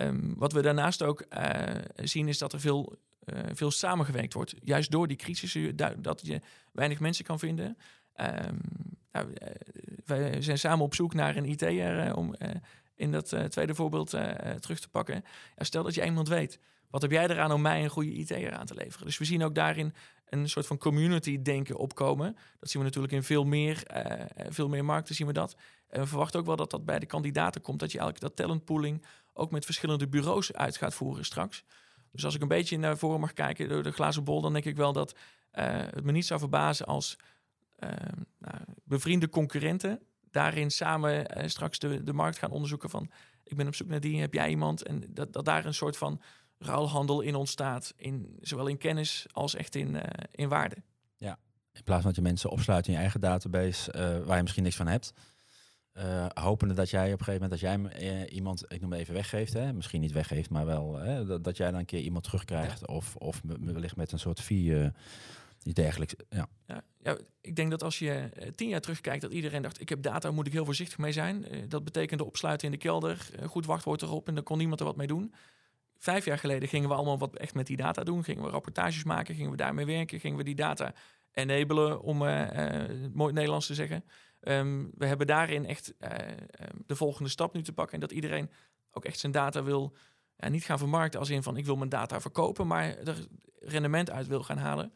Um, 0.00 0.34
wat 0.36 0.52
we 0.52 0.62
daarnaast 0.62 1.02
ook 1.02 1.24
zien 1.94 2.28
is 2.28 2.38
dat 2.38 2.52
er 2.52 2.60
veel 2.60 2.98
uh, 3.24 3.40
veel 3.52 3.70
samengewerkt 3.70 4.32
wordt. 4.32 4.54
Juist 4.64 4.90
door 4.90 5.08
die 5.08 5.16
crisis, 5.16 5.56
dat 5.98 6.20
je 6.26 6.40
weinig 6.72 7.00
mensen 7.00 7.24
kan 7.24 7.38
vinden. 7.38 7.76
Um, 8.16 8.60
nou, 9.12 9.32
wij 10.04 10.42
zijn 10.42 10.58
samen 10.58 10.84
op 10.84 10.94
zoek 10.94 11.14
naar 11.14 11.36
een 11.36 11.48
IT'er 11.48 12.16
om 12.16 12.34
in 12.94 13.12
dat 13.12 13.36
tweede 13.48 13.74
voorbeeld 13.74 14.10
terug 14.60 14.80
te 14.80 14.88
pakken. 14.88 15.24
Ja, 15.56 15.64
stel 15.64 15.82
dat 15.82 15.94
je 15.94 16.04
iemand 16.04 16.28
weet, 16.28 16.58
wat 16.90 17.02
heb 17.02 17.10
jij 17.10 17.28
eraan 17.28 17.52
om 17.52 17.60
mij 17.60 17.82
een 17.82 17.90
goede 17.90 18.12
IT'er 18.12 18.52
aan 18.52 18.66
te 18.66 18.74
leveren? 18.74 19.06
Dus 19.06 19.18
we 19.18 19.24
zien 19.24 19.44
ook 19.44 19.54
daarin 19.54 19.94
een 20.30 20.48
soort 20.48 20.66
van 20.66 20.78
community 20.78 21.42
denken 21.42 21.76
opkomen. 21.76 22.36
Dat 22.60 22.70
zien 22.70 22.80
we 22.80 22.86
natuurlijk 22.86 23.14
in 23.14 23.22
veel 23.22 23.44
meer, 23.44 23.82
veel 24.48 24.68
meer 24.68 24.84
markten 24.84 25.14
zien 25.14 25.26
we 25.26 25.32
dat. 25.32 25.56
En 25.88 26.00
we 26.00 26.06
verwachten 26.06 26.40
ook 26.40 26.46
wel 26.46 26.56
dat 26.56 26.70
dat 26.70 26.84
bij 26.84 26.98
de 26.98 27.06
kandidaten 27.06 27.60
komt, 27.60 27.78
dat 27.78 27.92
je 27.92 27.98
eigenlijk 27.98 28.28
dat 28.28 28.46
talentpooling 28.46 29.04
ook 29.32 29.50
met 29.50 29.64
verschillende 29.64 30.08
bureaus 30.08 30.52
uit 30.52 30.76
gaat 30.76 30.94
voeren 30.94 31.24
straks. 31.24 31.64
Dus 32.12 32.24
als 32.24 32.34
ik 32.34 32.42
een 32.42 32.48
beetje 32.48 32.78
naar 32.78 32.98
voren 32.98 33.20
mag 33.20 33.32
kijken 33.32 33.68
door 33.68 33.82
de 33.82 33.92
glazen 33.92 34.24
bol, 34.24 34.40
dan 34.40 34.52
denk 34.52 34.64
ik 34.64 34.76
wel 34.76 34.92
dat 34.92 35.12
uh, 35.12 35.64
het 35.68 36.04
me 36.04 36.12
niet 36.12 36.26
zou 36.26 36.40
verbazen 36.40 36.86
als 36.86 37.16
uh, 37.78 37.90
nou, 38.38 38.56
bevriende 38.84 39.28
concurrenten 39.28 40.00
daarin 40.30 40.70
samen 40.70 41.38
uh, 41.38 41.48
straks 41.48 41.78
de, 41.78 42.02
de 42.02 42.12
markt 42.12 42.38
gaan 42.38 42.50
onderzoeken 42.50 42.90
van 42.90 43.10
ik 43.44 43.56
ben 43.56 43.66
op 43.66 43.74
zoek 43.74 43.88
naar 43.88 44.00
die, 44.00 44.20
heb 44.20 44.34
jij 44.34 44.48
iemand? 44.48 44.82
En 44.82 45.02
dat, 45.08 45.32
dat 45.32 45.44
daar 45.44 45.64
een 45.64 45.74
soort 45.74 45.96
van 45.96 46.20
ruilhandel 46.58 47.20
in 47.20 47.34
ontstaat, 47.34 47.92
in, 47.96 48.36
zowel 48.40 48.66
in 48.66 48.78
kennis 48.78 49.26
als 49.32 49.54
echt 49.54 49.74
in, 49.74 49.96
in 50.30 50.48
waarde. 50.48 50.76
Ja, 51.16 51.38
in 51.72 51.82
plaats 51.84 52.02
van 52.02 52.10
dat 52.10 52.20
je 52.20 52.30
mensen 52.30 52.50
opsluit 52.50 52.86
in 52.86 52.92
je 52.92 52.98
eigen 52.98 53.20
database 53.20 53.92
waar 54.24 54.36
je 54.36 54.42
misschien 54.42 54.62
niks 54.62 54.76
van 54.76 54.86
hebt. 54.86 55.12
Uh, 55.98 56.26
hopende 56.34 56.74
dat 56.74 56.90
jij 56.90 57.12
op 57.12 57.18
een 57.18 57.24
gegeven 57.24 57.42
moment, 57.42 57.60
dat 57.60 57.90
jij 58.00 58.28
iemand, 58.28 58.64
ik 58.68 58.80
noem 58.80 58.92
even 58.92 59.14
weggeeft, 59.14 59.52
hè? 59.52 59.72
misschien 59.72 60.00
niet 60.00 60.12
weggeeft, 60.12 60.50
maar 60.50 60.66
wel 60.66 60.96
hè? 60.96 61.24
Dat, 61.24 61.44
dat, 61.44 61.56
jij 61.56 61.70
dan 61.70 61.80
een 61.80 61.86
keer 61.86 62.00
iemand 62.00 62.24
terugkrijgt. 62.24 62.86
Of, 62.86 63.16
of 63.16 63.40
wellicht 63.60 63.96
met 63.96 64.12
een 64.12 64.18
soort 64.18 64.40
fee, 64.40 64.92
iets 65.62 65.74
dergelijks. 65.74 66.14
Ja. 66.28 66.48
Ja, 66.66 66.82
ja, 67.02 67.18
ik 67.40 67.56
denk 67.56 67.70
dat 67.70 67.82
als 67.82 67.98
je 67.98 68.28
tien 68.54 68.68
jaar 68.68 68.80
terugkijkt, 68.80 69.22
dat 69.22 69.32
iedereen 69.32 69.62
dacht, 69.62 69.80
ik 69.80 69.88
heb 69.88 70.02
data, 70.02 70.30
moet 70.30 70.46
ik 70.46 70.52
heel 70.52 70.64
voorzichtig 70.64 70.98
mee 70.98 71.12
zijn. 71.12 71.46
dat 71.68 71.84
betekende 71.84 72.24
opsluiten 72.24 72.66
in 72.66 72.72
de 72.72 72.78
kelder, 72.78 73.28
goed 73.46 73.66
wachtwoord 73.66 74.02
erop 74.02 74.28
en 74.28 74.34
dan 74.34 74.44
kon 74.44 74.58
niemand 74.58 74.80
er 74.80 74.86
wat 74.86 74.96
mee 74.96 75.06
doen. 75.06 75.34
Vijf 75.98 76.24
jaar 76.24 76.38
geleden 76.38 76.68
gingen 76.68 76.88
we 76.88 76.94
allemaal 76.94 77.18
wat 77.18 77.36
echt 77.36 77.54
met 77.54 77.66
die 77.66 77.76
data 77.76 78.02
doen. 78.04 78.24
Gingen 78.24 78.42
we 78.42 78.50
rapportages 78.50 79.04
maken, 79.04 79.34
gingen 79.34 79.50
we 79.50 79.56
daarmee 79.56 79.86
werken, 79.86 80.20
gingen 80.20 80.38
we 80.38 80.44
die 80.44 80.54
data 80.54 80.94
enabelen, 81.32 82.00
om 82.00 82.16
mooi 83.12 83.32
Nederlands 83.32 83.66
te 83.66 83.74
zeggen. 83.74 84.04
Um, 84.40 84.90
we 84.94 85.06
hebben 85.06 85.26
daarin 85.26 85.66
echt 85.66 85.94
uh, 86.00 86.10
de 86.86 86.96
volgende 86.96 87.30
stap 87.30 87.54
nu 87.54 87.62
te 87.62 87.72
pakken. 87.72 87.94
En 87.94 88.00
dat 88.00 88.12
iedereen 88.12 88.50
ook 88.90 89.04
echt 89.04 89.18
zijn 89.18 89.32
data 89.32 89.62
wil 89.62 89.96
uh, 90.36 90.50
niet 90.50 90.64
gaan 90.64 90.78
vermarkten 90.78 91.20
als 91.20 91.30
in 91.30 91.42
van 91.42 91.56
ik 91.56 91.64
wil 91.64 91.76
mijn 91.76 91.90
data 91.90 92.20
verkopen, 92.20 92.66
maar 92.66 92.96
er 92.96 93.26
rendement 93.60 94.10
uit 94.10 94.26
wil 94.26 94.42
gaan 94.42 94.58
halen. 94.58 94.92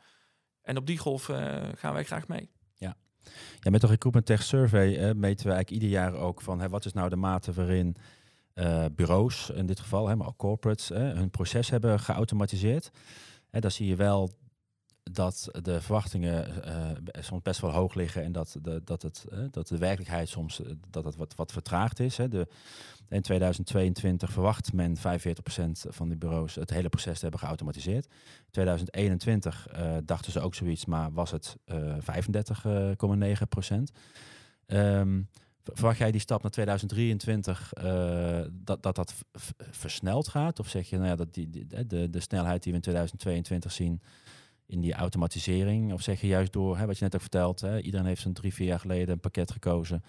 En 0.62 0.76
op 0.76 0.86
die 0.86 0.98
golf 0.98 1.28
uh, 1.28 1.36
gaan 1.74 1.92
wij 1.92 2.04
graag 2.04 2.28
mee. 2.28 2.50
Ja. 2.74 2.96
ja, 3.60 3.70
met 3.70 3.80
de 3.80 3.86
Recruitment 3.86 4.26
Tech 4.26 4.42
Survey 4.42 5.14
meten 5.14 5.46
we 5.46 5.52
eigenlijk 5.52 5.70
ieder 5.70 5.88
jaar 5.88 6.14
ook 6.14 6.40
van 6.40 6.68
wat 6.68 6.84
is 6.84 6.92
nou 6.92 7.08
de 7.08 7.16
mate 7.16 7.52
waarin 7.52 7.96
bureaus, 8.94 9.50
in 9.50 9.66
dit 9.66 9.80
geval, 9.80 10.08
hè, 10.08 10.16
maar 10.16 10.26
ook 10.26 10.36
corporates, 10.36 10.88
hun 10.88 11.30
proces 11.30 11.70
hebben 11.70 12.00
geautomatiseerd. 12.00 12.90
Hè, 13.50 13.60
daar 13.60 13.70
zie 13.70 13.86
je 13.86 13.96
wel 13.96 14.30
dat 15.02 15.48
de 15.62 15.80
verwachtingen 15.80 16.48
uh, 16.66 16.90
soms 17.22 17.42
best 17.42 17.60
wel 17.60 17.70
hoog 17.70 17.94
liggen 17.94 18.22
en 18.22 18.32
dat 18.32 18.56
de, 18.62 18.80
dat 18.84 19.02
het, 19.02 19.24
dat 19.50 19.68
de 19.68 19.78
werkelijkheid 19.78 20.28
soms 20.28 20.60
dat 20.90 21.04
het 21.04 21.16
wat, 21.16 21.34
wat 21.34 21.52
vertraagd 21.52 22.00
is. 22.00 22.16
Hè. 22.16 22.28
De, 22.28 22.46
in 23.08 23.22
2022 23.22 24.32
verwacht 24.32 24.72
men 24.72 24.96
45% 24.96 25.00
van 25.72 26.08
de 26.08 26.16
bureaus 26.16 26.54
het 26.54 26.70
hele 26.70 26.88
proces 26.88 27.14
te 27.14 27.22
hebben 27.22 27.40
geautomatiseerd. 27.40 28.06
In 28.06 28.50
2021 28.50 29.68
dachten 30.04 30.32
ze 30.32 30.40
ook 30.40 30.54
zoiets, 30.54 30.84
maar 30.84 31.12
was 31.12 31.30
het 31.30 31.56
35,9%. 31.70 31.74
Um, 34.66 35.28
verwacht 35.64 35.98
jij 35.98 36.10
die 36.10 36.20
stap 36.20 36.42
naar 36.42 36.50
2023 36.50 37.72
dat, 38.52 38.82
dat 38.82 38.96
dat 38.96 39.14
versneld 39.70 40.28
gaat? 40.28 40.58
Of 40.58 40.68
zeg 40.68 40.90
je 40.90 40.96
nou 40.96 41.08
ja, 41.08 41.16
dat 41.16 41.34
die, 41.34 41.66
de, 41.86 42.10
de 42.10 42.20
snelheid 42.20 42.62
die 42.62 42.72
we 42.72 42.78
in 42.78 42.84
2022 42.84 43.72
zien 43.72 44.02
in 44.66 44.80
die 44.80 44.94
automatisering? 44.94 45.92
Of 45.92 46.02
zeg 46.02 46.20
je 46.20 46.26
juist 46.26 46.52
door, 46.52 46.78
hè, 46.78 46.86
wat 46.86 46.98
je 46.98 47.04
net 47.04 47.14
ook 47.14 47.20
vertelt, 47.20 47.60
hè, 47.60 47.80
iedereen 47.80 48.06
heeft 48.06 48.22
zo'n 48.22 48.32
drie, 48.32 48.54
vier 48.54 48.66
jaar 48.66 48.80
geleden 48.80 49.14
een 49.14 49.20
pakket 49.20 49.50
gekozen. 49.50 50.02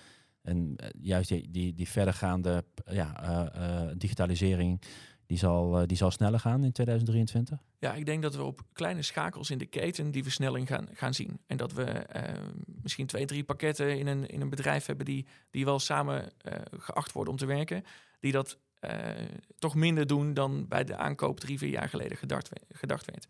En 0.44 0.76
uh, 0.84 0.88
juist 1.02 1.30
die, 1.30 1.52
die, 1.52 1.74
die 1.74 1.90
verdergaande 1.90 2.64
ja, 2.86 3.22
uh, 3.56 3.92
digitalisering, 3.98 4.82
die 5.26 5.38
zal, 5.38 5.88
die 5.88 5.98
zal 5.98 6.12
sneller 6.12 6.40
gaan 6.40 6.64
in 6.64 6.72
2023? 6.72 7.60
Ja, 7.80 7.94
ik 7.94 8.06
denk 8.06 8.22
dat 8.22 8.36
we 8.36 8.44
op 8.44 8.62
kleine 8.74 9.02
schakels 9.02 9.50
in 9.50 9.58
de 9.58 9.66
keten 9.66 10.12
die 10.12 10.24
versnelling 10.24 10.68
gaan, 10.68 10.88
gaan 10.94 11.14
zien. 11.14 11.40
En 11.48 11.58
dat 11.58 11.74
we 11.74 12.06
misschien 12.82 13.08
twee, 13.08 13.26
drie 13.26 13.44
pakketten 13.44 14.00
in 14.00 14.08
een, 14.08 14.28
in 14.28 14.42
een 14.42 14.50
bedrijf 14.50 14.86
hebben 14.86 15.06
die, 15.06 15.26
die 15.52 15.66
wel 15.66 15.80
samen 15.80 16.32
geacht 16.78 17.12
worden 17.12 17.34
om 17.34 17.40
te 17.40 17.46
werken, 17.46 17.84
die 18.20 18.32
dat 18.32 18.58
toch 19.60 19.76
minder 19.76 20.08
doen 20.08 20.34
dan 20.34 20.68
bij 20.68 20.84
de 20.84 20.96
aankoop 20.96 21.40
drie, 21.40 21.58
vier 21.58 21.70
jaar 21.70 21.90
geleden 21.90 22.18
gedacht, 22.18 22.50
gedacht 22.72 23.06
werd. 23.06 23.28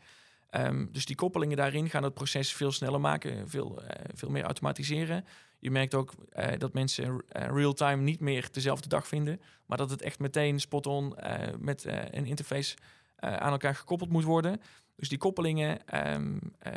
Ehm, 0.54 0.86
dus 0.92 1.06
die 1.06 1.16
koppelingen 1.16 1.58
daarin 1.58 1.90
gaan 1.90 2.04
het 2.04 2.14
proces 2.14 2.54
veel 2.54 2.72
sneller 2.72 3.00
maken, 3.00 3.50
veel, 3.50 3.82
veel 4.14 4.30
meer 4.30 4.44
automatiseren. 4.44 5.26
Je 5.60 5.72
merkt 5.72 5.94
ook 5.94 6.14
dat 6.58 6.74
mensen 6.74 7.24
real-time 7.30 8.02
niet 8.02 8.20
meer 8.20 8.48
dezelfde 8.52 8.90
dag 8.90 9.08
vinden, 9.08 9.42
maar 9.66 9.78
dat 9.78 9.90
het 9.90 10.02
echt 10.02 10.20
meteen 10.20 10.60
spot-on 10.60 11.16
met 11.60 11.86
een 12.12 12.26
interface 12.26 12.76
aan 13.16 13.52
elkaar 13.52 13.76
gekoppeld 13.76 14.10
moet 14.10 14.24
worden. 14.24 14.62
Dus 14.96 15.10
die 15.10 15.18
koppelingen, 15.18 15.88
ehm, 15.88 16.38
eh, 16.60 16.74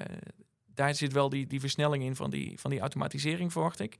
daar 0.74 0.94
zit 0.94 1.12
wel 1.12 1.28
die, 1.28 1.46
die 1.46 1.60
versnelling 1.60 2.02
in 2.02 2.16
van 2.16 2.30
die, 2.30 2.60
van 2.60 2.70
die 2.70 2.80
automatisering, 2.80 3.52
verwacht 3.52 3.80
ik. 3.80 3.96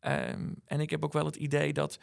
Ehm, 0.00 0.52
en 0.64 0.80
ik 0.80 0.90
heb 0.90 1.04
ook 1.04 1.12
wel 1.12 1.24
het 1.24 1.36
idee 1.36 1.72
dat 1.72 1.98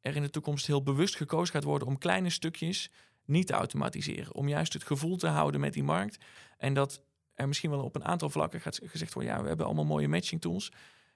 er 0.00 0.16
in 0.16 0.22
de 0.22 0.30
toekomst 0.30 0.66
heel 0.66 0.82
bewust 0.82 1.16
gekozen 1.16 1.54
gaat 1.54 1.64
worden 1.64 1.88
om 1.88 1.98
kleine 1.98 2.30
stukjes 2.30 2.90
niet 3.24 3.46
te 3.46 3.52
automatiseren. 3.52 4.34
Om 4.34 4.48
juist 4.48 4.72
het 4.72 4.84
gevoel 4.84 5.16
te 5.16 5.26
houden 5.26 5.60
met 5.60 5.72
die 5.72 5.84
markt. 5.84 6.24
En 6.58 6.74
dat 6.74 7.02
er 7.34 7.48
misschien 7.48 7.70
wel 7.70 7.82
op 7.82 7.94
een 7.94 8.04
aantal 8.04 8.30
vlakken 8.30 8.60
gaat 8.60 8.80
gezegd 8.84 9.14
worden: 9.14 9.32
ja, 9.32 9.42
we 9.42 9.48
hebben 9.48 9.66
allemaal 9.66 9.84
mooie 9.84 10.08
matching 10.08 10.40
tools. 10.40 10.72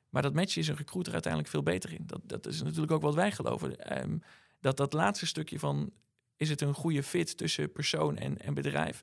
Maar 0.08 0.22
dat 0.22 0.34
matchen 0.34 0.60
is 0.60 0.68
een 0.68 0.76
recruiter 0.76 1.12
uiteindelijk 1.12 1.52
veel 1.52 1.62
beter 1.62 1.92
in. 1.92 2.02
Dat, 2.06 2.20
dat 2.24 2.46
is 2.46 2.62
natuurlijk 2.62 2.92
ook 2.92 3.02
wat 3.02 3.14
wij 3.14 3.32
geloven. 3.32 4.02
Um, 4.02 4.22
dat 4.60 4.76
dat 4.76 4.92
laatste 4.92 5.26
stukje 5.26 5.58
van 5.58 5.92
is 6.36 6.48
het 6.48 6.60
een 6.60 6.74
goede 6.74 7.02
fit 7.02 7.36
tussen 7.36 7.72
persoon 7.72 8.16
en, 8.16 8.38
en 8.38 8.54
bedrijf, 8.54 9.02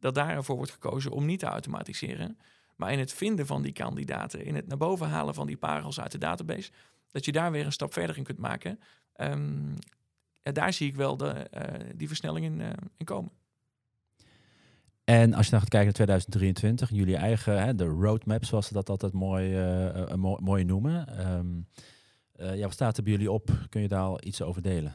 dat 0.00 0.14
daarvoor 0.14 0.56
wordt 0.56 0.70
gekozen 0.72 1.10
om 1.10 1.24
niet 1.24 1.38
te 1.38 1.46
automatiseren. 1.46 2.38
Maar 2.76 2.92
in 2.92 2.98
het 2.98 3.12
vinden 3.12 3.46
van 3.46 3.62
die 3.62 3.72
kandidaten, 3.72 4.44
in 4.44 4.54
het 4.54 4.66
naar 4.66 4.78
boven 4.78 5.08
halen 5.08 5.34
van 5.34 5.46
die 5.46 5.56
parels 5.56 6.00
uit 6.00 6.12
de 6.12 6.18
database, 6.18 6.70
dat 7.10 7.24
je 7.24 7.32
daar 7.32 7.50
weer 7.50 7.64
een 7.64 7.72
stap 7.72 7.92
verder 7.92 8.16
in 8.16 8.24
kunt 8.24 8.38
maken. 8.38 8.80
Um, 9.16 9.74
ja, 10.42 10.52
daar 10.52 10.72
zie 10.72 10.88
ik 10.88 10.96
wel 10.96 11.16
de, 11.16 11.50
uh, 11.54 11.62
die 11.94 12.08
versnelling 12.08 12.46
in, 12.46 12.60
uh, 12.60 12.68
in, 12.96 13.06
komen. 13.06 13.30
En 15.04 15.34
als 15.34 15.44
je 15.44 15.50
dan 15.50 15.60
gaat 15.60 15.68
kijken 15.68 15.86
naar 15.86 15.94
2023, 15.94 16.90
jullie 16.90 17.16
eigen, 17.16 17.62
hè, 17.62 17.74
de 17.74 17.84
roadmap, 17.84 18.44
zoals 18.44 18.66
ze 18.66 18.72
dat 18.72 18.88
altijd 18.88 19.12
mooi, 19.12 19.74
uh, 19.94 20.36
mooi 20.38 20.64
noemen. 20.64 21.26
Um, 21.32 21.68
ja, 22.32 22.62
wat 22.62 22.72
staat 22.72 22.96
er 22.96 23.02
bij 23.02 23.12
jullie 23.12 23.30
op? 23.30 23.50
Kun 23.68 23.80
je 23.80 23.88
daar 23.88 24.02
al 24.02 24.24
iets 24.24 24.42
over 24.42 24.62
delen? 24.62 24.94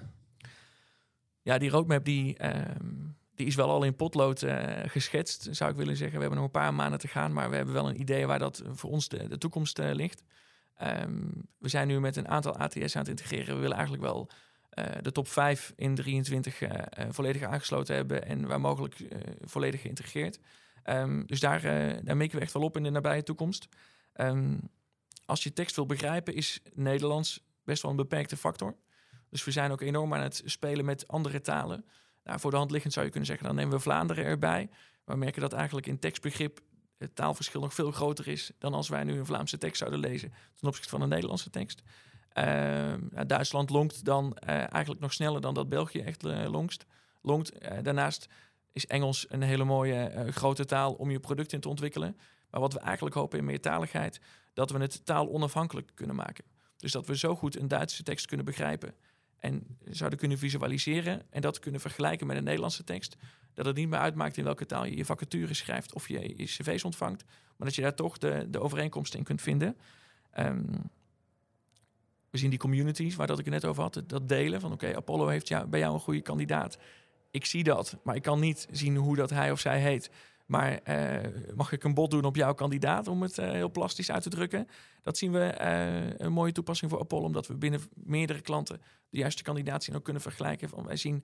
Ja, 1.41 1.58
die 1.58 1.69
roadmap 1.69 2.06
die, 2.06 2.38
ehm, 2.38 2.88
die 3.36 3.47
is 3.47 3.56
wel 3.56 3.69
al 3.69 3.84
in 3.84 3.95
potlood 3.95 4.41
uh, 4.41 4.79
geschetst, 4.86 5.47
zou 5.51 5.71
ik 5.71 5.77
willen 5.77 5.95
zeggen. 5.97 6.15
We 6.15 6.21
hebben 6.21 6.39
nog 6.39 6.47
een 6.47 6.62
paar 6.62 6.73
maanden 6.73 6.99
te 6.99 7.08
gaan, 7.08 7.34
maar 7.34 7.49
we 7.49 7.56
hebben 7.56 7.73
wel 7.73 7.89
een 7.89 7.99
idee 7.99 8.27
waar 8.27 8.39
dat 8.39 8.63
voor 8.71 8.89
ons 8.89 9.08
de, 9.08 9.27
de 9.27 9.38
toekomst 9.38 9.77
ligt. 9.77 10.23
Um, 10.82 11.47
we 11.58 11.69
zijn 11.69 11.88
nu 11.88 11.99
met 11.99 12.15
een 12.15 12.27
aantal 12.27 12.58
ATS 12.58 12.95
aan 12.95 13.01
het 13.01 13.10
integreren. 13.10 13.56
We 13.56 13.62
willen 13.62 13.77
eigenlijk 13.77 14.06
wel 14.06 14.29
de 15.01 15.12
top 15.12 15.27
5 15.27 15.73
in 15.75 15.95
23 15.95 16.62
volledig 17.09 17.43
aangesloten 17.43 17.95
hebben 17.95 18.25
en 18.25 18.47
waar 18.47 18.62
mogelijk 18.62 18.95
volledig 19.41 19.81
geïntegreerd. 19.81 20.39
Um, 20.89 21.25
dus 21.25 21.39
daar, 21.39 21.62
daar 22.03 22.17
mikken 22.17 22.38
we 22.38 22.43
echt 22.43 22.53
wel 22.53 22.63
op 22.63 22.77
in 22.77 22.83
de 22.83 22.89
nabije 22.89 23.23
toekomst. 23.23 23.67
als 25.25 25.43
je 25.43 25.53
tekst 25.53 25.75
wil 25.75 25.86
begrijpen, 25.86 26.33
is 26.33 26.62
Nederlands 26.73 27.43
best 27.63 27.81
wel 27.81 27.91
een 27.91 27.97
beperkte 27.97 28.38
factor. 28.38 28.75
Dus 29.29 29.43
we 29.43 29.51
zijn 29.51 29.71
ook 29.71 29.81
enorm 29.81 30.13
aan 30.13 30.21
het 30.21 30.41
spelen 30.45 30.86
met 30.86 31.07
andere 31.07 31.41
talen. 31.41 31.86
Nou, 32.23 32.39
voor 32.39 32.51
de 32.51 32.57
hand 32.57 32.71
liggend 32.71 32.93
zou 32.93 33.05
je 33.05 33.12
kunnen 33.12 33.29
zeggen, 33.29 33.47
dan 33.47 33.55
nemen 33.55 33.73
we 33.73 33.79
Vlaanderen 33.79 34.25
erbij. 34.25 34.69
Maar 35.05 35.15
we 35.15 35.23
merken 35.23 35.41
dat 35.41 35.53
eigenlijk 35.53 35.88
in 35.88 35.99
tekstbegrip 35.99 36.59
het 36.97 37.15
taalverschil 37.15 37.62
nog 37.62 37.73
veel 37.73 37.91
groter 37.91 38.27
is 38.27 38.51
dan 38.57 38.73
als 38.73 38.89
wij 38.89 39.03
nu 39.03 39.17
een 39.17 39.25
Vlaamse 39.25 39.57
tekst 39.57 39.77
zouden 39.77 39.99
lezen 39.99 40.33
ten 40.55 40.67
opzichte 40.67 40.89
van 40.89 41.01
een 41.01 41.09
Nederlandse 41.09 41.49
tekst. 41.49 41.81
Nou, 42.34 43.26
Duitsland 43.28 43.69
longt 43.69 44.06
dan 44.06 44.38
uh, 44.43 44.50
eigenlijk 44.50 45.00
nog 45.00 45.13
sneller 45.13 45.41
dan 45.41 45.54
dat 45.54 45.69
België 45.69 46.00
echt 46.00 46.26
uh, 46.26 46.50
longst. 46.52 46.86
Eh, 47.60 47.78
daarnaast 47.84 48.28
is 48.72 48.88
Engels 48.88 49.26
een 49.30 49.41
hele 49.41 49.63
mooie 49.63 50.28
grote 50.30 50.65
taal 50.65 50.93
om 50.93 51.12
je 51.12 51.19
product 51.19 51.54
in 51.54 51.60
te 51.60 51.69
ontwikkelen. 51.69 52.17
Maar 52.50 52.62
wat 52.62 52.74
we 52.74 52.80
eigenlijk 52.80 53.15
hopen 53.15 53.39
in 53.39 53.46
meertaligheid, 53.46 54.19
dat 54.54 54.72
we 54.72 54.80
het 54.80 55.06
taal 55.06 55.30
onafhankelijk 55.30 55.91
kunnen 55.93 56.15
maken. 56.15 56.43
Dus 56.78 56.91
dat 56.91 57.08
we 57.08 57.17
zo 57.17 57.36
goed 57.36 57.60
een 57.60 57.67
Duitse 57.67 58.04
tekst 58.04 58.26
kunnen 58.26 58.46
begrijpen 58.46 58.96
en 59.39 59.78
zouden 59.89 60.19
kunnen 60.19 60.38
visualiseren 60.38 61.22
en 61.30 61.41
dat 61.41 61.60
kunnen 61.60 61.82
vergelijken 61.82 62.28
met 62.28 62.38
een 62.38 62.43
Nederlandse 62.43 62.84
tekst. 62.84 63.17
Dat 63.54 63.65
het 63.65 63.76
niet 63.76 63.89
meer 63.89 64.00
uitmaakt 64.00 64.38
in 64.38 64.43
welke 64.43 64.65
taal 64.65 64.86
je 64.86 64.98
je 64.98 65.06
vacature 65.06 65.54
schrijft 65.54 65.93
of 65.93 66.08
je 66.08 66.34
je 66.38 66.46
cv's 66.46 66.84
ontvangt, 66.84 67.24
maar 67.58 67.67
dat 67.67 67.76
je 67.76 67.82
daar 67.82 67.96
toch 67.96 68.17
de, 68.17 68.48
de 68.50 68.60
overeenkomsten 68.60 69.19
in 69.19 69.26
kunt 69.26 69.41
vinden. 69.41 69.78
Um, 70.39 70.91
we 72.34 72.39
zien 72.39 72.50
die 72.50 72.60
communities 72.60 73.15
waar 73.15 73.28
dat 73.28 73.39
ik 73.39 73.46
het 73.46 73.54
net 73.54 73.65
over 73.65 73.82
had, 73.82 74.04
dat 74.08 74.30
delen 74.30 74.62
van 74.62 74.72
oké, 74.72 74.96
Apollo 74.96 75.28
heeft 75.28 75.69
bij 75.69 75.80
jou 75.80 75.93
een 75.93 76.00
goede 76.00 76.22
kandidaat. 76.22 76.78
Ik 77.32 77.46
zie 77.46 77.63
dat, 77.63 77.98
maar 78.04 78.15
ik 78.15 78.22
kan 78.22 78.39
niet 78.39 78.67
zien 78.72 78.96
hoe 78.96 79.15
dat 79.15 79.30
hij 79.30 79.52
of 79.52 79.60
zij 79.60 79.80
heet. 79.80 80.10
Maar 80.46 80.80
uh, 80.88 81.56
mag 81.56 81.72
ik 81.72 81.84
een 81.84 81.93
bod 81.93 82.12
doen 82.12 82.24
op 82.24 82.36
jouw 82.36 82.54
kandidaat 82.54 83.08
om 83.08 83.22
het 83.22 83.38
uh, 83.38 83.52
heel 83.52 83.72
plastisch 83.72 84.12
uit 84.12 84.24
te 84.24 84.30
drukken? 84.30 84.67
Dat 85.02 85.17
zien 85.17 85.32
we 85.32 85.58
uh, 85.62 86.10
een 86.17 86.34
mooie 86.34 86.52
toepassing 86.52 86.91
voor 86.91 87.00
Apollo, 87.00 87.26
omdat 87.26 87.48
we 87.48 87.56
binnen 87.56 87.82
meerdere 87.93 88.41
klanten 88.41 88.82
de 89.10 89.17
juiste 89.17 89.43
kandidaat 89.43 89.84
zien 89.84 89.96
ook 89.96 90.04
kunnen 90.04 90.22
vergelijken. 90.22 90.69
Van, 90.69 90.86
wij 90.86 90.98
zien 90.98 91.24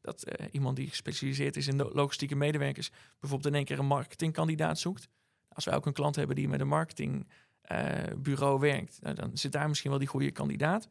dat 0.00 0.24
iemand 0.50 0.76
die 0.76 0.88
gespecialiseerd 0.88 1.56
is 1.56 1.66
in 1.66 1.76
logistieke 1.76 2.36
medewerkers 2.36 2.90
bijvoorbeeld 3.20 3.52
in 3.52 3.54
één 3.54 3.64
keer 3.64 3.78
een 3.78 3.86
marketingkandidaat 3.86 4.78
zoekt. 4.78 5.08
Als 5.48 5.64
wij 5.64 5.74
ook 5.74 5.86
een 5.86 5.92
klant 5.92 6.16
hebben 6.16 6.36
die 6.36 6.48
met 6.48 6.60
een 6.60 7.26
marketingbureau 7.70 8.60
werkt, 8.60 8.98
nou, 9.00 9.14
dan 9.14 9.30
zit 9.34 9.52
daar 9.52 9.68
misschien 9.68 9.90
wel 9.90 9.98
die 9.98 10.08
goede 10.08 10.30
kandidaat. 10.30 10.88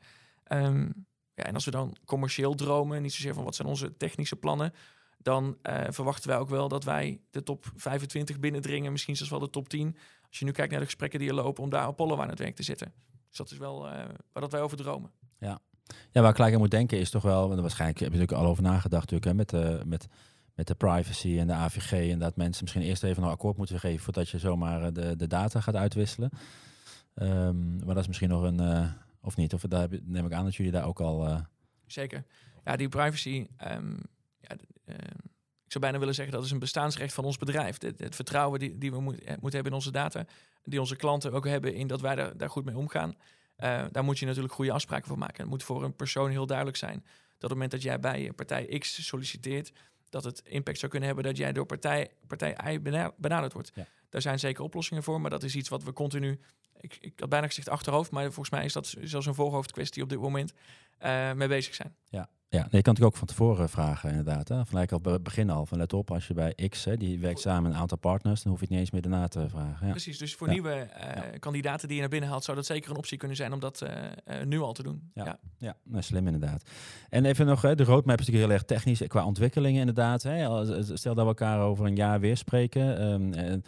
Um, 0.52 1.08
ja, 1.34 1.44
en 1.44 1.54
als 1.54 1.66
we 1.66 1.72
dan 1.72 1.96
commercieel 2.06 2.56
dromen, 2.56 3.02
niet 3.02 3.14
zozeer 3.14 3.34
van 3.34 3.44
wat 3.44 3.56
zijn 3.56 3.68
onze 3.68 3.98
technische 3.98 4.36
plannen, 4.36 4.74
dan 5.18 5.58
uh, 5.64 5.82
verwachten 5.90 6.30
wij 6.30 6.38
ook 6.38 6.50
wel 6.50 6.68
dat 6.68 6.84
wij 6.84 7.22
de 7.30 7.44
top 7.44 7.72
25 7.76 8.40
binnendringen, 8.40 8.92
misschien 8.92 9.16
zelfs 9.16 9.32
wel 9.32 9.40
de 9.40 9.50
top 9.50 9.70
10. 9.70 9.98
Als 10.28 10.40
je 10.40 10.46
nu 10.46 10.52
kijkt 10.52 10.72
naar 10.72 10.80
de 10.80 10.86
gesprekken 10.86 11.20
die 11.20 11.30
er 11.30 11.36
lopen, 11.36 11.64
om 11.64 11.70
daar 11.70 11.86
Apollo 11.86 12.18
aan 12.22 12.30
het 12.30 12.40
werk 12.40 12.56
te 12.56 12.64
zitten. 12.64 12.94
Dus 13.28 13.38
dat 13.38 13.52
is 13.52 13.58
wel 13.58 13.86
uh, 13.86 13.92
waar 14.32 14.42
dat 14.42 14.52
wij 14.52 14.62
over 14.62 14.78
dromen. 14.78 15.12
Ja. 15.40 15.60
ja, 16.12 16.22
waar 16.22 16.30
ik 16.30 16.36
gelijk 16.36 16.54
aan 16.54 16.60
moet 16.60 16.72
denken 16.72 17.00
is 17.00 17.10
toch 17.10 17.24
wel, 17.24 17.48
want 17.48 17.62
waarschijnlijk 17.62 18.00
heb 18.00 18.12
je 18.12 18.18
natuurlijk 18.18 18.44
al 18.44 18.52
over 18.52 18.64
nagedacht 18.64 19.12
natuurlijk, 19.12 19.26
hè, 19.26 19.34
met, 19.34 19.50
de, 19.50 19.82
met, 19.86 20.08
met 20.56 20.68
de 20.68 20.76
privacy 20.76 21.40
en 21.40 21.48
de 21.48 21.54
AVG. 21.54 22.12
En 22.12 22.20
dat 22.20 22.36
mensen 22.36 22.64
misschien 22.64 22.84
eerst 22.84 23.04
even 23.04 23.24
een 23.24 23.30
akkoord 23.30 23.58
moeten 23.58 23.80
geven 23.80 24.04
voordat 24.04 24.30
je 24.30 24.40
zomaar 24.40 24.84
eh, 24.84 24.94
de, 24.94 25.16
de 25.16 25.28
data 25.28 25.62
gaat 25.62 25.76
uitwisselen. 25.76 26.30
Um, 27.22 27.76
maar 27.76 27.96
dat 27.96 27.98
is 27.98 28.08
misschien 28.08 28.30
nog 28.30 28.44
een, 28.44 28.62
uh, 28.62 28.92
of 29.22 29.36
niet, 29.36 29.54
of 29.54 29.62
daar 29.62 29.88
neem 30.04 30.26
ik 30.26 30.34
aan 30.34 30.44
dat 30.44 30.56
jullie 30.56 30.72
daar 30.72 30.86
ook 30.86 31.00
al... 31.00 31.28
Uh... 31.28 31.40
Zeker. 31.86 32.24
Ja, 32.64 32.76
die 32.76 32.90
privacy, 32.90 33.48
um, 33.72 33.98
ja, 34.40 34.56
uh, 34.86 34.96
ik 35.66 35.72
zou 35.72 35.84
bijna 35.84 36.00
willen 36.00 36.16
zeggen 36.16 36.34
dat 36.34 36.46
is 36.46 36.52
een 36.52 36.60
bestaansrecht 36.60 37.14
van 37.14 37.26
ons 37.26 37.38
bedrijf. 37.38 37.82
Het, 37.82 38.00
het 38.00 38.16
vertrouwen 38.16 38.60
die, 38.60 38.78
die 38.78 38.92
we 38.92 39.02
moet, 39.02 39.20
eh, 39.20 39.28
moeten 39.28 39.52
hebben 39.52 39.72
in 39.72 39.78
onze 39.78 39.92
data, 39.92 40.26
die 40.64 40.80
onze 40.80 40.96
klanten 40.96 41.32
ook 41.32 41.46
hebben 41.46 41.74
in 41.74 41.88
dat 41.88 42.02
wij 42.02 42.16
daar, 42.16 42.38
daar 42.38 42.50
goed 42.50 42.66
mee 42.66 42.78
omgaan. 42.78 43.16
Daar 43.92 44.04
moet 44.04 44.20
je 44.20 44.26
natuurlijk 44.26 44.54
goede 44.54 44.72
afspraken 44.72 45.08
voor 45.08 45.18
maken. 45.18 45.42
Het 45.42 45.50
moet 45.50 45.64
voor 45.64 45.84
een 45.84 45.96
persoon 45.96 46.30
heel 46.30 46.46
duidelijk 46.46 46.78
zijn 46.78 47.04
dat 47.40 47.52
op 47.52 47.58
het 47.58 47.70
moment 47.70 47.72
dat 47.72 47.82
jij 47.82 48.00
bij 48.00 48.32
partij 48.32 48.78
X 48.80 49.06
solliciteert, 49.08 49.72
dat 50.10 50.24
het 50.24 50.42
impact 50.46 50.80
zou 50.80 50.92
kunnen 50.92 51.10
hebben 51.10 51.28
dat 51.28 51.38
jij 51.38 51.54
door 51.54 51.66
partij, 51.66 52.12
partij 52.28 52.74
Y 52.74 52.82
benaderd 53.18 53.54
wordt. 53.54 53.72
Daar 54.10 54.22
zijn 54.22 54.40
zeker 54.40 54.64
oplossingen 54.64 55.04
voor, 55.04 55.22
maar 55.22 55.30
dat 55.30 55.44
is 55.44 55.56
iets 55.56 55.70
wat 55.70 55.84
we 55.84 55.94
continu, 55.94 56.40
ik, 56.80 56.98
ik 57.02 57.20
had 57.20 57.30
bijna 57.30 57.48
gezegd 57.48 57.70
achterhoofd, 57.70 58.12
maar 58.12 58.24
volgens 58.24 58.50
mij 58.50 58.66
is 58.66 58.74
dat 58.74 58.96
zelfs 59.02 59.26
een 59.26 59.34
voorhoofdkwestie 59.34 60.04
op 60.04 60.10
dit 60.10 60.20
moment, 60.20 60.54
uh, 61.06 61.34
mee 61.34 61.48
bezig 61.48 61.76
zijn. 61.76 61.96
Ja, 62.10 62.30
ja, 62.50 62.68
je 62.72 62.82
kan 62.82 62.94
het 62.94 63.04
ook 63.04 63.16
van 63.16 63.28
tevoren 63.28 63.70
vragen 63.70 64.10
inderdaad. 64.10 64.48
Hè? 64.48 64.66
Gelijk 64.66 64.92
al 64.92 65.00
het 65.04 65.24
begin 65.24 65.50
al. 65.50 65.66
Van 65.66 65.78
let 65.78 65.94
op, 65.94 66.12
als 66.12 66.28
je 66.28 66.34
bij 66.34 66.54
X, 66.70 66.86
hè, 66.86 66.98
die 66.98 67.20
werkt 67.20 67.40
samen 67.40 67.64
met 67.64 67.72
een 67.72 67.78
aantal 67.78 67.98
partners, 67.98 68.44
dan 68.44 68.52
hoef 68.52 68.60
je 68.60 68.66
het 68.66 68.74
niet 68.74 68.84
eens 68.84 68.92
meer 68.92 69.02
daarna 69.02 69.28
te 69.28 69.50
vragen. 69.50 69.86
Ja. 69.86 69.92
Precies, 69.92 70.18
dus 70.18 70.36
voor 70.36 70.50
nieuwe 70.50 70.90
uh, 70.98 71.40
kandidaten 71.40 71.88
die 71.88 71.96
je 71.96 72.02
naar 72.02 72.12
binnen 72.12 72.30
haalt, 72.30 72.44
zou 72.44 72.58
dat 72.58 72.66
zeker 72.66 72.90
een 72.92 72.98
optie 72.98 73.18
kunnen 73.18 73.38
zijn 73.38 73.54
om 73.54 73.60
dat 73.60 73.82
uh, 73.84 73.90
uh, 73.90 74.46
nu 74.46 74.60
al 74.60 74.74
te 74.74 74.84
doen. 74.84 75.12
Ja, 75.14 75.40
ja. 75.58 75.76
nou, 75.84 76.04
slim 76.04 76.26
inderdaad. 76.26 76.70
En 77.10 77.26
even 77.26 77.46
nog, 77.46 77.62
hè, 77.62 77.76
de 77.76 77.84
roadmap 77.84 78.20
is 78.20 78.26
natuurlijk 78.26 78.46
heel 78.46 78.54
erg 78.54 78.64
technisch 78.64 79.08
qua 79.08 79.26
ontwikkelingen 79.26 79.80
inderdaad. 79.80 80.24
Hè? 80.24 80.66
Stel 80.98 81.16
dat 81.16 81.24
we 81.24 81.30
elkaar 81.30 81.60
over 81.60 81.86
een 81.86 81.96
jaar 81.96 82.20
weer 82.20 82.38
spreken. 82.38 83.12
Um, 83.12 83.62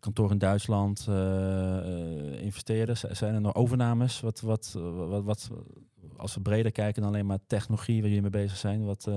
kantoor 0.00 0.30
in 0.30 0.38
Duitsland, 0.38 1.06
investeerders, 2.40 3.00
zijn 3.00 3.34
er 3.34 3.40
nog 3.40 3.54
overnames? 3.54 4.20
Wat, 4.20 4.40
wat, 4.40 4.72
wat, 4.72 5.24
wat, 5.24 5.50
als 6.16 6.34
we 6.34 6.40
breder 6.40 6.72
kijken 6.72 7.02
dan 7.02 7.10
alleen 7.10 7.26
maar 7.26 7.38
technologie 7.46 8.00
waar 8.00 8.08
jullie 8.08 8.22
mee 8.22 8.42
bezig 8.42 8.56
zijn? 8.56 8.84
Wat. 8.84 9.08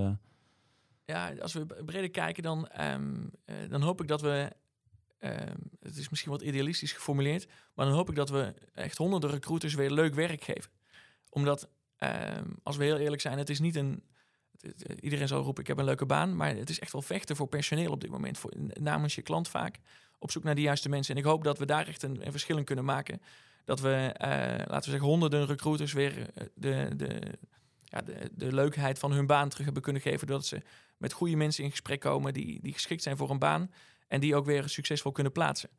Ja, 1.05 1.34
als 1.41 1.53
we 1.53 1.66
breder 1.66 2.09
kijken, 2.09 2.43
dan, 2.43 2.70
uh, 2.80 2.95
dan 3.70 3.82
hoop 3.82 4.01
ik 4.01 4.07
dat 4.07 4.22
we. 4.22 4.51
Um, 5.20 5.70
het 5.80 5.97
is 5.97 6.09
misschien 6.09 6.32
wat 6.32 6.41
idealistisch 6.41 6.91
geformuleerd, 6.91 7.47
maar 7.74 7.86
dan 7.86 7.95
hoop 7.95 8.09
ik 8.09 8.16
dat 8.16 8.30
we 8.30 8.53
echt 8.74 8.97
honderden 8.97 9.30
recruiters 9.30 9.74
weer 9.74 9.91
leuk 9.91 10.14
werk 10.14 10.43
geven. 10.43 10.72
Omdat, 11.30 11.70
um, 11.99 12.55
als 12.64 12.78
we 12.78 12.84
heel 12.84 12.97
eerlijk 12.97 13.22
zijn, 13.22 13.38
het 13.38 13.49
is 13.49 13.59
niet 13.59 13.76
een. 13.76 14.03
Iedereen 14.99 15.28
zal 15.28 15.41
roepen: 15.41 15.61
ik 15.61 15.68
heb 15.68 15.78
een 15.78 15.86
leuke 15.86 16.05
baan, 16.05 16.36
maar 16.36 16.55
het 16.55 16.70
is 16.70 16.80
echt 16.80 16.91
wel 16.91 17.01
vechten 17.01 17.36
voor 17.36 17.47
personeel 17.47 17.91
op 17.91 18.01
dit 18.01 18.09
moment, 18.09 18.38
voor, 18.38 18.53
namens 18.74 19.16
je 19.16 19.22
klant 19.22 19.47
vaak 19.47 19.80
op 20.24 20.32
zoek 20.32 20.43
naar 20.43 20.55
de 20.55 20.61
juiste 20.61 20.89
mensen. 20.89 21.15
En 21.15 21.21
ik 21.21 21.28
hoop 21.28 21.43
dat 21.43 21.57
we 21.57 21.65
daar 21.65 21.88
echt 21.88 22.03
een, 22.03 22.26
een 22.26 22.32
verschil 22.32 22.57
in 22.57 22.63
kunnen 22.63 22.86
maken. 22.86 23.21
Dat 23.65 23.80
we, 23.80 24.11
eh, 24.13 24.30
laten 24.57 24.84
we 24.84 24.89
zeggen, 24.89 25.07
honderden 25.07 25.45
recruiters 25.45 25.93
weer 25.93 26.19
eh, 26.19 26.45
de, 26.55 26.89
de, 26.95 27.21
ja, 27.84 28.01
de, 28.01 28.30
de 28.32 28.53
leukheid 28.53 28.99
van 28.99 29.11
hun 29.11 29.28
baan 29.28 29.49
terug 29.49 29.65
hebben 29.65 29.84
kunnen 29.84 30.01
geven. 30.01 30.28
Doordat 30.28 30.45
ze 30.45 30.61
met 30.97 31.13
goede 31.13 31.36
mensen 31.36 31.63
in 31.63 31.69
gesprek 31.69 31.99
komen 31.99 32.34
die, 32.34 32.59
die 32.61 32.74
geschikt 32.74 33.03
zijn 33.03 33.17
voor 33.17 33.30
een 33.30 33.39
baan. 33.39 33.71
En 34.07 34.19
die 34.19 34.36
ook 34.36 34.45
weer 34.45 34.69
succesvol 34.69 35.11
kunnen 35.11 35.32
plaatsen. 35.32 35.69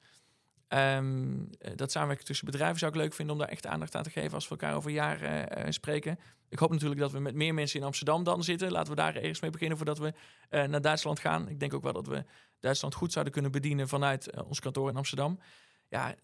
Ehm, 0.68 1.44
eh, 1.58 1.72
dat 1.76 1.90
samenwerken 1.90 2.24
tussen 2.24 2.46
bedrijven 2.46 2.78
zou 2.78 2.92
ik 2.92 2.98
leuk 2.98 3.14
vinden 3.14 3.34
om 3.34 3.40
daar 3.40 3.50
echt 3.50 3.66
aandacht 3.66 3.94
aan 3.94 4.02
te 4.02 4.10
geven 4.10 4.32
als 4.32 4.44
we 4.44 4.50
elkaar 4.50 4.74
over 4.74 4.90
jaren 4.90 5.58
uh, 5.58 5.64
spreken. 5.68 6.18
Ik 6.48 6.58
hoop 6.58 6.70
natuurlijk 6.70 7.00
dat 7.00 7.12
we 7.12 7.18
met 7.18 7.34
meer 7.34 7.54
mensen 7.54 7.80
in 7.80 7.86
Amsterdam 7.86 8.24
dan 8.24 8.44
zitten. 8.44 8.72
Laten 8.72 8.90
we 8.94 9.00
daar 9.00 9.16
eerst 9.16 9.42
mee 9.42 9.50
beginnen 9.50 9.76
voordat 9.76 9.98
we 9.98 10.12
uh, 10.50 10.64
naar 10.64 10.80
Duitsland 10.80 11.18
gaan. 11.18 11.48
Ik 11.48 11.60
denk 11.60 11.74
ook 11.74 11.82
wel 11.82 11.92
dat 11.92 12.06
we 12.06 12.24
Duitsland 12.60 12.94
goed 12.94 13.12
zouden 13.12 13.32
kunnen 13.32 13.52
bedienen 13.52 13.88
vanuit 13.88 14.44
ons 14.44 14.60
kantoor 14.60 14.88
in 14.88 14.96
Amsterdam. 14.96 15.38
Ja, 15.88 16.14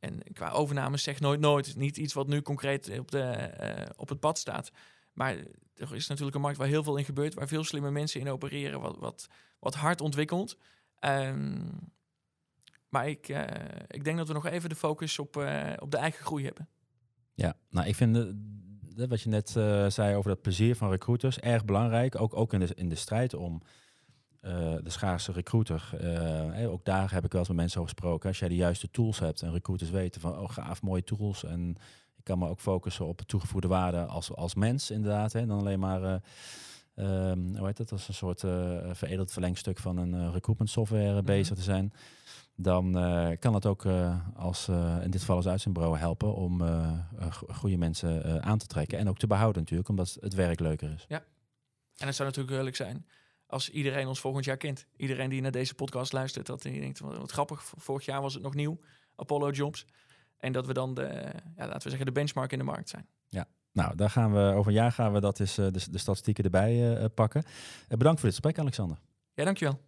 en 0.00 0.22
qua 0.32 0.50
overname 0.50 0.96
zeg 0.96 1.20
nooit 1.20 1.40
nooit. 1.40 1.76
Niet 1.76 1.96
iets 1.96 2.12
wat 2.12 2.26
nu 2.26 2.42
concreet 2.42 2.98
op, 2.98 3.10
de, 3.10 3.50
op 3.96 4.08
het 4.08 4.20
pad 4.20 4.38
staat. 4.38 4.70
Maar 5.12 5.36
er 5.74 5.94
is 5.94 6.06
natuurlijk 6.06 6.36
een 6.36 6.42
markt 6.42 6.58
waar 6.58 6.66
heel 6.66 6.82
veel 6.82 6.96
in 6.96 7.04
gebeurt, 7.04 7.34
waar 7.34 7.48
veel 7.48 7.64
slimme 7.64 7.90
mensen 7.90 8.20
in 8.20 8.28
opereren, 8.28 8.80
wat, 8.80 8.96
wat, 8.98 9.28
wat 9.58 9.74
hard 9.74 10.00
ontwikkelt. 10.00 10.58
Um, 11.00 11.92
maar 12.94 13.08
ik, 13.08 13.28
uh, 13.28 13.42
ik 13.88 14.04
denk 14.04 14.16
dat 14.16 14.28
we 14.28 14.32
nog 14.32 14.46
even 14.46 14.68
de 14.68 14.74
focus 14.74 15.18
op, 15.18 15.36
uh, 15.36 15.72
op 15.78 15.90
de 15.90 15.96
eigen 15.96 16.24
groei 16.24 16.44
hebben. 16.44 16.68
Ja, 17.34 17.56
nou 17.70 17.86
ik 17.86 17.94
vind 17.94 18.34
wat 19.08 19.20
je 19.20 19.28
net 19.28 19.50
zei 19.92 20.16
over 20.16 20.30
dat 20.30 20.42
plezier 20.42 20.76
van 20.76 20.90
recruiters 20.90 21.38
erg 21.38 21.64
belangrijk. 21.64 22.20
Ook, 22.20 22.36
ook 22.36 22.52
in, 22.52 22.60
de, 22.60 22.74
in 22.74 22.88
de 22.88 22.94
strijd 22.94 23.34
om 23.34 23.62
de 24.40 24.90
schaarse 24.90 25.32
recruiter. 25.32 25.90
Ook 26.68 26.84
daar 26.84 27.12
heb 27.12 27.24
ik 27.24 27.30
wel 27.32 27.40
eens 27.40 27.48
met 27.48 27.58
mensen 27.58 27.80
over 27.80 27.92
gesproken. 27.92 28.28
Als 28.28 28.38
jij 28.38 28.48
de 28.48 28.54
juiste 28.54 28.90
tools 28.90 29.18
hebt 29.18 29.42
en 29.42 29.52
recruiters 29.52 29.90
weten 29.90 30.20
van 30.20 30.38
oh 30.38 30.50
gaaf, 30.50 30.82
mooie 30.82 31.04
tools. 31.04 31.44
En 31.44 31.76
ik 32.16 32.24
kan 32.24 32.38
me 32.38 32.48
ook 32.48 32.60
focussen 32.60 33.06
op 33.06 33.20
toegevoegde 33.20 33.68
waarde 33.68 34.04
als, 34.04 34.34
als 34.34 34.54
mens 34.54 34.90
inderdaad. 34.90 35.32
Hè, 35.32 35.46
dan 35.46 35.58
alleen 35.58 35.80
maar... 35.80 36.22
Um, 36.96 37.56
hoe 37.56 37.66
heet 37.66 37.78
het? 37.78 37.92
Als 37.92 38.08
een 38.08 38.14
soort 38.14 38.40
veredeld 38.96 39.32
verlengstuk 39.32 39.78
van 39.78 39.96
een 39.96 40.32
recruitment 40.32 40.70
software 40.70 41.08
mm 41.08 41.16
-hmm. 41.16 41.24
bezig 41.24 41.56
te 41.56 41.62
zijn 41.62 41.92
dan 42.56 42.92
kan 43.38 43.54
het 43.54 43.66
ook 43.66 43.86
als 44.34 44.68
in 45.02 45.10
dit 45.10 45.20
geval 45.20 45.36
als 45.36 45.46
uitzendbureau 45.46 45.98
helpen 45.98 46.34
om 46.34 46.62
goede 47.48 47.76
mensen 47.76 48.42
aan 48.42 48.58
te 48.58 48.66
trekken 48.66 48.98
en 48.98 49.08
ook 49.08 49.18
te 49.18 49.26
behouden 49.26 49.60
natuurlijk, 49.60 49.88
omdat 49.88 50.16
het 50.20 50.34
werk 50.34 50.60
leuker 50.60 50.92
is. 50.92 51.04
Ja, 51.08 51.24
en 51.96 52.06
het 52.06 52.16
zou 52.16 52.28
natuurlijk 52.28 52.62
leuk 52.62 52.76
zijn 52.76 53.06
als 53.46 53.70
iedereen 53.70 54.06
ons 54.06 54.20
volgend 54.20 54.44
jaar 54.44 54.56
kent. 54.56 54.86
Iedereen 54.96 55.30
die 55.30 55.40
naar 55.40 55.50
deze 55.50 55.74
podcast 55.74 56.12
luistert, 56.12 56.46
dat 56.46 56.62
hij 56.62 56.80
denkt, 56.80 56.98
wat, 56.98 57.16
wat 57.16 57.32
grappig, 57.32 57.64
vorig 57.76 58.04
jaar 58.04 58.20
was 58.20 58.34
het 58.34 58.42
nog 58.42 58.54
nieuw, 58.54 58.78
Apollo 59.16 59.50
Jobs. 59.50 59.86
En 60.38 60.52
dat 60.52 60.66
we 60.66 60.72
dan 60.72 60.94
de, 60.94 61.02
ja, 61.56 61.66
laten 61.66 61.82
we 61.82 61.88
zeggen, 61.88 62.06
de 62.06 62.12
benchmark 62.12 62.52
in 62.52 62.58
de 62.58 62.64
markt 62.64 62.88
zijn. 62.88 63.06
Ja, 63.28 63.48
nou, 63.74 63.96
daar 63.96 64.10
gaan 64.10 64.32
we 64.32 64.40
over 64.40 64.66
een 64.66 64.78
jaar 64.78 64.92
gaan 64.92 65.12
we 65.12 65.20
dat 65.20 65.40
is 65.40 65.54
de, 65.54 65.70
de 65.90 65.98
statistieken 65.98 66.44
erbij 66.44 67.08
pakken. 67.14 67.44
bedankt 67.88 68.20
voor 68.20 68.28
dit 68.28 68.38
gesprek, 68.38 68.58
Alexander. 68.58 68.98
Ja, 69.34 69.44
dankjewel. 69.44 69.80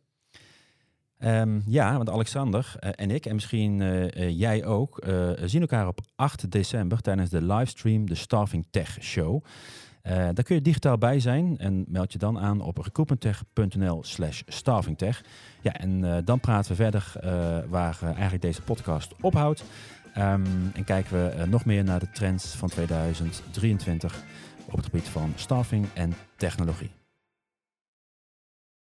Um, 1.18 1.62
ja, 1.66 1.96
want 1.96 2.10
Alexander 2.10 2.74
uh, 2.80 2.90
en 2.94 3.10
ik, 3.10 3.26
en 3.26 3.34
misschien 3.34 3.80
uh, 3.80 4.02
uh, 4.02 4.38
jij 4.38 4.64
ook, 4.64 5.04
zien 5.44 5.60
elkaar 5.60 5.86
op 5.86 6.00
8 6.14 6.50
december 6.50 7.00
tijdens 7.00 7.30
de 7.30 7.42
livestream, 7.42 8.06
de 8.06 8.14
Staffing 8.14 8.66
Tech 8.70 8.98
Show. 9.00 9.44
daar 10.02 10.42
kun 10.42 10.54
je 10.54 10.62
digitaal 10.62 10.98
bij 10.98 11.20
zijn 11.20 11.58
en 11.58 11.84
meld 11.88 12.12
je 12.12 12.18
dan 12.18 12.38
aan 12.38 12.60
op 12.60 12.78
recruitmenttech.nl 12.78 14.04
slash 14.04 14.42
staffingtech. 14.46 15.24
Ja, 15.62 15.72
en 15.72 16.24
dan 16.24 16.40
praten 16.40 16.70
we 16.70 16.76
verder 16.76 17.12
waar 17.68 17.98
eigenlijk 18.02 18.42
deze 18.42 18.62
podcast 18.62 19.14
ophoudt. 19.20 19.64
Um, 20.18 20.70
en 20.74 20.84
kijken 20.84 21.12
we 21.12 21.46
nog 21.46 21.64
meer 21.64 21.84
naar 21.84 22.00
de 22.00 22.10
trends 22.10 22.54
van 22.54 22.68
2023 22.68 24.22
op 24.70 24.76
het 24.76 24.84
gebied 24.84 25.08
van 25.08 25.32
staffing 25.36 25.86
en 25.94 26.14
technologie. 26.36 26.95